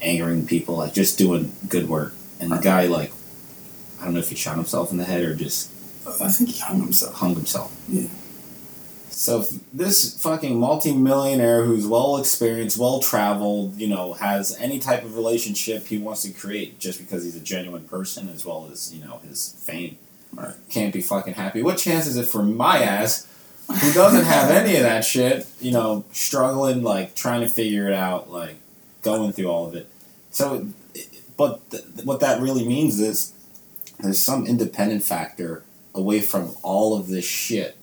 angering 0.00 0.46
people 0.46 0.76
like 0.76 0.94
just 0.94 1.18
doing 1.18 1.52
good 1.68 1.88
work 1.88 2.14
and 2.38 2.52
the 2.52 2.56
guy 2.58 2.86
like 2.86 3.10
i 4.00 4.04
don't 4.04 4.14
know 4.14 4.20
if 4.20 4.28
he 4.28 4.36
shot 4.36 4.54
himself 4.54 4.92
in 4.92 4.96
the 4.96 5.04
head 5.04 5.24
or 5.24 5.34
just 5.34 5.72
I 6.08 6.28
think 6.28 6.50
he 6.50 6.60
hung 6.60 6.78
himself. 6.80 7.14
hung 7.14 7.34
himself 7.34 7.74
Yeah. 7.88 8.06
so 9.10 9.44
this 9.72 10.22
fucking 10.22 10.56
multi-millionaire 10.56 11.64
who's 11.64 11.84
well 11.84 12.16
experienced 12.16 12.78
well 12.78 13.00
traveled 13.00 13.74
you 13.74 13.88
know 13.88 14.12
has 14.12 14.56
any 14.60 14.78
type 14.78 15.02
of 15.02 15.16
relationship 15.16 15.88
he 15.88 15.98
wants 15.98 16.22
to 16.22 16.30
create 16.30 16.78
just 16.78 17.00
because 17.00 17.24
he's 17.24 17.34
a 17.34 17.40
genuine 17.40 17.88
person 17.88 18.28
as 18.28 18.46
well 18.46 18.68
as 18.70 18.94
you 18.94 19.04
know 19.04 19.18
his 19.28 19.56
fame. 19.66 19.98
Can't 20.70 20.92
be 20.92 21.00
fucking 21.00 21.34
happy. 21.34 21.62
What 21.62 21.78
chance 21.78 22.06
is 22.06 22.16
it 22.16 22.26
for 22.26 22.42
my 22.42 22.78
ass 22.78 23.26
who 23.68 23.92
doesn't 23.92 24.24
have 24.24 24.50
any 24.50 24.76
of 24.76 24.82
that 24.82 25.04
shit 25.04 25.46
you 25.60 25.72
know 25.72 26.04
struggling 26.12 26.82
like 26.82 27.14
trying 27.14 27.40
to 27.40 27.48
figure 27.48 27.88
it 27.88 27.94
out 27.94 28.30
like 28.30 28.56
going 29.02 29.32
through 29.32 29.48
all 29.48 29.66
of 29.66 29.74
it? 29.74 29.88
So 30.30 30.68
but 31.36 31.70
th- 31.70 31.84
what 32.04 32.20
that 32.20 32.40
really 32.40 32.66
means 32.66 33.00
is 33.00 33.32
there's 34.00 34.18
some 34.18 34.46
independent 34.46 35.02
factor 35.02 35.64
away 35.94 36.20
from 36.20 36.54
all 36.62 36.98
of 36.98 37.08
this 37.08 37.24
shit 37.24 37.76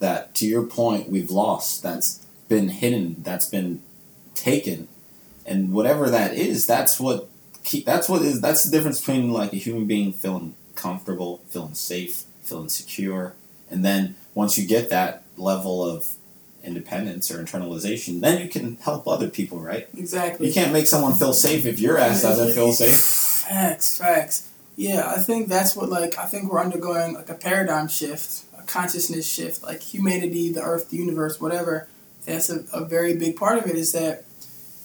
that 0.00 0.34
to 0.34 0.46
your 0.46 0.64
point 0.64 1.08
we've 1.08 1.30
lost 1.30 1.82
that's 1.82 2.26
been 2.48 2.68
hidden 2.68 3.16
that's 3.22 3.46
been 3.46 3.80
taken. 4.34 4.88
And 5.46 5.72
whatever 5.72 6.10
that 6.10 6.34
is 6.34 6.66
that's 6.66 6.98
what 7.00 7.28
keep 7.64 7.84
that's 7.86 8.08
what 8.08 8.22
is 8.22 8.40
that's 8.40 8.64
the 8.64 8.70
difference 8.70 8.98
between 9.00 9.32
like 9.32 9.52
a 9.52 9.56
human 9.56 9.86
being 9.86 10.12
feeling 10.12 10.54
comfortable 10.82 11.32
feeling 11.48 11.74
safe 11.74 12.24
feeling 12.42 12.68
secure 12.68 13.34
and 13.70 13.84
then 13.84 14.14
once 14.34 14.58
you 14.58 14.66
get 14.66 14.90
that 14.90 15.22
level 15.36 15.76
of 15.88 15.98
independence 16.64 17.30
or 17.30 17.36
internalization 17.44 18.20
then 18.20 18.40
you 18.42 18.48
can 18.48 18.76
help 18.88 19.06
other 19.06 19.28
people 19.38 19.58
right 19.60 19.88
Exactly. 19.96 20.46
you 20.48 20.52
can't 20.52 20.72
make 20.72 20.86
someone 20.86 21.14
feel 21.22 21.32
safe 21.32 21.64
if 21.66 21.78
your 21.80 21.96
ass 21.98 22.22
doesn't 22.22 22.52
feel 22.52 22.72
safe 22.72 22.98
Facts, 23.48 23.98
facts. 23.98 24.48
Yeah, 24.76 25.02
I 25.16 25.18
think 25.20 25.48
that's 25.48 25.74
what 25.76 25.88
like 25.90 26.16
I 26.16 26.26
think 26.26 26.50
we're 26.50 26.60
undergoing 26.60 27.12
like 27.14 27.28
a 27.28 27.34
paradigm 27.34 27.88
shift, 27.88 28.44
a 28.58 28.62
consciousness 28.62 29.26
shift, 29.26 29.62
like 29.62 29.82
humanity, 29.82 30.50
the 30.52 30.62
earth, 30.62 30.88
the 30.90 30.96
universe, 30.96 31.40
whatever. 31.40 31.88
That's 32.24 32.48
a, 32.48 32.64
a 32.72 32.84
very 32.84 33.14
big 33.16 33.36
part 33.36 33.58
of 33.58 33.66
it 33.66 33.74
is 33.76 33.92
that, 33.92 34.24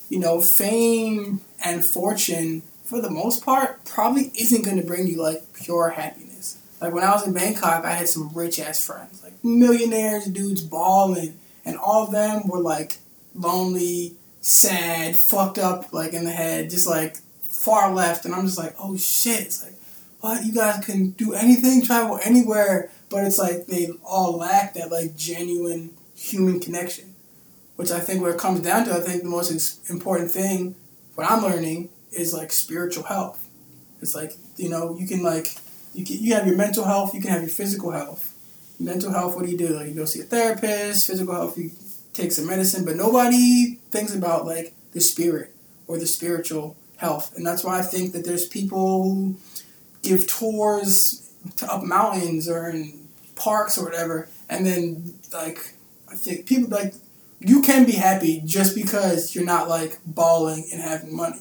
you 0.09 0.19
know, 0.19 0.41
fame 0.41 1.39
and 1.63 1.85
fortune, 1.85 2.63
for 2.87 3.01
the 3.01 3.09
most 3.09 3.43
part, 3.43 3.83
probably 3.83 4.31
isn't 4.39 4.63
gonna 4.63 4.81
bring 4.81 5.07
you 5.07 5.21
like 5.21 5.53
pure 5.53 5.89
happiness. 5.89 6.57
Like 6.79 6.93
when 6.93 7.03
I 7.03 7.11
was 7.11 7.27
in 7.27 7.33
Bangkok, 7.33 7.83
I 7.83 7.91
had 7.91 8.07
some 8.07 8.31
rich 8.33 8.61
ass 8.61 8.83
friends, 8.83 9.21
like 9.21 9.43
millionaires, 9.43 10.25
dudes 10.25 10.61
balling, 10.61 11.37
and 11.65 11.77
all 11.77 12.05
of 12.05 12.11
them 12.11 12.47
were 12.47 12.61
like 12.61 12.97
lonely, 13.35 14.15
sad, 14.39 15.17
fucked 15.17 15.57
up, 15.57 15.91
like 15.91 16.13
in 16.13 16.23
the 16.23 16.31
head, 16.31 16.69
just 16.69 16.87
like 16.87 17.17
far 17.41 17.93
left, 17.93 18.23
and 18.23 18.33
I'm 18.33 18.45
just 18.45 18.57
like, 18.57 18.73
oh 18.79 18.95
shit. 18.95 19.41
It's 19.41 19.65
like, 19.65 19.75
what? 20.21 20.45
You 20.45 20.53
guys 20.53 20.85
can 20.85 21.09
do 21.11 21.33
anything, 21.33 21.81
travel 21.81 22.19
anywhere, 22.23 22.89
but 23.09 23.25
it's 23.25 23.37
like 23.37 23.65
they 23.65 23.89
all 24.05 24.37
lack 24.37 24.75
that 24.75 24.91
like 24.91 25.17
genuine 25.17 25.91
human 26.15 26.61
connection, 26.61 27.15
which 27.75 27.91
I 27.91 27.99
think 27.99 28.21
where 28.21 28.31
it 28.31 28.39
comes 28.39 28.61
down 28.61 28.85
to, 28.85 28.93
I 28.93 29.01
think 29.01 29.23
the 29.23 29.29
most 29.29 29.89
important 29.89 30.31
thing, 30.31 30.75
what 31.15 31.29
I'm 31.29 31.43
learning 31.43 31.89
is 32.11 32.33
like 32.33 32.51
spiritual 32.51 33.03
health. 33.03 33.49
It's 34.01 34.15
like 34.15 34.33
you 34.57 34.69
know 34.69 34.97
you 34.97 35.07
can 35.07 35.23
like 35.23 35.55
you 35.93 36.05
can 36.05 36.17
you 36.17 36.33
have 36.33 36.47
your 36.47 36.55
mental 36.55 36.83
health, 36.83 37.13
you 37.13 37.21
can 37.21 37.31
have 37.31 37.41
your 37.41 37.49
physical 37.49 37.91
health. 37.91 38.33
Mental 38.79 39.11
health, 39.11 39.35
what 39.35 39.45
do 39.45 39.51
you 39.51 39.57
do? 39.57 39.69
Like 39.69 39.87
you 39.87 39.95
go 39.95 40.05
see 40.05 40.21
a 40.21 40.23
therapist. 40.23 41.07
Physical 41.07 41.33
health, 41.33 41.57
you 41.57 41.71
take 42.13 42.31
some 42.31 42.47
medicine, 42.47 42.85
but 42.85 42.95
nobody 42.95 43.79
thinks 43.91 44.13
about 44.13 44.45
like 44.45 44.73
the 44.93 45.01
spirit 45.01 45.53
or 45.87 45.97
the 45.97 46.07
spiritual 46.07 46.75
health. 46.97 47.35
And 47.35 47.45
that's 47.45 47.63
why 47.63 47.79
I 47.79 47.81
think 47.81 48.13
that 48.13 48.25
there's 48.25 48.47
people 48.47 49.03
who 49.03 49.37
give 50.03 50.27
tours 50.27 51.31
to 51.57 51.71
up 51.71 51.83
mountains 51.83 52.49
or 52.49 52.69
in 52.69 53.07
parks 53.35 53.77
or 53.77 53.85
whatever, 53.85 54.27
and 54.49 54.65
then 54.65 55.13
like 55.33 55.73
I 56.09 56.15
think 56.15 56.45
people 56.45 56.69
like 56.69 56.93
you 57.39 57.61
can 57.61 57.85
be 57.85 57.93
happy 57.93 58.41
just 58.45 58.75
because 58.75 59.35
you're 59.35 59.45
not 59.45 59.69
like 59.69 59.99
balling 60.05 60.67
and 60.71 60.81
having 60.81 61.15
money. 61.15 61.39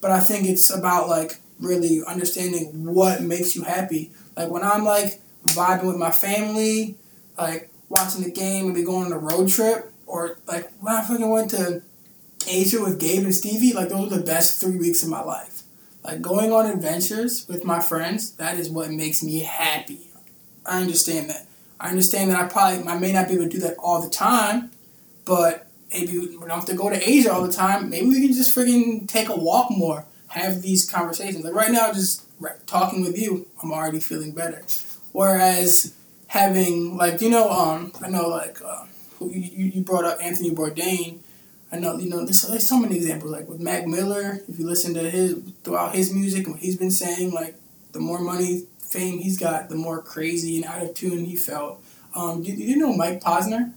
But 0.00 0.10
I 0.10 0.20
think 0.20 0.46
it's 0.46 0.70
about 0.70 1.08
like 1.08 1.40
really 1.58 2.02
understanding 2.06 2.84
what 2.84 3.22
makes 3.22 3.56
you 3.56 3.62
happy. 3.62 4.12
Like 4.36 4.50
when 4.50 4.62
I'm 4.62 4.84
like 4.84 5.20
vibing 5.46 5.86
with 5.86 5.96
my 5.96 6.10
family, 6.10 6.96
like 7.36 7.70
watching 7.88 8.22
the 8.22 8.30
game 8.30 8.66
and 8.66 8.74
we 8.74 8.84
going 8.84 9.06
on 9.06 9.12
a 9.12 9.18
road 9.18 9.48
trip, 9.48 9.92
or 10.06 10.38
like 10.46 10.70
when 10.80 10.94
I 10.94 11.02
fucking 11.02 11.28
went 11.28 11.50
to 11.50 11.82
Asia 12.46 12.80
with 12.80 13.00
Gabe 13.00 13.24
and 13.24 13.34
Stevie, 13.34 13.72
like 13.72 13.88
those 13.88 14.10
were 14.10 14.18
the 14.18 14.24
best 14.24 14.60
three 14.60 14.76
weeks 14.76 15.02
of 15.02 15.08
my 15.08 15.22
life. 15.22 15.62
Like 16.04 16.22
going 16.22 16.52
on 16.52 16.66
adventures 16.66 17.46
with 17.48 17.64
my 17.64 17.80
friends, 17.80 18.32
that 18.32 18.56
is 18.56 18.70
what 18.70 18.90
makes 18.90 19.22
me 19.22 19.40
happy. 19.40 20.08
I 20.64 20.80
understand 20.80 21.30
that. 21.30 21.46
I 21.80 21.90
understand 21.90 22.30
that 22.30 22.40
I 22.40 22.48
probably 22.48 22.88
I 22.88 22.98
may 22.98 23.12
not 23.12 23.28
be 23.28 23.34
able 23.34 23.44
to 23.44 23.50
do 23.50 23.58
that 23.60 23.76
all 23.78 24.02
the 24.02 24.10
time, 24.10 24.70
but 25.24 25.67
maybe 25.92 26.18
we 26.18 26.36
don't 26.36 26.50
have 26.50 26.64
to 26.66 26.74
go 26.74 26.90
to 26.90 27.08
Asia 27.08 27.32
all 27.32 27.42
the 27.46 27.52
time. 27.52 27.90
Maybe 27.90 28.06
we 28.06 28.20
can 28.26 28.32
just 28.32 28.54
freaking 28.54 29.08
take 29.08 29.28
a 29.28 29.36
walk 29.36 29.70
more, 29.70 30.04
have 30.28 30.62
these 30.62 30.88
conversations. 30.88 31.44
Like 31.44 31.54
right 31.54 31.70
now, 31.70 31.92
just 31.92 32.24
talking 32.66 33.02
with 33.02 33.18
you, 33.18 33.46
I'm 33.62 33.72
already 33.72 34.00
feeling 34.00 34.32
better. 34.32 34.62
Whereas 35.12 35.94
having 36.28 36.96
like 36.96 37.20
you 37.20 37.30
know 37.30 37.50
um 37.50 37.92
I 38.02 38.08
know 38.08 38.28
like 38.28 38.60
uh, 38.62 38.84
you, 39.20 39.28
you 39.28 39.64
you 39.66 39.82
brought 39.82 40.04
up 40.04 40.18
Anthony 40.22 40.50
Bourdain. 40.50 41.20
I 41.72 41.78
know 41.78 41.98
you 41.98 42.08
know 42.08 42.24
there's, 42.24 42.42
there's 42.42 42.68
so 42.68 42.78
many 42.78 42.96
examples 42.96 43.32
like 43.32 43.48
with 43.48 43.60
Mac 43.60 43.86
Miller. 43.86 44.40
If 44.48 44.58
you 44.58 44.66
listen 44.66 44.94
to 44.94 45.10
his 45.10 45.38
throughout 45.64 45.94
his 45.94 46.12
music 46.12 46.44
and 46.44 46.54
what 46.54 46.62
he's 46.62 46.76
been 46.76 46.90
saying, 46.90 47.32
like 47.32 47.56
the 47.92 48.00
more 48.00 48.20
money, 48.20 48.64
fame 48.78 49.18
he's 49.18 49.38
got, 49.38 49.68
the 49.68 49.76
more 49.76 50.02
crazy 50.02 50.56
and 50.56 50.66
out 50.66 50.82
of 50.82 50.94
tune 50.94 51.24
he 51.24 51.36
felt. 51.36 51.82
Um, 52.14 52.42
you, 52.42 52.54
you 52.54 52.76
know 52.76 52.92
Mike 52.94 53.20
Posner? 53.20 53.72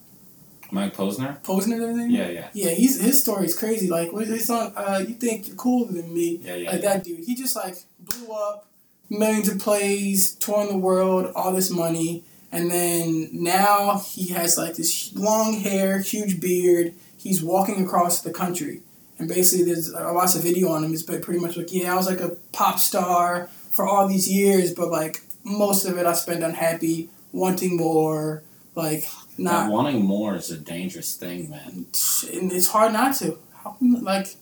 Mike 0.72 0.95
Posner. 0.95 1.41
Posner 1.43 1.74
and 1.74 1.84
everything. 1.84 2.11
Yeah, 2.11 2.30
yeah, 2.30 2.47
Yeah, 2.53 2.72
he's 2.72 2.99
his 2.99 3.22
story 3.22 3.45
is 3.45 3.57
crazy. 3.57 3.89
Like, 3.89 4.11
what 4.13 4.24
is 4.24 4.30
his 4.30 4.47
song? 4.47 4.74
Uh, 4.76 5.03
you 5.05 5.13
think 5.13 5.47
you're 5.47 5.55
cooler 5.55 5.91
than 5.91 6.13
me? 6.13 6.39
yeah, 6.41 6.55
yeah. 6.55 6.72
like 6.72 6.82
yeah. 6.82 6.93
that 6.93 7.03
dude. 7.03 7.26
He 7.26 7.36
just 7.36 7.55
like 7.55 7.78
blew 7.99 8.32
up, 8.34 8.67
millions 9.09 9.49
of 9.49 9.59
plays, 9.59 10.34
touring 10.36 10.69
the 10.69 10.78
world, 10.78 11.32
all 11.36 11.53
this 11.53 11.69
money, 11.69 12.24
and 12.51 12.72
then 12.72 13.30
now 13.32 13.99
he 13.99 14.30
has 14.30 14.57
like 14.57 14.76
this 14.76 15.13
long 15.15 15.53
hair, 15.53 15.99
huge 15.99 16.39
beard. 16.39 16.93
He's 17.17 17.43
walking 17.43 17.86
across 17.86 18.22
the 18.22 18.32
country, 18.32 18.82
and 19.19 19.28
basically 19.28 19.65
there's 19.65 19.93
I 19.93 20.11
watched 20.11 20.36
a 20.36 20.39
video 20.39 20.69
on 20.69 20.84
him. 20.84 20.93
It's 20.93 21.03
but 21.03 21.22
pretty 21.22 21.39
much 21.39 21.57
like 21.57 21.74
yeah, 21.74 21.91
I 21.91 21.95
was 21.95 22.07
like 22.07 22.22
a 22.22 22.38
pop 22.53 22.80
star 22.80 23.47
for 23.72 23.88
all 23.88 24.07
these 24.07 24.30
years, 24.30 24.74
but 24.74 24.89
like 24.89 25.22
most 25.43 25.86
of 25.86 25.97
it 25.97 26.05
I 26.05 26.13
spent 26.13 26.43
unhappy, 26.43 27.09
wanting 27.32 27.78
more, 27.78 28.43
like 28.76 29.05
That 29.38 29.43
not. 29.43 29.71
wanting 29.71 30.03
more 30.03 30.36
is 30.36 30.51
a 30.51 30.57
dangerous 30.57 31.15
thing, 31.15 31.49
man. 31.49 31.86
And 32.34 32.51
it's 32.51 32.67
hard 32.67 32.93
not 32.93 33.15
to. 33.17 33.38
How, 33.53 33.77
like 33.82 34.36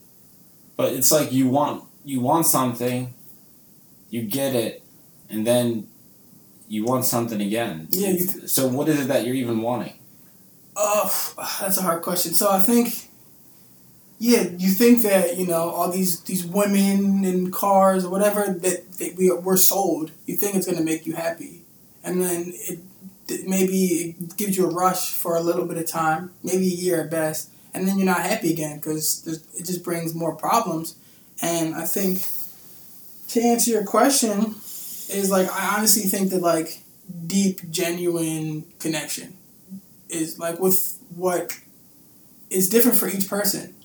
But 0.77 0.93
it's 0.93 1.11
like 1.11 1.31
you 1.31 1.49
want 1.49 1.83
you 2.05 2.21
want 2.21 2.45
something, 2.45 3.13
you 4.09 4.21
get 4.23 4.55
it, 4.55 4.81
and 5.29 5.45
then 5.45 5.87
you 6.67 6.83
want 6.85 7.05
something 7.05 7.41
again. 7.41 7.87
Yeah, 7.91 8.09
you- 8.11 8.47
so 8.47 8.67
what 8.67 8.87
is 8.89 8.99
it 9.01 9.07
that 9.09 9.25
you're 9.25 9.35
even 9.35 9.61
wanting? 9.61 9.93
Oh, 10.75 11.11
that's 11.59 11.77
a 11.77 11.81
hard 11.81 12.01
question. 12.01 12.33
So 12.33 12.49
I 12.49 12.59
think, 12.59 13.09
yeah, 14.17 14.43
you 14.57 14.69
think 14.69 15.01
that 15.03 15.37
you 15.37 15.45
know 15.47 15.69
all 15.69 15.91
these 15.91 16.21
these 16.21 16.45
women 16.45 17.25
and 17.25 17.51
cars 17.51 18.05
or 18.05 18.09
whatever 18.09 18.45
that, 18.47 18.91
that 18.93 19.15
we 19.17 19.31
we're 19.31 19.57
sold. 19.57 20.11
You 20.25 20.35
think 20.37 20.55
it's 20.55 20.65
gonna 20.65 20.81
make 20.83 21.05
you 21.05 21.13
happy, 21.13 21.63
and 22.03 22.21
then 22.21 22.53
it- 22.55 22.79
maybe 23.45 24.15
it 24.19 24.37
gives 24.37 24.57
you 24.57 24.65
a 24.65 24.73
rush 24.73 25.11
for 25.11 25.35
a 25.35 25.41
little 25.41 25.65
bit 25.65 25.77
of 25.77 25.85
time, 25.85 26.31
maybe 26.43 26.65
a 26.65 26.75
year 26.75 27.01
at 27.01 27.11
best, 27.11 27.49
and 27.73 27.87
then 27.87 27.97
you're 27.97 28.05
not 28.05 28.21
happy 28.21 28.51
again 28.51 28.77
because 28.77 29.25
it 29.27 29.65
just 29.65 29.83
brings 29.83 30.13
more 30.13 30.35
problems. 30.35 30.95
And 31.41 31.75
I 31.75 31.85
think 31.85 32.23
to 33.29 33.41
answer 33.41 33.71
your 33.71 33.85
question 33.85 34.55
is 35.09 35.29
like 35.31 35.49
I 35.49 35.77
honestly 35.77 36.03
think 36.03 36.31
that 36.31 36.41
like 36.41 36.81
deep, 37.25 37.69
genuine 37.69 38.65
connection 38.79 39.35
is 40.09 40.39
like 40.39 40.59
with 40.59 40.99
what 41.15 41.57
is 42.49 42.69
different 42.69 42.97
for 42.97 43.07
each 43.07 43.27
person. 43.27 43.75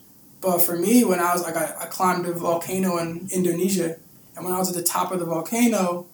But 0.40 0.58
for 0.58 0.76
me, 0.76 1.04
when 1.04 1.20
I 1.20 1.32
was 1.32 1.42
like, 1.42 1.56
I, 1.56 1.74
I 1.80 1.86
climbed 1.86 2.26
a 2.26 2.32
volcano 2.32 2.98
in 2.98 3.28
Indonesia, 3.32 3.96
and 4.36 4.44
when 4.44 4.54
I 4.54 4.58
was 4.58 4.68
at 4.68 4.74
the 4.74 4.82
top 4.82 5.10
of 5.10 5.18
the 5.18 5.24
volcano, 5.24 6.06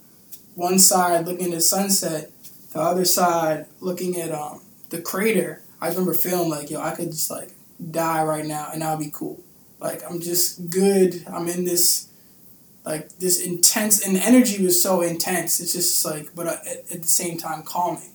one 0.54 0.78
side 0.78 1.26
looking 1.26 1.46
at 1.46 1.52
the 1.52 1.60
sunset, 1.60 2.30
the 2.72 2.80
other 2.80 3.04
side 3.04 3.66
looking 3.80 4.20
at 4.20 4.32
um, 4.32 4.60
the 4.90 5.00
crater, 5.00 5.62
I 5.80 5.88
remember 5.88 6.14
feeling 6.14 6.50
like, 6.50 6.70
yo, 6.70 6.80
I 6.80 6.94
could 6.94 7.10
just 7.10 7.30
like 7.30 7.50
die 7.90 8.24
right 8.24 8.46
now 8.46 8.70
and 8.72 8.84
I'll 8.84 8.98
be 8.98 9.10
cool. 9.12 9.42
Like, 9.80 10.02
I'm 10.08 10.20
just 10.20 10.68
good. 10.70 11.24
I'm 11.26 11.48
in 11.48 11.64
this, 11.64 12.08
like, 12.84 13.08
this 13.18 13.40
intense, 13.40 14.04
and 14.06 14.14
the 14.14 14.20
energy 14.20 14.62
was 14.62 14.82
so 14.82 15.00
intense. 15.00 15.58
It's 15.58 15.72
just 15.72 16.04
like, 16.04 16.34
but 16.34 16.46
at, 16.46 16.66
at 16.66 17.02
the 17.02 17.08
same 17.08 17.38
time, 17.38 17.62
calming. 17.62 18.12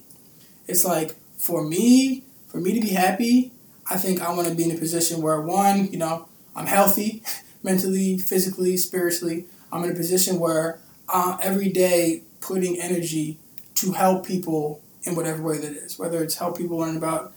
It's 0.68 0.86
like, 0.86 1.16
for 1.38 1.64
me, 1.64 2.24
for 2.47 2.58
me 2.58 2.74
to 2.74 2.82
be 2.82 2.89
happy, 2.93 3.51
I 3.89 3.97
think 3.97 4.22
I 4.22 4.32
want 4.34 4.47
to 4.47 4.56
be 4.56 4.64
in 4.64 4.76
a 4.76 4.80
position 4.80 5.22
where 5.22 5.41
one, 5.41 5.91
you 5.91 5.97
know, 5.97 6.28
I'm 6.56 6.68
healthy, 6.68 7.24
mentally, 7.64 8.20
physically, 8.20 8.78
spiritually. 8.78 9.45
I'm 9.72 9.84
in 9.84 9.91
a 9.91 9.95
position 9.95 10.39
where 10.39 10.80
uh, 11.10 11.38
every 11.41 11.70
day 11.70 12.22
putting 12.41 12.80
energy 12.80 13.39
to 13.76 13.91
help 13.93 14.26
people 14.26 14.82
in 15.03 15.15
whatever 15.15 15.41
way 15.43 15.57
that 15.57 15.71
is, 15.71 15.99
whether 15.99 16.23
it's 16.23 16.36
help 16.36 16.57
people 16.57 16.78
learn 16.78 16.97
about 16.97 17.34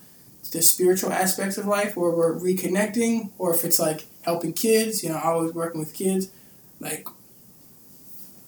the 0.51 0.61
spiritual 0.61 1.11
aspects 1.11 1.57
of 1.57 1.65
life, 1.65 1.95
or 1.97 2.15
we're 2.15 2.33
reconnecting, 2.39 3.29
or 3.37 3.53
if 3.53 3.63
it's 3.63 3.79
like 3.79 4.05
helping 4.23 4.53
kids. 4.53 5.03
You 5.03 5.09
know, 5.09 5.19
always 5.23 5.53
working 5.53 5.79
with 5.79 5.93
kids. 5.93 6.29
Like, 6.79 7.07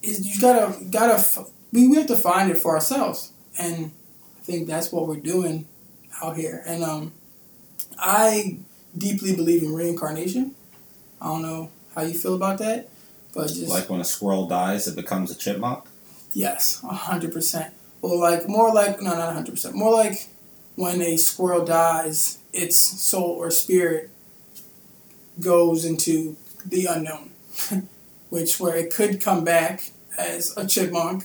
is 0.02 0.26
you 0.26 0.40
gotta 0.40 0.82
gotta 0.90 1.46
we, 1.72 1.88
we 1.88 1.96
have 1.96 2.06
to 2.06 2.16
find 2.16 2.50
it 2.50 2.58
for 2.58 2.74
ourselves, 2.74 3.32
and 3.58 3.92
I 4.38 4.42
think 4.42 4.66
that's 4.66 4.90
what 4.90 5.06
we're 5.06 5.16
doing 5.20 5.66
out 6.22 6.36
here. 6.36 6.62
And 6.66 6.82
um, 6.82 7.12
I 7.98 8.58
deeply 8.96 9.34
believe 9.36 9.62
in 9.62 9.74
reincarnation. 9.74 10.54
I 11.20 11.26
don't 11.26 11.42
know 11.42 11.70
how 11.94 12.02
you 12.02 12.14
feel 12.14 12.34
about 12.34 12.58
that, 12.58 12.88
but 13.32 13.48
just 13.48 13.68
Like 13.68 13.88
when 13.88 14.00
a 14.00 14.04
squirrel 14.04 14.46
dies, 14.48 14.88
it 14.88 14.96
becomes 14.96 15.30
a 15.30 15.34
chipmunk. 15.36 15.84
yes, 16.32 16.80
a 16.82 16.88
hundred 16.94 17.32
percent. 17.32 17.72
Or 18.02 18.16
like 18.16 18.48
more 18.48 18.72
like 18.72 19.00
no, 19.00 19.14
not 19.14 19.32
hundred 19.32 19.52
percent. 19.52 19.74
More 19.74 19.92
like 19.92 20.28
when 20.74 21.00
a 21.00 21.16
squirrel 21.16 21.64
dies, 21.64 22.38
its 22.52 22.76
soul 22.76 23.30
or 23.30 23.50
spirit 23.50 24.10
goes 25.40 25.84
into 25.84 26.36
the 26.66 26.86
unknown, 26.86 27.30
which 28.30 28.60
where 28.60 28.76
it 28.76 28.92
could 28.92 29.20
come 29.20 29.44
back 29.44 29.90
as 30.18 30.56
a 30.56 30.66
chipmunk 30.66 31.24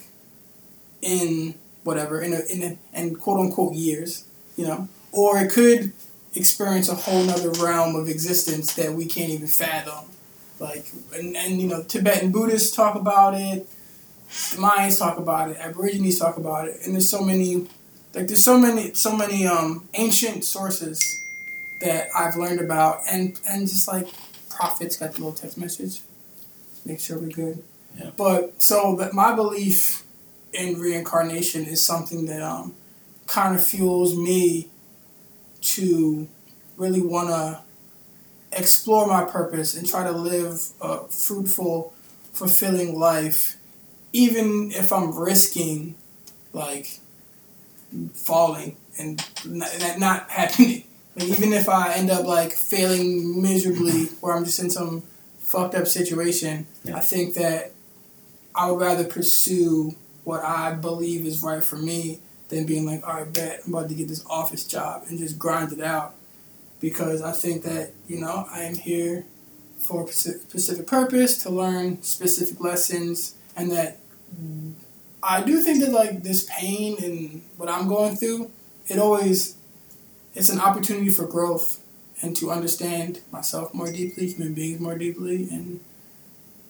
in 1.02 1.56
whatever 1.84 2.22
in 2.22 2.34
a, 2.34 2.40
in 2.52 2.64
a, 2.64 3.00
in 3.00 3.16
quote 3.16 3.40
unquote 3.40 3.74
years, 3.74 4.26
you 4.56 4.66
know, 4.66 4.88
or 5.12 5.40
it 5.40 5.52
could 5.52 5.94
experience 6.36 6.90
a 6.90 6.96
whole 6.96 7.24
nother 7.24 7.52
realm 7.64 7.96
of 7.96 8.08
existence 8.08 8.74
that 8.76 8.94
we 8.94 9.06
can't 9.06 9.30
even 9.30 9.48
fathom. 9.48 10.06
Like 10.60 10.86
and, 11.14 11.36
and 11.36 11.62
you 11.62 11.68
know, 11.68 11.84
Tibetan 11.84 12.32
Buddhists 12.32 12.76
talk 12.76 12.96
about 12.96 13.34
it, 13.36 13.68
Mayans 14.30 15.00
talk 15.00 15.18
about 15.18 15.50
it, 15.50 15.58
Aborigines 15.58 16.20
talk 16.20 16.38
about 16.38 16.68
it, 16.68 16.78
and 16.86 16.94
there's 16.94 17.10
so 17.10 17.22
many 17.22 17.68
like 18.14 18.28
there's 18.28 18.44
so 18.44 18.58
many 18.58 18.94
so 18.94 19.16
many 19.16 19.46
um 19.46 19.88
ancient 19.94 20.44
sources 20.44 21.24
that 21.82 22.10
I've 22.16 22.36
learned 22.36 22.60
about 22.60 23.02
and 23.10 23.40
and 23.48 23.68
just 23.68 23.88
like 23.88 24.08
prophets 24.50 24.98
got 24.98 25.14
the 25.14 25.20
little 25.20 25.34
text 25.34 25.58
message. 25.58 26.02
Make 26.86 27.00
sure 27.00 27.20
we're 27.20 27.30
good. 27.30 27.64
Yeah. 27.98 28.12
But 28.16 28.62
so 28.62 28.96
that 28.98 29.14
my 29.14 29.36
belief 29.36 30.04
in 30.54 30.80
reincarnation 30.80 31.66
is 31.66 31.84
something 31.84 32.26
that 32.26 32.42
um 32.42 32.76
kind 33.28 33.56
of 33.56 33.64
fuels 33.64 34.18
me 34.18 34.70
to 35.62 36.28
really 36.78 37.02
want 37.02 37.30
to 37.30 37.60
explore 38.52 39.06
my 39.06 39.24
purpose 39.24 39.76
and 39.76 39.88
try 39.88 40.04
to 40.04 40.12
live 40.12 40.70
a 40.82 41.08
fruitful, 41.08 41.94
fulfilling 42.34 42.98
life, 42.98 43.57
even 44.14 44.72
if 44.72 44.92
I'm 44.92 45.18
risking 45.18 45.96
like 46.54 47.00
falling 48.14 48.76
and 48.98 49.24
not, 49.46 49.72
that 49.80 50.00
not 50.00 50.30
happening. 50.30 50.84
Like 51.16 51.30
even 51.30 51.54
if 51.54 51.68
I 51.68 51.94
end 51.94 52.12
up 52.12 52.26
like 52.26 52.54
failing 52.54 53.42
miserably, 53.42 54.10
or 54.22 54.36
I'm 54.36 54.46
just 54.46 54.60
in 54.60 54.70
some 54.70 55.04
fucked 55.40 55.76
up 55.76 55.88
situation, 55.88 56.68
Yeah. 56.84 56.98
I 56.98 57.00
think 57.00 57.34
that 57.36 57.72
I 58.54 58.70
would 58.70 58.80
rather 58.80 59.04
pursue 59.04 59.96
what 60.24 60.44
I 60.44 60.74
believe 60.74 61.26
is 61.26 61.42
right 61.42 61.64
for 61.64 61.78
me 61.78 62.20
than 62.50 62.66
being 62.66 62.86
like, 62.86 63.08
all 63.08 63.16
right, 63.16 63.34
bet 63.34 63.62
I'm 63.66 63.74
about 63.74 63.90
to 63.90 63.96
get 63.96 64.08
this 64.08 64.26
office 64.30 64.64
job 64.64 65.06
and 65.10 65.18
just 65.18 65.40
grind 65.40 65.72
it 65.74 65.82
out. 65.82 66.14
Because 66.80 67.22
I 67.24 67.32
think 67.32 67.64
that, 67.64 67.94
you 68.08 68.20
know, 68.20 68.48
I 68.52 68.62
am 68.62 68.76
here 68.76 69.26
for 69.80 70.04
a 70.08 70.12
specific 70.12 70.86
purpose 70.86 71.42
to 71.44 71.50
learn 71.50 72.02
specific 72.04 72.60
lessons 72.60 73.34
and 73.58 73.72
that 73.72 73.98
I 75.24 75.42
do 75.42 75.60
think 75.60 75.84
that 75.84 75.92
like 75.92 76.24
this 76.24 76.48
pain 76.50 76.96
and 77.04 77.42
what 77.58 77.68
I'm 77.68 77.88
going 77.88 78.16
through, 78.16 78.52
it 78.88 79.00
always 79.00 79.58
it's 80.36 80.50
an 80.50 80.60
opportunity 80.60 81.10
for 81.10 81.26
growth 81.26 81.84
and 82.22 82.36
to 82.38 82.52
understand 82.52 83.20
myself 83.32 83.74
more 83.74 83.92
deeply, 83.92 84.28
human 84.28 84.54
beings 84.54 84.80
more 84.80 84.98
deeply, 84.98 85.50
and 85.50 85.80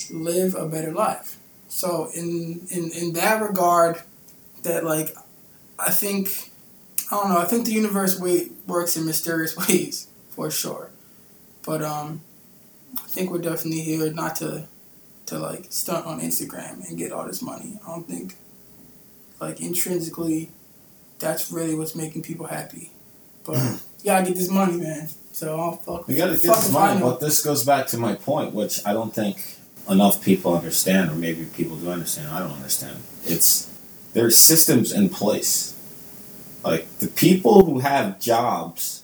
live 0.09 0.55
a 0.55 0.67
better 0.67 0.91
life. 0.91 1.37
So 1.67 2.09
in 2.15 2.65
in 2.71 2.89
in 2.91 3.13
that 3.13 3.41
regard, 3.41 4.01
that 4.63 4.85
like 4.85 5.15
I 5.77 5.91
think 5.91 6.51
I 7.11 7.17
don't 7.17 7.29
know. 7.29 7.39
I 7.39 7.45
think 7.45 7.65
the 7.65 7.73
universe 7.73 8.19
way, 8.19 8.49
works 8.65 8.95
in 8.95 9.05
mysterious 9.05 9.55
ways 9.67 10.07
for 10.29 10.49
sure, 10.49 10.89
but 11.65 11.83
um, 11.83 12.21
I 12.97 13.07
think 13.07 13.29
we're 13.29 13.39
definitely 13.39 13.81
here 13.81 14.11
not 14.13 14.37
to 14.37 14.67
to 15.27 15.39
like 15.39 15.67
stunt 15.69 16.05
on 16.05 16.19
Instagram 16.19 16.87
and 16.87 16.97
get 16.97 17.11
all 17.11 17.25
this 17.25 17.41
money. 17.41 17.79
I 17.85 17.91
don't 17.91 18.07
think 18.07 18.35
like 19.39 19.61
intrinsically 19.61 20.51
that's 21.19 21.51
really 21.51 21.75
what's 21.75 21.95
making 21.95 22.23
people 22.23 22.47
happy. 22.47 22.91
But 23.45 23.55
mm-hmm. 23.55 23.75
you 23.99 24.05
gotta 24.05 24.25
get 24.25 24.35
this 24.35 24.49
money, 24.49 24.77
man. 24.77 25.07
So 25.37 25.55
I'll 25.59 25.73
fuck. 25.73 26.07
We 26.07 26.15
got 26.15 26.27
to 26.27 26.33
get 26.33 26.41
this 26.41 26.71
money, 26.71 26.99
but 26.99 27.19
this 27.19 27.45
goes 27.45 27.63
back 27.63 27.85
to 27.87 27.97
my 27.99 28.15
point, 28.15 28.55
which 28.55 28.83
I 28.87 28.93
don't 28.93 29.13
think 29.13 29.57
enough 29.87 30.25
people 30.25 30.55
understand, 30.55 31.11
or 31.11 31.13
maybe 31.13 31.45
people 31.45 31.77
do 31.77 31.91
understand. 31.91 32.29
I 32.29 32.39
don't 32.39 32.53
understand. 32.53 32.97
It's 33.23 33.71
there's 34.13 34.35
systems 34.35 34.91
in 34.91 35.09
place. 35.09 35.75
Like 36.63 36.87
the 36.97 37.07
people 37.07 37.65
who 37.65 37.81
have 37.81 38.19
jobs, 38.19 39.03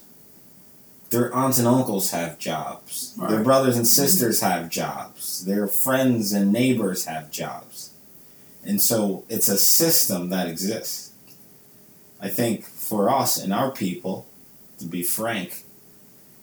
their 1.14 1.34
aunts 1.34 1.60
and 1.60 1.68
uncles 1.68 2.10
have 2.10 2.40
jobs. 2.40 3.16
Their 3.16 3.44
brothers 3.44 3.78
and 3.78 3.88
sisters 3.88 4.42
have 4.42 4.68
jobs. 4.68 5.46
Their 5.46 5.68
friends 5.68 6.34
and 6.34 6.52
neighbors 6.52 7.06
have 7.06 7.30
jobs. 7.30 7.94
And 8.66 8.82
so 8.82 9.24
it's 9.30 9.48
a 9.48 9.58
system 9.58 10.30
that 10.30 10.48
exists. 10.48 11.12
I 12.20 12.30
think 12.30 12.66
for 12.66 13.10
us 13.10 13.38
and 13.38 13.54
our 13.54 13.70
people, 13.70 14.26
to 14.80 14.86
be 14.86 15.04
frank, 15.04 15.64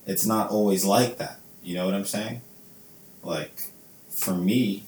it's 0.06 0.24
not 0.24 0.50
always 0.50 0.84
like 0.84 1.18
that. 1.18 1.40
You 1.64 1.74
know 1.74 1.86
what 1.86 1.94
I'm 1.94 2.04
saying? 2.04 2.40
Like, 3.24 3.70
for 4.08 4.34
me, 4.34 4.84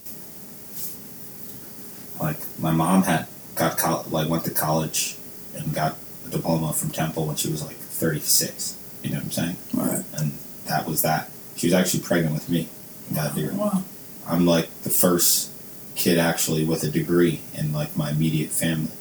like 2.21 2.37
my 2.57 2.71
mom 2.71 3.03
had 3.03 3.27
got 3.55 3.77
col- 3.77 4.05
like 4.09 4.29
went 4.29 4.45
to 4.45 4.51
college 4.51 5.17
and 5.55 5.73
got 5.73 5.97
a 6.25 6.29
diploma 6.29 6.71
from 6.71 6.89
Temple 6.89 7.27
when 7.27 7.35
she 7.35 7.51
was 7.51 7.65
like 7.65 7.75
36. 7.75 8.79
You 9.03 9.11
know 9.11 9.17
what 9.17 9.25
I'm 9.25 9.31
saying? 9.31 9.55
Right. 9.73 10.03
And 10.17 10.31
that 10.65 10.87
was 10.87 11.01
that. 11.01 11.29
She 11.55 11.67
was 11.67 11.73
actually 11.73 12.01
pregnant 12.01 12.33
with 12.33 12.49
me. 12.49 12.67
Got 13.13 13.35
degree. 13.35 13.55
Wow. 13.55 13.83
I'm 14.25 14.45
like 14.45 14.69
the 14.83 14.89
first 14.89 15.51
kid 15.95 16.17
actually 16.17 16.63
with 16.65 16.83
a 16.83 16.89
degree 16.89 17.41
in 17.53 17.73
like 17.73 17.95
my 17.95 18.11
immediate 18.11 18.49
family. 18.49 18.91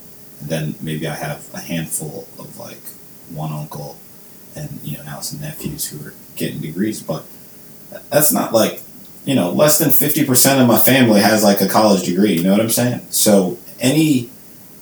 And 0.40 0.48
then 0.48 0.74
maybe 0.80 1.06
I 1.06 1.14
have 1.14 1.48
a 1.54 1.60
handful 1.60 2.26
of 2.38 2.58
like 2.58 2.80
one 3.30 3.52
uncle 3.52 3.96
and 4.54 4.80
you 4.82 4.96
know 4.96 5.04
now 5.04 5.20
some 5.20 5.40
nephews 5.40 5.88
who 5.88 6.06
are 6.06 6.14
getting 6.36 6.60
degrees, 6.60 7.02
but 7.02 7.24
that's 8.10 8.32
not 8.32 8.52
like 8.52 8.80
you 9.24 9.34
know 9.34 9.50
less 9.50 9.78
than 9.78 9.90
fifty 9.90 10.24
percent 10.24 10.60
of 10.60 10.66
my 10.66 10.78
family 10.78 11.20
has 11.20 11.42
like 11.42 11.60
a 11.60 11.68
college 11.68 12.04
degree. 12.04 12.34
You 12.34 12.42
know 12.42 12.52
what 12.52 12.60
I'm 12.60 12.70
saying? 12.70 13.06
So 13.10 13.58
any 13.80 14.30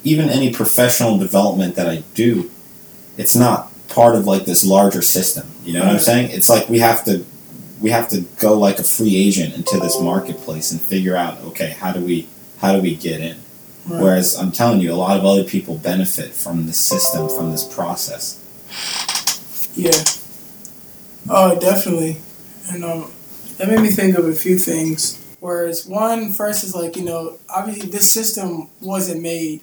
even 0.02 0.28
any 0.28 0.52
professional 0.52 1.18
development 1.18 1.74
that 1.76 1.88
I 1.88 2.02
do, 2.14 2.50
it's 3.16 3.36
not 3.36 3.69
part 3.90 4.14
of 4.16 4.26
like 4.26 4.44
this 4.44 4.64
larger 4.64 5.02
system. 5.02 5.48
You 5.64 5.74
know 5.74 5.80
what 5.80 5.92
I'm 5.94 5.98
saying? 5.98 6.30
It's 6.30 6.48
like 6.48 6.68
we 6.68 6.78
have 6.80 7.04
to 7.04 7.24
we 7.80 7.90
have 7.90 8.08
to 8.10 8.22
go 8.40 8.58
like 8.58 8.78
a 8.78 8.84
free 8.84 9.16
agent 9.16 9.54
into 9.54 9.78
this 9.78 9.98
marketplace 10.00 10.70
and 10.72 10.80
figure 10.80 11.16
out 11.16 11.38
okay 11.42 11.70
how 11.70 11.92
do 11.92 12.00
we 12.04 12.28
how 12.58 12.72
do 12.74 12.80
we 12.82 12.94
get 12.94 13.20
in 13.20 13.36
Right. 13.88 14.02
whereas 14.02 14.36
i'm 14.36 14.52
telling 14.52 14.80
you 14.82 14.92
a 14.92 14.94
lot 14.94 15.16
of 15.18 15.24
other 15.24 15.42
people 15.42 15.78
benefit 15.78 16.32
from 16.32 16.66
the 16.66 16.74
system 16.74 17.30
from 17.30 17.50
this 17.50 17.64
process 17.64 18.36
Yeah. 19.74 19.92
Oh, 21.28 21.58
definitely. 21.58 22.18
And 22.70 22.84
um, 22.84 23.10
that 23.56 23.68
made 23.68 23.80
me 23.80 23.90
think 23.90 24.16
of 24.18 24.26
a 24.26 24.34
few 24.34 24.58
things. 24.58 25.16
Whereas 25.40 25.86
one 25.86 26.32
first 26.32 26.64
is 26.64 26.74
like 26.74 26.96
you 26.96 27.04
know 27.04 27.38
obviously 27.48 27.88
this 27.88 28.10
system 28.12 28.68
wasn't 28.80 29.22
made 29.22 29.62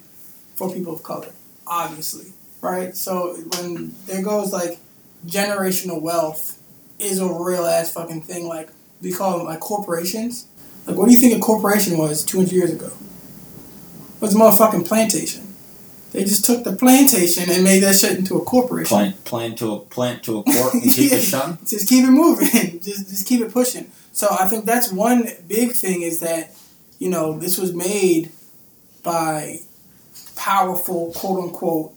for 0.56 0.72
people 0.72 0.94
of 0.94 1.02
color, 1.04 1.28
obviously, 1.66 2.32
right? 2.60 2.96
So 2.96 3.34
when 3.34 3.94
there 4.06 4.22
goes 4.22 4.52
like 4.52 4.78
generational 5.26 6.00
wealth 6.00 6.60
is 6.98 7.20
a 7.20 7.26
real 7.26 7.64
ass 7.66 7.92
fucking 7.92 8.22
thing. 8.22 8.46
Like 8.46 8.70
we 9.00 9.12
call 9.12 9.38
them 9.38 9.46
like 9.46 9.60
corporations. 9.60 10.46
Like 10.86 10.96
what 10.96 11.06
do 11.06 11.12
you 11.12 11.18
think 11.18 11.36
a 11.36 11.40
corporation 11.40 11.98
was 11.98 12.24
two 12.24 12.38
hundred 12.38 12.52
years 12.52 12.72
ago? 12.72 12.86
It 12.86 14.20
was 14.20 14.34
a 14.34 14.38
motherfucking 14.38 14.86
plantation. 14.86 15.44
They 16.10 16.24
just 16.24 16.44
took 16.44 16.64
the 16.64 16.72
plantation 16.72 17.50
and 17.50 17.62
made 17.62 17.80
that 17.80 17.94
shit 17.94 18.18
into 18.18 18.36
a 18.36 18.44
corporation 18.44 18.88
plant 18.88 19.24
plant 19.24 19.58
to 19.58 19.74
a 19.74 19.80
plant 19.80 20.22
to 20.24 20.38
a 20.38 20.42
court 20.42 20.74
and 20.74 20.82
keep 20.82 21.12
it 21.12 21.20
shut 21.22 21.64
just 21.64 21.88
keep 21.88 22.04
it 22.04 22.10
moving. 22.10 22.80
just 22.82 23.08
just 23.08 23.26
keep 23.26 23.40
it 23.40 23.52
pushing. 23.52 23.90
So 24.12 24.26
I 24.30 24.48
think 24.48 24.64
that's 24.64 24.90
one 24.90 25.28
big 25.46 25.72
thing 25.72 26.02
is 26.02 26.20
that, 26.20 26.52
you 26.98 27.08
know, 27.08 27.38
this 27.38 27.58
was 27.58 27.72
made 27.72 28.32
by 29.04 29.60
powerful 30.34 31.12
quote 31.12 31.44
unquote 31.44 31.92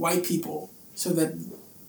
white 0.00 0.24
people 0.24 0.70
so 0.94 1.10
that 1.10 1.30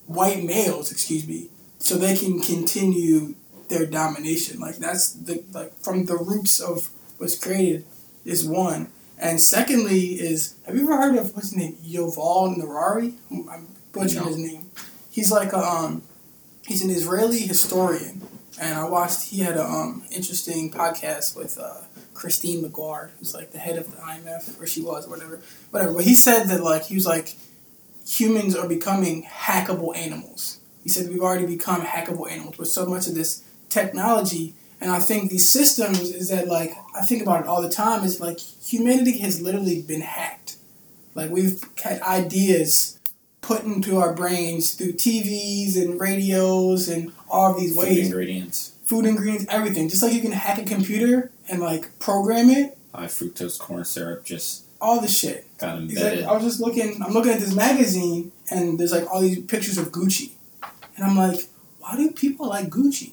white 0.05 0.43
males, 0.43 0.91
excuse 0.91 1.28
me, 1.28 1.49
so 1.80 1.95
they 1.95 2.16
can 2.16 2.39
continue 2.41 3.36
their 3.70 3.86
domination. 3.86 4.59
Like 4.59 4.78
that's 4.78 5.12
the 5.14 5.43
like 5.53 5.74
from 5.80 6.05
the 6.05 6.18
roots 6.18 6.59
of 6.59 6.89
what's 7.18 7.38
created 7.45 7.86
is 8.26 8.45
one. 8.45 8.82
And 9.18 9.39
secondly 9.39 10.01
is 10.30 10.55
have 10.66 10.76
you 10.76 10.84
ever 10.84 10.97
heard 10.97 11.16
of 11.16 11.34
what's 11.36 11.49
his 11.51 11.57
name? 11.57 11.78
Yoval 11.95 12.55
Narari? 12.57 13.16
I'm 13.32 13.68
butchering 13.93 14.24
No. 14.24 14.30
his 14.30 14.38
name. 14.38 14.66
He's 15.09 15.32
like 15.32 15.53
a 15.53 15.59
um 15.59 16.03
he's 16.68 16.84
an 16.84 16.89
Israeli 16.89 17.39
historian, 17.39 18.22
and 18.59 18.74
I 18.78 18.86
watched. 18.88 19.24
He 19.30 19.39
had 19.47 19.57
a 19.57 19.64
um, 19.66 20.03
interesting 20.12 20.72
podcast 20.72 21.36
with 21.36 21.57
uh, 21.59 21.82
Christine 22.14 22.62
Lagarde, 22.62 23.12
who's 23.20 23.34
like 23.34 23.51
the 23.51 23.57
head 23.57 23.78
of 23.78 23.91
the 23.91 23.97
IMF, 23.97 24.62
or 24.62 24.66
she 24.68 24.82
was, 24.82 25.05
or 25.05 25.09
whatever, 25.09 25.41
whatever. 25.72 25.93
But 25.93 26.05
he 26.05 26.16
said 26.16 26.45
that 26.49 26.62
like 26.64 26.84
he 26.86 26.95
was 26.95 27.05
like, 27.16 27.36
humans 28.06 28.56
are 28.56 28.68
becoming 28.68 29.24
hackable 29.24 29.95
animals. 29.95 30.60
He 30.84 30.89
said 30.89 31.10
we've 31.10 31.22
already 31.22 31.45
become 31.45 31.82
hackable 31.82 32.30
animals 32.30 32.58
with 32.58 32.70
so 32.70 32.86
much 32.86 33.08
of 33.08 33.16
this 33.16 33.43
technology. 33.70 34.56
And 34.80 34.89
I 34.91 34.99
think 34.99 35.30
these 35.30 35.47
systems 35.47 36.12
is 36.12 36.30
that 36.30 36.47
like 36.47 36.74
I 36.95 37.02
think 37.02 37.22
about 37.22 37.41
it 37.41 37.47
all 37.47 37.62
the 37.62 37.70
time. 37.70 38.04
Is 38.04 38.20
like 38.20 38.39
humanity 38.39 39.20
has 39.20 39.41
literally 39.41 39.82
been 39.82 40.02
hacked. 40.02 40.58
Like 41.14 41.30
we've 41.30 41.64
had 41.84 42.02
ideas 42.02 42.99
put 43.41 43.64
into 43.64 43.97
our 43.97 44.14
brains 44.14 44.74
through 44.74 44.93
TVs 44.93 45.76
and 45.76 45.99
radios 45.99 46.88
and 46.88 47.12
all 47.30 47.54
of 47.54 47.60
these 47.60 47.76
food 47.76 47.84
ways. 47.84 48.08
ingredients 48.08 48.74
Food 48.86 49.06
ingredients, 49.06 49.45
everything. 49.49 49.88
Just 49.88 50.04
like 50.04 50.14
you 50.14 50.22
can 50.22 50.32
hack 50.32 50.58
a 50.58 50.66
computer 50.66 51.32
and 51.47 51.62
like 51.62 51.97
program 51.99 52.49
it, 52.49 52.78
high 52.93 53.06
fructose 53.06 53.60
corn 53.60 53.86
syrup 53.86 54.26
just 54.26 54.66
all 54.82 54.99
the 54.99 55.07
shit. 55.07 55.45
got 55.57 55.77
embedded 55.77 55.91
Exactly. 55.91 56.25
I 56.25 56.32
was 56.34 56.43
just 56.43 56.59
looking. 56.59 57.01
I'm 57.01 57.13
looking 57.13 57.32
at 57.32 57.39
this 57.39 57.55
magazine, 57.55 58.32
and 58.49 58.79
there's 58.79 58.91
like 58.91 59.09
all 59.09 59.21
these 59.21 59.39
pictures 59.39 59.77
of 59.77 59.91
Gucci, 59.91 60.32
and 60.95 61.05
I'm 61.05 61.15
like, 61.15 61.47
why 61.79 61.95
do 61.95 62.11
people 62.11 62.49
like 62.49 62.69
Gucci? 62.69 63.11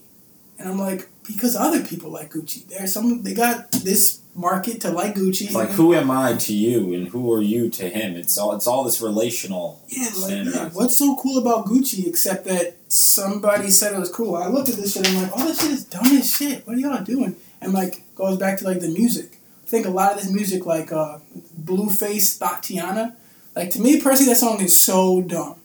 And 0.59 0.69
I'm 0.69 0.79
like, 0.79 1.09
because 1.27 1.55
other 1.55 1.85
people 1.85 2.11
like 2.11 2.33
Gucci. 2.33 2.67
There's 2.67 2.93
some. 2.93 3.23
They 3.23 3.35
got 3.35 3.71
this 3.71 4.21
market 4.35 4.81
to 4.81 4.91
like 4.91 5.15
Gucci. 5.15 5.53
Like 5.53 5.71
who 5.71 5.95
am 5.95 6.11
I 6.11 6.35
to 6.35 6.55
you 6.55 6.95
and 6.95 7.09
who 7.09 7.33
are 7.33 7.43
you 7.43 7.69
to 7.71 7.89
him? 7.89 8.17
It's 8.17 8.39
all 8.39 8.55
it's 8.55 8.67
all 8.67 8.85
this 8.85 9.01
relational 9.01 9.83
Yeah, 9.89 10.09
like, 10.21 10.55
yeah, 10.55 10.69
what's 10.71 10.97
so 10.97 11.17
cool 11.17 11.39
about 11.39 11.67
Gucci 11.67 12.07
except 12.07 12.45
that 12.47 12.77
somebody 12.89 13.71
said 13.71 13.95
it 13.95 13.99
was 13.99 14.11
cool? 14.11 14.37
I 14.37 14.47
looked 14.47 14.69
at 14.69 14.77
this 14.77 14.95
shit. 14.95 15.07
And 15.07 15.17
I'm 15.17 15.23
like, 15.25 15.37
all 15.37 15.47
this 15.47 15.61
shit 15.61 15.71
is 15.71 15.85
dumb 15.85 16.07
as 16.07 16.35
shit. 16.35 16.67
What 16.67 16.77
are 16.77 16.81
y'all 16.81 17.05
doing? 17.05 17.37
And 17.61 17.73
like 17.73 18.03
goes 18.15 18.39
back 18.39 18.59
to 18.59 18.65
like 18.65 18.81
the 18.81 18.89
music. 18.89 19.38
I 19.69 19.71
think 19.71 19.85
a 19.85 19.91
lot 19.91 20.13
of 20.13 20.19
this 20.19 20.31
music, 20.31 20.65
like 20.65 20.91
uh, 20.93 21.19
Blueface, 21.63 22.39
Thotiana, 22.39 23.15
like 23.55 23.69
to 23.73 23.81
me 23.83 24.01
personally, 24.01 24.33
that 24.33 24.39
song 24.39 24.63
is 24.63 24.75
so 24.75 25.21
dumb. 25.21 25.57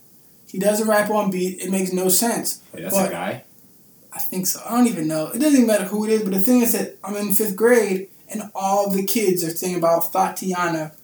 He 0.46 0.58
doesn't 0.58 0.86
rap 0.86 1.08
on 1.08 1.30
beat. 1.30 1.58
It 1.62 1.70
makes 1.70 1.90
no 1.90 2.10
sense. 2.10 2.60
Wait, 2.74 2.82
that's 2.82 2.94
but- 2.94 3.08
a 3.08 3.12
guy. 3.12 3.44
I 4.12 4.18
think 4.18 4.46
so. 4.46 4.60
I 4.64 4.76
don't 4.76 4.86
even 4.88 5.08
know. 5.08 5.28
It 5.28 5.38
doesn't 5.40 5.54
even 5.54 5.66
matter 5.66 5.86
who 5.86 6.04
it 6.04 6.10
is. 6.10 6.22
But 6.22 6.34
the 6.34 6.38
thing 6.38 6.60
is 6.60 6.72
that 6.72 6.98
I'm 7.02 7.16
in 7.16 7.32
fifth 7.34 7.56
grade 7.56 8.08
and 8.28 8.42
all 8.54 8.90
the 8.90 9.04
kids 9.04 9.42
are 9.42 9.50
singing 9.50 9.78
about 9.78 10.04
Thotiana, 10.12 10.94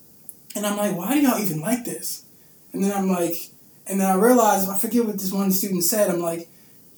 and 0.55 0.67
I'm 0.67 0.77
like, 0.77 0.95
why 0.95 1.15
do 1.15 1.21
y'all 1.23 1.41
even 1.41 1.61
like 1.61 1.87
this? 1.87 2.25
And 2.73 2.85
then 2.85 2.93
I'm 2.93 3.09
like, 3.09 3.49
and 3.87 3.99
then 3.99 4.09
I 4.09 4.15
realized 4.15 4.69
I 4.69 4.77
forget 4.77 5.07
what 5.07 5.19
this 5.19 5.33
one 5.33 5.51
student 5.53 5.85
said. 5.85 6.11
I'm 6.11 6.21
like, 6.21 6.49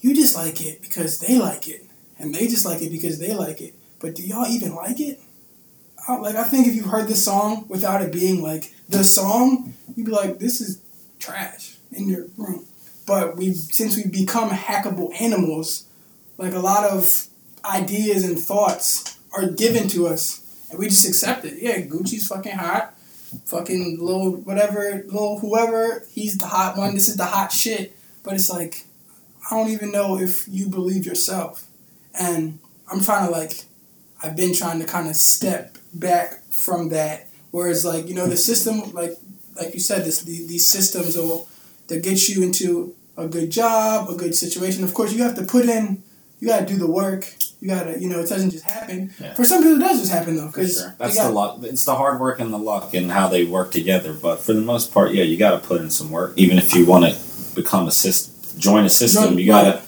you 0.01 0.15
just 0.15 0.35
like 0.35 0.61
it 0.61 0.83
because 0.83 1.21
they 1.21 1.39
like 1.39 1.69
it, 1.69 1.87
and 2.19 2.35
they 2.35 2.49
just 2.49 2.67
like 2.67 2.83
it 2.83 2.91
because 2.91 3.21
they 3.21 3.35
like 3.35 3.61
it. 3.61 3.75
But 4.01 4.17
do 4.17 4.23
y'all 4.23 4.47
even 4.49 4.75
like 4.75 4.99
it? 4.99 5.21
I, 6.09 6.17
like 6.17 6.37
I 6.37 6.45
think 6.45 6.67
if 6.67 6.75
you 6.75 6.85
heard 6.85 7.09
this 7.09 7.25
song 7.25 7.67
without 7.69 8.03
it 8.03 8.13
being 8.13 8.43
like 8.43 8.75
the 8.89 9.05
song, 9.05 9.75
you'd 9.95 10.07
be 10.07 10.13
like, 10.13 10.39
this 10.39 10.61
is 10.61 10.81
trash 11.19 11.77
in 11.93 12.09
your 12.09 12.27
room. 12.37 12.67
But 13.07 13.37
we 13.37 13.55
since 13.55 13.97
we've 13.97 14.13
become 14.13 14.51
hackable 14.51 15.21
animals, 15.21 15.87
like 16.39 16.55
a 16.55 16.61
lot 16.61 16.85
of 16.85 17.27
ideas 17.65 18.25
and 18.25 18.39
thoughts 18.39 19.19
are 19.33 19.47
given 19.47 19.89
to 19.89 20.07
us 20.07 20.43
and 20.71 20.79
we 20.79 20.89
just 20.89 21.07
accept 21.07 21.45
it. 21.45 21.63
Yeah, 21.63 21.81
Gucci's 21.83 22.27
fucking 22.27 22.57
hot. 22.57 22.95
Fucking 23.47 23.99
little 24.01 24.33
whatever, 24.33 25.05
little 25.07 25.39
whoever, 25.39 26.05
he's 26.11 26.37
the 26.37 26.47
hot 26.47 26.77
one. 26.77 26.95
This 26.95 27.09
is 27.09 27.17
the 27.17 27.25
hot 27.25 27.51
shit. 27.53 27.97
But 28.23 28.35
it's 28.35 28.51
like, 28.51 28.85
I 29.51 29.57
don't 29.57 29.71
even 29.71 29.91
know 29.91 30.19
if 30.19 30.47
you 30.49 30.69
believe 30.69 31.07
yourself. 31.07 31.67
And 32.19 32.59
I'm 32.91 33.03
trying 33.03 33.27
to 33.27 33.33
like, 33.33 33.65
I've 34.23 34.37
been 34.37 34.55
trying 34.55 34.81
to 34.81 34.87
kind 34.87 35.09
of 35.09 35.17
step 35.17 35.72
back 35.95 36.43
from 36.51 36.89
that. 36.91 37.29
Whereas 37.51 37.85
like, 37.85 38.09
you 38.09 38.15
know, 38.15 38.27
the 38.27 38.37
system, 38.37 38.93
like, 38.93 39.13
like 39.57 39.75
you 39.75 39.81
said, 39.81 40.05
this 40.05 40.23
the, 40.23 40.47
these 40.47 40.69
systems 40.69 41.17
will 41.17 41.49
that 41.89 42.03
get 42.03 42.29
you 42.29 42.43
into 42.43 42.95
a 43.17 43.27
good 43.27 43.51
job, 43.51 44.09
a 44.09 44.15
good 44.15 44.35
situation. 44.35 44.85
Of 44.85 44.95
course, 44.95 45.13
you 45.13 45.23
have 45.23 45.37
to 45.37 45.45
put 45.45 45.67
in, 45.67 46.03
you 46.41 46.49
got 46.49 46.61
to 46.61 46.67
do 46.67 46.77
the 46.77 46.91
work. 46.91 47.31
You 47.61 47.69
got 47.69 47.85
to, 47.85 48.01
you 48.01 48.09
know, 48.09 48.19
it 48.19 48.29
doesn't 48.29 48.51
just 48.51 48.65
happen. 48.65 49.13
Yeah. 49.21 49.35
For 49.35 49.45
some 49.45 49.63
people, 49.63 49.77
it 49.77 49.85
does 49.85 50.01
just 50.01 50.11
happen 50.11 50.37
though, 50.37 50.49
because 50.49 50.79
sure. 50.79 50.97
That's 50.99 51.17
the 51.17 51.31
luck. 51.31 51.59
It's 51.63 51.85
the 51.85 51.95
hard 51.95 52.19
work 52.19 52.41
and 52.41 52.53
the 52.53 52.59
luck 52.59 52.95
and 52.95 53.13
how 53.13 53.29
they 53.29 53.45
work 53.45 53.71
together. 53.71 54.13
But 54.13 54.41
for 54.41 54.53
the 54.53 54.61
most 54.61 54.93
part, 54.93 55.13
yeah, 55.13 55.23
you 55.23 55.37
got 55.37 55.63
to 55.63 55.69
put 55.69 55.81
in 55.81 55.91
some 55.91 56.11
work. 56.11 56.33
Even 56.37 56.59
if 56.59 56.75
you 56.75 56.85
want 56.85 57.05
to 57.05 57.55
become 57.55 57.87
a 57.87 57.93
system, 57.93 58.59
join 58.59 58.85
a 58.85 58.91
system, 58.91 59.39
you 59.39 59.47
gotta 59.47 59.83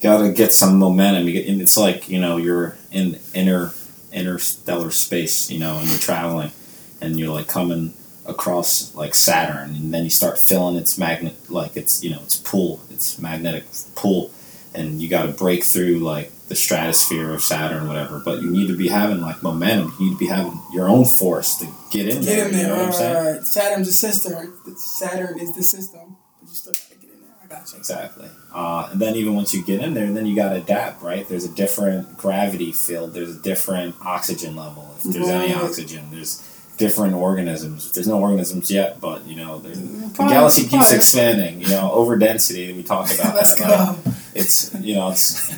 gotta 0.00 0.32
get 0.32 0.52
some 0.52 0.78
momentum. 0.78 1.26
You 1.26 1.32
get, 1.32 1.48
and 1.48 1.60
it's 1.60 1.76
like 1.76 2.08
you 2.08 2.20
know 2.20 2.36
you're 2.36 2.76
in 2.92 3.18
inner 3.34 3.72
interstellar 4.12 4.90
space, 4.90 5.50
you 5.50 5.58
know, 5.58 5.78
and 5.78 5.88
you're 5.88 5.98
traveling, 5.98 6.52
and 7.00 7.18
you're 7.18 7.32
like 7.32 7.48
coming 7.48 7.94
across 8.26 8.94
like 8.94 9.14
Saturn, 9.14 9.74
and 9.74 9.92
then 9.92 10.04
you 10.04 10.10
start 10.10 10.38
feeling 10.38 10.76
its 10.76 10.98
magnet, 10.98 11.34
like 11.50 11.76
it's 11.76 12.04
you 12.04 12.10
know 12.10 12.20
its 12.22 12.36
pull, 12.36 12.80
its 12.90 13.18
magnetic 13.18 13.64
pull, 13.94 14.30
and 14.74 15.00
you 15.00 15.08
got 15.08 15.26
to 15.26 15.32
break 15.32 15.64
through 15.64 15.98
like 15.98 16.30
the 16.48 16.54
stratosphere 16.54 17.32
of 17.32 17.42
Saturn, 17.42 17.88
whatever. 17.88 18.20
But 18.24 18.42
you 18.42 18.50
need 18.50 18.68
to 18.68 18.76
be 18.76 18.88
having 18.88 19.20
like 19.20 19.42
momentum. 19.42 19.94
You 19.98 20.06
need 20.06 20.12
to 20.12 20.18
be 20.18 20.26
having 20.26 20.60
your 20.72 20.88
own 20.88 21.04
force 21.04 21.56
to 21.58 21.68
get 21.90 22.08
in 22.08 22.22
there. 22.22 22.50
Get 22.50 22.52
in 22.52 22.60
You 22.60 22.66
know 22.68 22.76
what 22.76 22.86
I'm 22.86 22.92
saying? 22.92 23.44
Saturn's 23.44 23.88
a 23.88 23.92
system. 23.92 24.54
Saturn 24.76 25.38
is 25.38 25.54
the 25.54 25.62
system, 25.62 26.16
but 26.40 26.48
you 26.48 26.54
still 26.54 26.72
gotta 26.72 27.00
get 27.00 27.10
in 27.10 27.20
there. 27.20 27.30
I 27.42 27.46
exactly. 27.74 28.28
Uh, 28.52 28.88
and 28.92 29.00
then 29.00 29.14
even 29.16 29.34
once 29.34 29.52
you 29.54 29.62
get 29.62 29.80
in 29.80 29.94
there, 29.94 30.10
then 30.12 30.26
you 30.26 30.34
got 30.36 30.50
to 30.50 30.56
adapt, 30.56 31.02
right? 31.02 31.28
There's 31.28 31.44
a 31.44 31.48
different 31.54 32.16
gravity 32.16 32.72
field. 32.72 33.14
There's 33.14 33.34
a 33.36 33.38
different 33.38 33.94
oxygen 34.04 34.56
level. 34.56 34.94
If 34.98 35.04
there's 35.12 35.28
any 35.28 35.52
oxygen, 35.54 36.10
there's 36.10 36.42
different 36.76 37.14
organisms. 37.14 37.92
There's 37.92 38.06
no 38.08 38.20
organisms 38.20 38.70
yet, 38.70 39.00
but 39.00 39.26
you 39.26 39.36
know, 39.36 39.58
the 39.58 39.70
Probably- 40.14 40.34
galaxy 40.34 40.62
keeps 40.62 40.70
probably. 40.72 40.96
expanding. 40.96 41.60
You 41.60 41.68
know, 41.68 41.90
over 41.92 42.16
density. 42.16 42.72
We 42.72 42.82
talk 42.82 43.12
about 43.14 43.34
that. 43.34 43.60
like, 43.60 44.14
it's 44.34 44.72
you 44.80 44.94
know 44.94 45.10
it's 45.10 45.50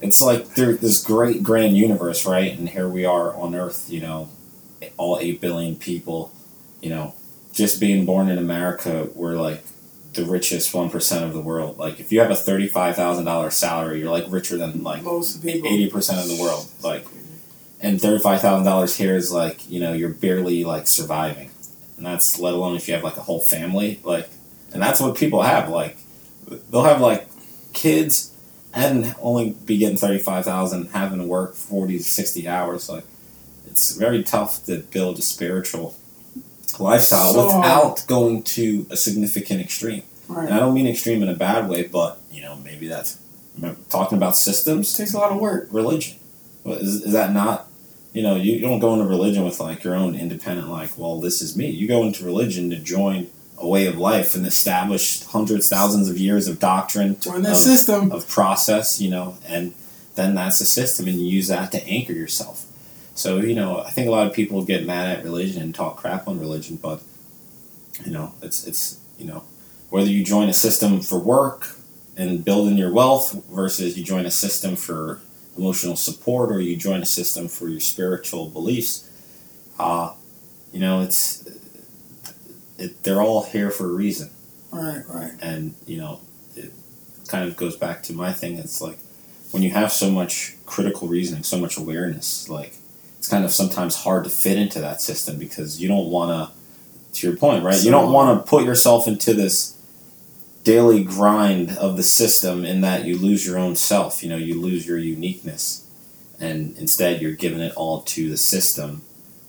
it's 0.00 0.20
like 0.22 0.54
there, 0.54 0.72
this 0.74 1.02
great 1.02 1.42
grand 1.42 1.76
universe 1.76 2.24
right 2.26 2.56
and 2.58 2.68
here 2.68 2.88
we 2.88 3.04
are 3.04 3.34
on 3.36 3.54
earth 3.54 3.88
you 3.90 4.00
know 4.00 4.28
all 4.96 5.18
8 5.20 5.40
billion 5.40 5.76
people 5.76 6.32
you 6.80 6.88
know 6.88 7.14
just 7.52 7.78
being 7.80 8.04
born 8.06 8.28
in 8.28 8.38
america 8.38 9.08
we're 9.14 9.34
like 9.36 9.62
the 10.12 10.24
richest 10.24 10.72
1% 10.72 11.22
of 11.22 11.32
the 11.32 11.40
world 11.40 11.78
like 11.78 11.98
if 11.98 12.12
you 12.12 12.20
have 12.20 12.30
a 12.30 12.34
$35000 12.34 13.52
salary 13.52 14.00
you're 14.00 14.10
like 14.10 14.24
richer 14.28 14.56
than 14.56 14.82
like 14.82 15.02
Most 15.02 15.42
people. 15.42 15.70
80% 15.70 16.22
of 16.22 16.28
the 16.28 16.42
world 16.42 16.66
like 16.82 17.06
and 17.80 17.98
$35000 17.98 18.96
here 18.96 19.16
is 19.16 19.32
like 19.32 19.68
you 19.70 19.80
know 19.80 19.92
you're 19.92 20.10
barely 20.10 20.64
like 20.64 20.86
surviving 20.86 21.50
and 21.96 22.06
that's 22.06 22.38
let 22.38 22.52
alone 22.54 22.76
if 22.76 22.88
you 22.88 22.94
have 22.94 23.04
like 23.04 23.16
a 23.16 23.22
whole 23.22 23.40
family 23.40 24.00
like 24.04 24.28
and 24.72 24.82
that's 24.82 25.00
what 25.00 25.16
people 25.16 25.42
have 25.42 25.68
like 25.68 25.96
they'll 26.70 26.84
have 26.84 27.00
like 27.00 27.28
kids 27.72 28.34
and 28.74 29.14
only 29.20 29.50
be 29.64 29.78
getting 29.78 29.96
35000 29.96 30.88
having 30.88 31.18
to 31.18 31.26
work 31.26 31.54
40 31.54 31.98
to 31.98 32.04
60 32.04 32.48
hours 32.48 32.88
like 32.88 33.04
it's 33.66 33.96
very 33.96 34.22
tough 34.22 34.64
to 34.66 34.80
build 34.80 35.18
a 35.18 35.22
spiritual 35.22 35.94
lifestyle 36.80 37.32
So 37.32 37.46
without 37.46 38.04
going 38.06 38.42
to 38.44 38.86
a 38.90 38.96
significant 38.96 39.60
extreme. 39.60 40.02
And 40.28 40.48
i 40.54 40.58
don't 40.58 40.72
mean 40.74 40.86
extreme 40.86 41.22
in 41.22 41.28
a 41.28 41.34
bad 41.34 41.68
way 41.68 41.82
but 41.86 42.18
you 42.30 42.40
know 42.40 42.56
maybe 42.56 42.86
that's 42.88 43.18
talking 43.90 44.16
about 44.16 44.36
systems 44.36 44.94
takes 44.96 45.12
a 45.12 45.18
lot 45.18 45.30
of 45.30 45.38
work. 45.38 45.68
religion. 45.70 46.18
Well, 46.64 46.76
is, 46.78 47.02
is 47.02 47.12
that 47.12 47.32
not 47.32 47.66
you 48.14 48.22
know 48.22 48.34
you, 48.36 48.54
you 48.54 48.60
don't 48.60 48.78
go 48.80 48.94
into 48.94 49.04
religion 49.06 49.44
with 49.44 49.60
like 49.60 49.84
your 49.84 49.94
own 49.94 50.14
independent 50.14 50.68
like 50.68 50.96
well 50.96 51.20
this 51.20 51.42
is 51.42 51.56
me. 51.56 51.68
You 51.70 51.86
go 51.88 52.02
into 52.04 52.24
religion 52.24 52.70
to 52.70 52.76
join 52.76 53.28
a 53.58 53.66
way 53.66 53.86
of 53.86 53.96
life 53.96 54.34
and 54.34 54.46
establish 54.46 55.22
hundreds 55.24 55.68
thousands 55.68 56.08
of 56.08 56.18
years 56.18 56.48
of 56.48 56.58
doctrine 56.58 57.20
Join 57.20 57.42
that 57.42 57.52
of, 57.52 57.58
system. 57.58 58.10
of 58.10 58.26
process 58.28 59.00
you 59.00 59.10
know 59.10 59.36
and 59.46 59.74
then 60.14 60.34
that's 60.34 60.60
a 60.60 60.66
system 60.66 61.06
and 61.06 61.18
you 61.20 61.26
use 61.26 61.48
that 61.48 61.70
to 61.72 61.86
anchor 61.86 62.12
yourself 62.12 62.66
so 63.14 63.38
you 63.38 63.54
know 63.54 63.80
i 63.82 63.90
think 63.90 64.06
a 64.08 64.10
lot 64.10 64.26
of 64.26 64.32
people 64.32 64.64
get 64.64 64.86
mad 64.86 65.18
at 65.18 65.24
religion 65.24 65.62
and 65.62 65.74
talk 65.74 65.96
crap 65.96 66.26
on 66.28 66.38
religion 66.40 66.76
but 66.76 67.02
you 68.04 68.12
know 68.12 68.32
it's 68.42 68.66
it's 68.66 68.98
you 69.18 69.24
know 69.26 69.44
whether 69.90 70.08
you 70.08 70.24
join 70.24 70.48
a 70.48 70.52
system 70.54 71.00
for 71.00 71.18
work 71.18 71.76
and 72.16 72.44
building 72.44 72.76
your 72.76 72.92
wealth 72.92 73.44
versus 73.50 73.98
you 73.98 74.04
join 74.04 74.24
a 74.26 74.30
system 74.30 74.76
for 74.76 75.20
emotional 75.56 75.96
support 75.96 76.50
or 76.50 76.60
you 76.60 76.76
join 76.76 77.02
a 77.02 77.06
system 77.06 77.48
for 77.48 77.68
your 77.68 77.80
spiritual 77.80 78.48
beliefs 78.48 79.08
uh, 79.78 80.12
you 80.72 80.80
know 80.80 81.00
it's 81.02 81.46
it, 82.78 83.02
they're 83.02 83.20
all 83.20 83.44
here 83.44 83.70
for 83.70 83.84
a 83.86 83.92
reason 83.92 84.30
Right, 84.72 85.02
right. 85.08 85.32
and 85.42 85.74
you 85.86 85.98
know 85.98 86.20
it 86.56 86.72
kind 87.28 87.46
of 87.46 87.56
goes 87.56 87.76
back 87.76 88.02
to 88.04 88.14
my 88.14 88.32
thing 88.32 88.56
it's 88.56 88.80
like 88.80 88.98
when 89.50 89.62
you 89.62 89.70
have 89.70 89.92
so 89.92 90.10
much 90.10 90.54
critical 90.64 91.08
reasoning 91.08 91.42
so 91.42 91.58
much 91.58 91.76
awareness 91.76 92.48
like 92.48 92.74
it's 93.22 93.28
kind 93.28 93.44
of 93.44 93.52
sometimes 93.52 93.96
hard 94.02 94.24
to 94.24 94.30
fit 94.30 94.58
into 94.58 94.80
that 94.80 95.00
system 95.00 95.38
because 95.38 95.80
you 95.80 95.88
don't 95.88 96.10
want 96.10 96.30
to 96.30 96.54
to 97.12 97.28
your 97.28 97.36
point 97.36 97.62
right 97.62 97.82
you 97.82 97.90
don't 97.90 98.12
want 98.12 98.38
to 98.38 98.48
put 98.48 98.64
yourself 98.64 99.06
into 99.06 99.32
this 99.34 99.78
daily 100.64 101.04
grind 101.04 101.76
of 101.76 101.96
the 101.96 102.02
system 102.02 102.64
in 102.64 102.80
that 102.80 103.04
you 103.04 103.18
lose 103.18 103.46
your 103.46 103.58
own 103.58 103.76
self 103.76 104.22
you 104.22 104.28
know 104.28 104.36
you 104.36 104.60
lose 104.60 104.86
your 104.86 104.98
uniqueness 104.98 105.86
and 106.40 106.76
instead 106.78 107.20
you're 107.20 107.32
giving 107.32 107.60
it 107.60 107.72
all 107.76 108.00
to 108.02 108.28
the 108.28 108.36
system 108.36 109.02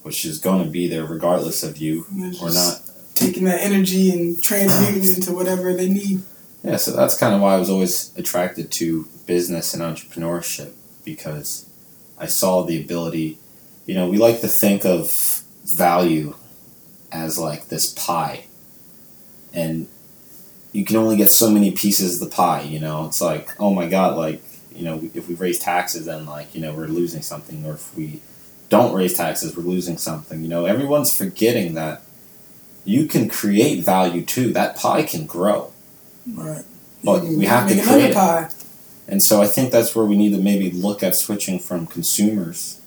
which 0.03 0.25
is 0.25 0.39
going 0.39 0.63
to 0.63 0.69
be 0.69 0.87
there 0.87 1.05
regardless 1.05 1.63
of 1.63 1.77
you 1.77 2.05
or 2.41 2.51
not 2.51 2.81
Taking 3.15 3.43
that 3.43 3.61
energy 3.61 4.09
and 4.09 4.41
transmuting 4.41 5.03
it 5.03 5.17
into 5.17 5.33
whatever 5.33 5.73
they 5.73 5.87
need. 5.87 6.23
Yeah, 6.63 6.77
so 6.77 6.91
that's 6.91 7.17
kind 7.17 7.35
of 7.35 7.41
why 7.41 7.53
I 7.53 7.57
was 7.57 7.69
always 7.69 8.15
attracted 8.17 8.71
to 8.73 9.07
business 9.27 9.73
and 9.73 9.83
entrepreneurship 9.83 10.71
because 11.05 11.69
I 12.17 12.25
saw 12.25 12.63
the 12.63 12.81
ability. 12.81 13.37
You 13.85 13.95
know, 13.95 14.09
we 14.09 14.17
like 14.17 14.41
to 14.41 14.47
think 14.47 14.85
of 14.85 15.11
value 15.65 16.35
as 17.11 17.37
like 17.37 17.67
this 17.67 17.93
pie, 17.93 18.45
and 19.53 19.87
you 20.71 20.85
can 20.85 20.95
only 20.95 21.17
get 21.17 21.29
so 21.29 21.49
many 21.49 21.71
pieces 21.71 22.21
of 22.21 22.29
the 22.29 22.35
pie. 22.35 22.61
You 22.61 22.79
know, 22.79 23.05
it's 23.05 23.21
like, 23.21 23.49
oh 23.59 23.73
my 23.73 23.87
god, 23.87 24.17
like 24.17 24.41
you 24.75 24.85
know, 24.85 25.01
if 25.13 25.27
we 25.27 25.35
raise 25.35 25.59
taxes, 25.59 26.05
then 26.05 26.25
like 26.25 26.53
you 26.55 26.61
know 26.61 26.73
we're 26.73 26.87
losing 26.87 27.21
something, 27.21 27.65
or 27.65 27.73
if 27.73 27.95
we 27.95 28.21
don't 28.69 28.93
raise 28.93 29.15
taxes, 29.15 29.55
we're 29.55 29.63
losing 29.63 29.97
something. 29.97 30.41
You 30.41 30.49
know, 30.49 30.65
everyone's 30.65 31.15
forgetting 31.15 31.73
that 31.75 32.01
you 32.85 33.05
can 33.05 33.29
create 33.29 33.83
value 33.83 34.23
too. 34.23 34.51
That 34.53 34.75
pie 34.75 35.03
can 35.03 35.25
grow. 35.25 35.71
Right. 36.31 36.63
But 37.03 37.23
You 37.23 37.37
we 37.37 37.45
have 37.45 37.67
to 37.69 37.81
create 37.81 38.11
another 38.11 38.47
it. 38.47 38.55
And 39.07 39.21
so 39.21 39.41
I 39.41 39.47
think 39.47 39.71
that's 39.71 39.93
where 39.95 40.05
we 40.05 40.15
need 40.15 40.31
to 40.31 40.41
maybe 40.41 40.71
look 40.71 41.03
at 41.03 41.15
switching 41.15 41.59
from 41.59 41.85
consumers 41.85 42.79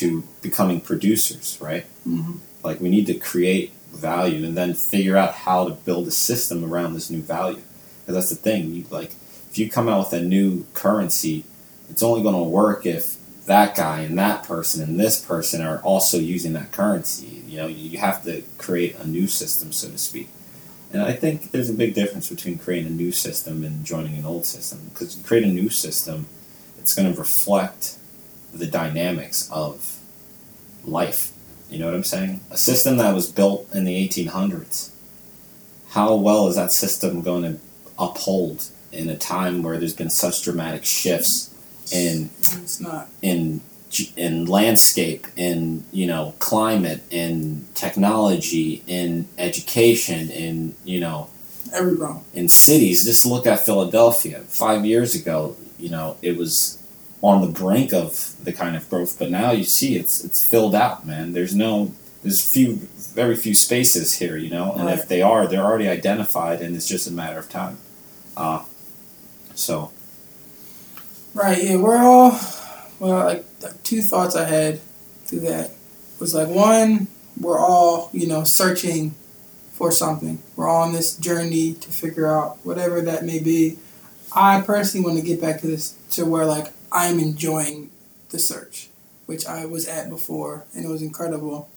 to 0.00 0.24
becoming 0.42 0.80
producers, 0.80 1.58
right? 1.60 1.86
Mhm. 2.08 2.38
Like 2.62 2.80
we 2.80 2.88
need 2.88 3.06
to 3.06 3.14
create 3.14 3.72
value 3.92 4.44
and 4.44 4.56
then 4.56 4.74
figure 4.74 5.16
out 5.16 5.34
how 5.34 5.68
to 5.68 5.74
build 5.74 6.08
a 6.08 6.10
system 6.10 6.64
around 6.64 6.94
this 6.94 7.10
new 7.10 7.22
value. 7.22 7.62
Because 8.00 8.14
that's 8.14 8.30
the 8.30 8.36
thing. 8.50 8.74
You 8.74 8.84
like 8.90 9.12
if 9.50 9.58
you 9.58 9.70
come 9.70 9.88
out 9.88 10.10
with 10.10 10.20
a 10.20 10.24
new 10.24 10.66
currency, 10.74 11.44
it's 11.88 12.02
only 12.02 12.22
going 12.22 12.34
to 12.34 12.50
work 12.50 12.86
if 12.86 13.16
that 13.46 13.76
guy 13.76 14.00
and 14.00 14.18
that 14.18 14.42
person 14.42 14.82
and 14.82 14.98
this 14.98 15.20
person 15.20 15.60
are 15.60 15.78
also 15.78 16.18
using 16.18 16.54
that 16.54 16.72
currency. 16.72 17.42
You 17.46 17.58
know, 17.58 17.66
you 17.66 17.98
have 17.98 18.24
to 18.24 18.42
create 18.58 18.96
a 18.98 19.06
new 19.06 19.26
system, 19.26 19.70
so 19.72 19.90
to 19.90 19.98
speak. 19.98 20.28
And 20.92 21.02
I 21.02 21.12
think 21.12 21.50
there's 21.50 21.70
a 21.70 21.74
big 21.74 21.94
difference 21.94 22.28
between 22.28 22.58
creating 22.58 22.86
a 22.86 22.94
new 22.94 23.12
system 23.12 23.64
and 23.64 23.84
joining 23.84 24.16
an 24.16 24.24
old 24.24 24.46
system. 24.46 24.90
Because 24.92 25.16
you 25.16 25.24
create 25.24 25.44
a 25.44 25.48
new 25.48 25.68
system, 25.68 26.26
it's 26.78 26.94
going 26.94 27.12
to 27.12 27.18
reflect 27.18 27.96
the 28.58 28.66
dynamics 28.66 29.48
of 29.50 29.98
life. 30.84 31.32
You 31.70 31.78
know 31.78 31.86
what 31.86 31.94
I'm 31.94 32.04
saying? 32.04 32.40
A 32.50 32.56
system 32.56 32.98
that 32.98 33.14
was 33.14 33.30
built 33.30 33.68
in 33.74 33.84
the 33.84 34.08
1800s, 34.08 34.90
how 35.90 36.14
well 36.14 36.46
is 36.48 36.56
that 36.56 36.72
system 36.72 37.22
going 37.22 37.42
to 37.42 37.60
uphold 37.98 38.68
in 38.92 39.08
a 39.08 39.16
time 39.16 39.62
where 39.62 39.78
there's 39.78 39.94
been 39.94 40.10
such 40.10 40.42
dramatic 40.42 40.84
shifts 40.84 41.50
in 41.92 42.30
It's 42.62 42.80
not. 42.80 43.08
in 43.22 43.60
in 44.16 44.46
landscape, 44.46 45.26
in 45.36 45.84
you 45.92 46.06
know 46.06 46.34
climate, 46.38 47.02
in 47.10 47.64
technology, 47.74 48.82
in 48.86 49.28
education, 49.38 50.30
in 50.30 50.74
you 50.84 51.00
know 51.00 51.28
Every 51.72 51.94
wrong. 51.94 52.24
in 52.34 52.48
cities. 52.48 53.04
Just 53.04 53.26
look 53.26 53.46
at 53.46 53.64
Philadelphia. 53.64 54.40
Five 54.48 54.84
years 54.84 55.14
ago, 55.14 55.56
you 55.78 55.90
know, 55.90 56.16
it 56.22 56.36
was 56.36 56.78
on 57.24 57.40
the 57.40 57.48
brink 57.48 57.92
of 57.94 58.34
the 58.44 58.52
kind 58.52 58.76
of 58.76 58.88
growth, 58.90 59.18
but 59.18 59.30
now 59.30 59.50
you 59.50 59.64
see 59.64 59.96
it's 59.96 60.22
it's 60.22 60.44
filled 60.44 60.74
out, 60.74 61.06
man. 61.06 61.32
There's 61.32 61.54
no 61.54 61.92
there's 62.22 62.52
few 62.52 62.88
very 63.14 63.34
few 63.34 63.54
spaces 63.54 64.18
here, 64.18 64.36
you 64.36 64.50
know, 64.50 64.72
and 64.74 64.90
if 64.90 65.08
they 65.08 65.22
are, 65.22 65.46
they're 65.46 65.64
already 65.64 65.88
identified, 65.88 66.60
and 66.60 66.76
it's 66.76 66.86
just 66.86 67.08
a 67.08 67.10
matter 67.10 67.38
of 67.38 67.48
time. 67.48 67.78
Uh, 68.36 68.64
so 69.54 69.90
Right, 71.34 71.64
yeah, 71.64 71.76
we're 71.76 71.96
all 71.96 72.38
well 73.00 73.24
like, 73.24 73.44
like 73.62 73.82
two 73.82 74.02
thoughts 74.02 74.36
I 74.36 74.44
had 74.44 74.80
through 75.24 75.40
that 75.40 75.72
was 76.20 76.34
like 76.34 76.48
one, 76.48 77.08
we're 77.40 77.58
all, 77.58 78.10
you 78.12 78.28
know, 78.28 78.44
searching 78.44 79.14
for 79.72 79.90
something. 79.90 80.42
We're 80.54 80.68
all 80.68 80.82
on 80.82 80.92
this 80.92 81.16
journey 81.16 81.72
to 81.74 81.90
figure 81.90 82.26
out 82.26 82.58
whatever 82.64 83.00
that 83.00 83.24
may 83.24 83.40
be. 83.40 83.78
I 84.32 84.60
personally 84.60 85.06
want 85.06 85.18
to 85.18 85.26
get 85.26 85.40
back 85.40 85.60
to 85.62 85.66
this 85.66 85.96
to 86.10 86.24
where 86.24 86.44
like 86.44 86.72
I'm 86.94 87.18
enjoying 87.18 87.90
the 88.30 88.38
search, 88.38 88.88
which 89.26 89.44
I 89.46 89.66
was 89.66 89.86
at 89.88 90.08
before 90.08 90.64
and 90.74 90.84
it 90.84 90.88
was 90.88 91.02
incredible. 91.02 91.68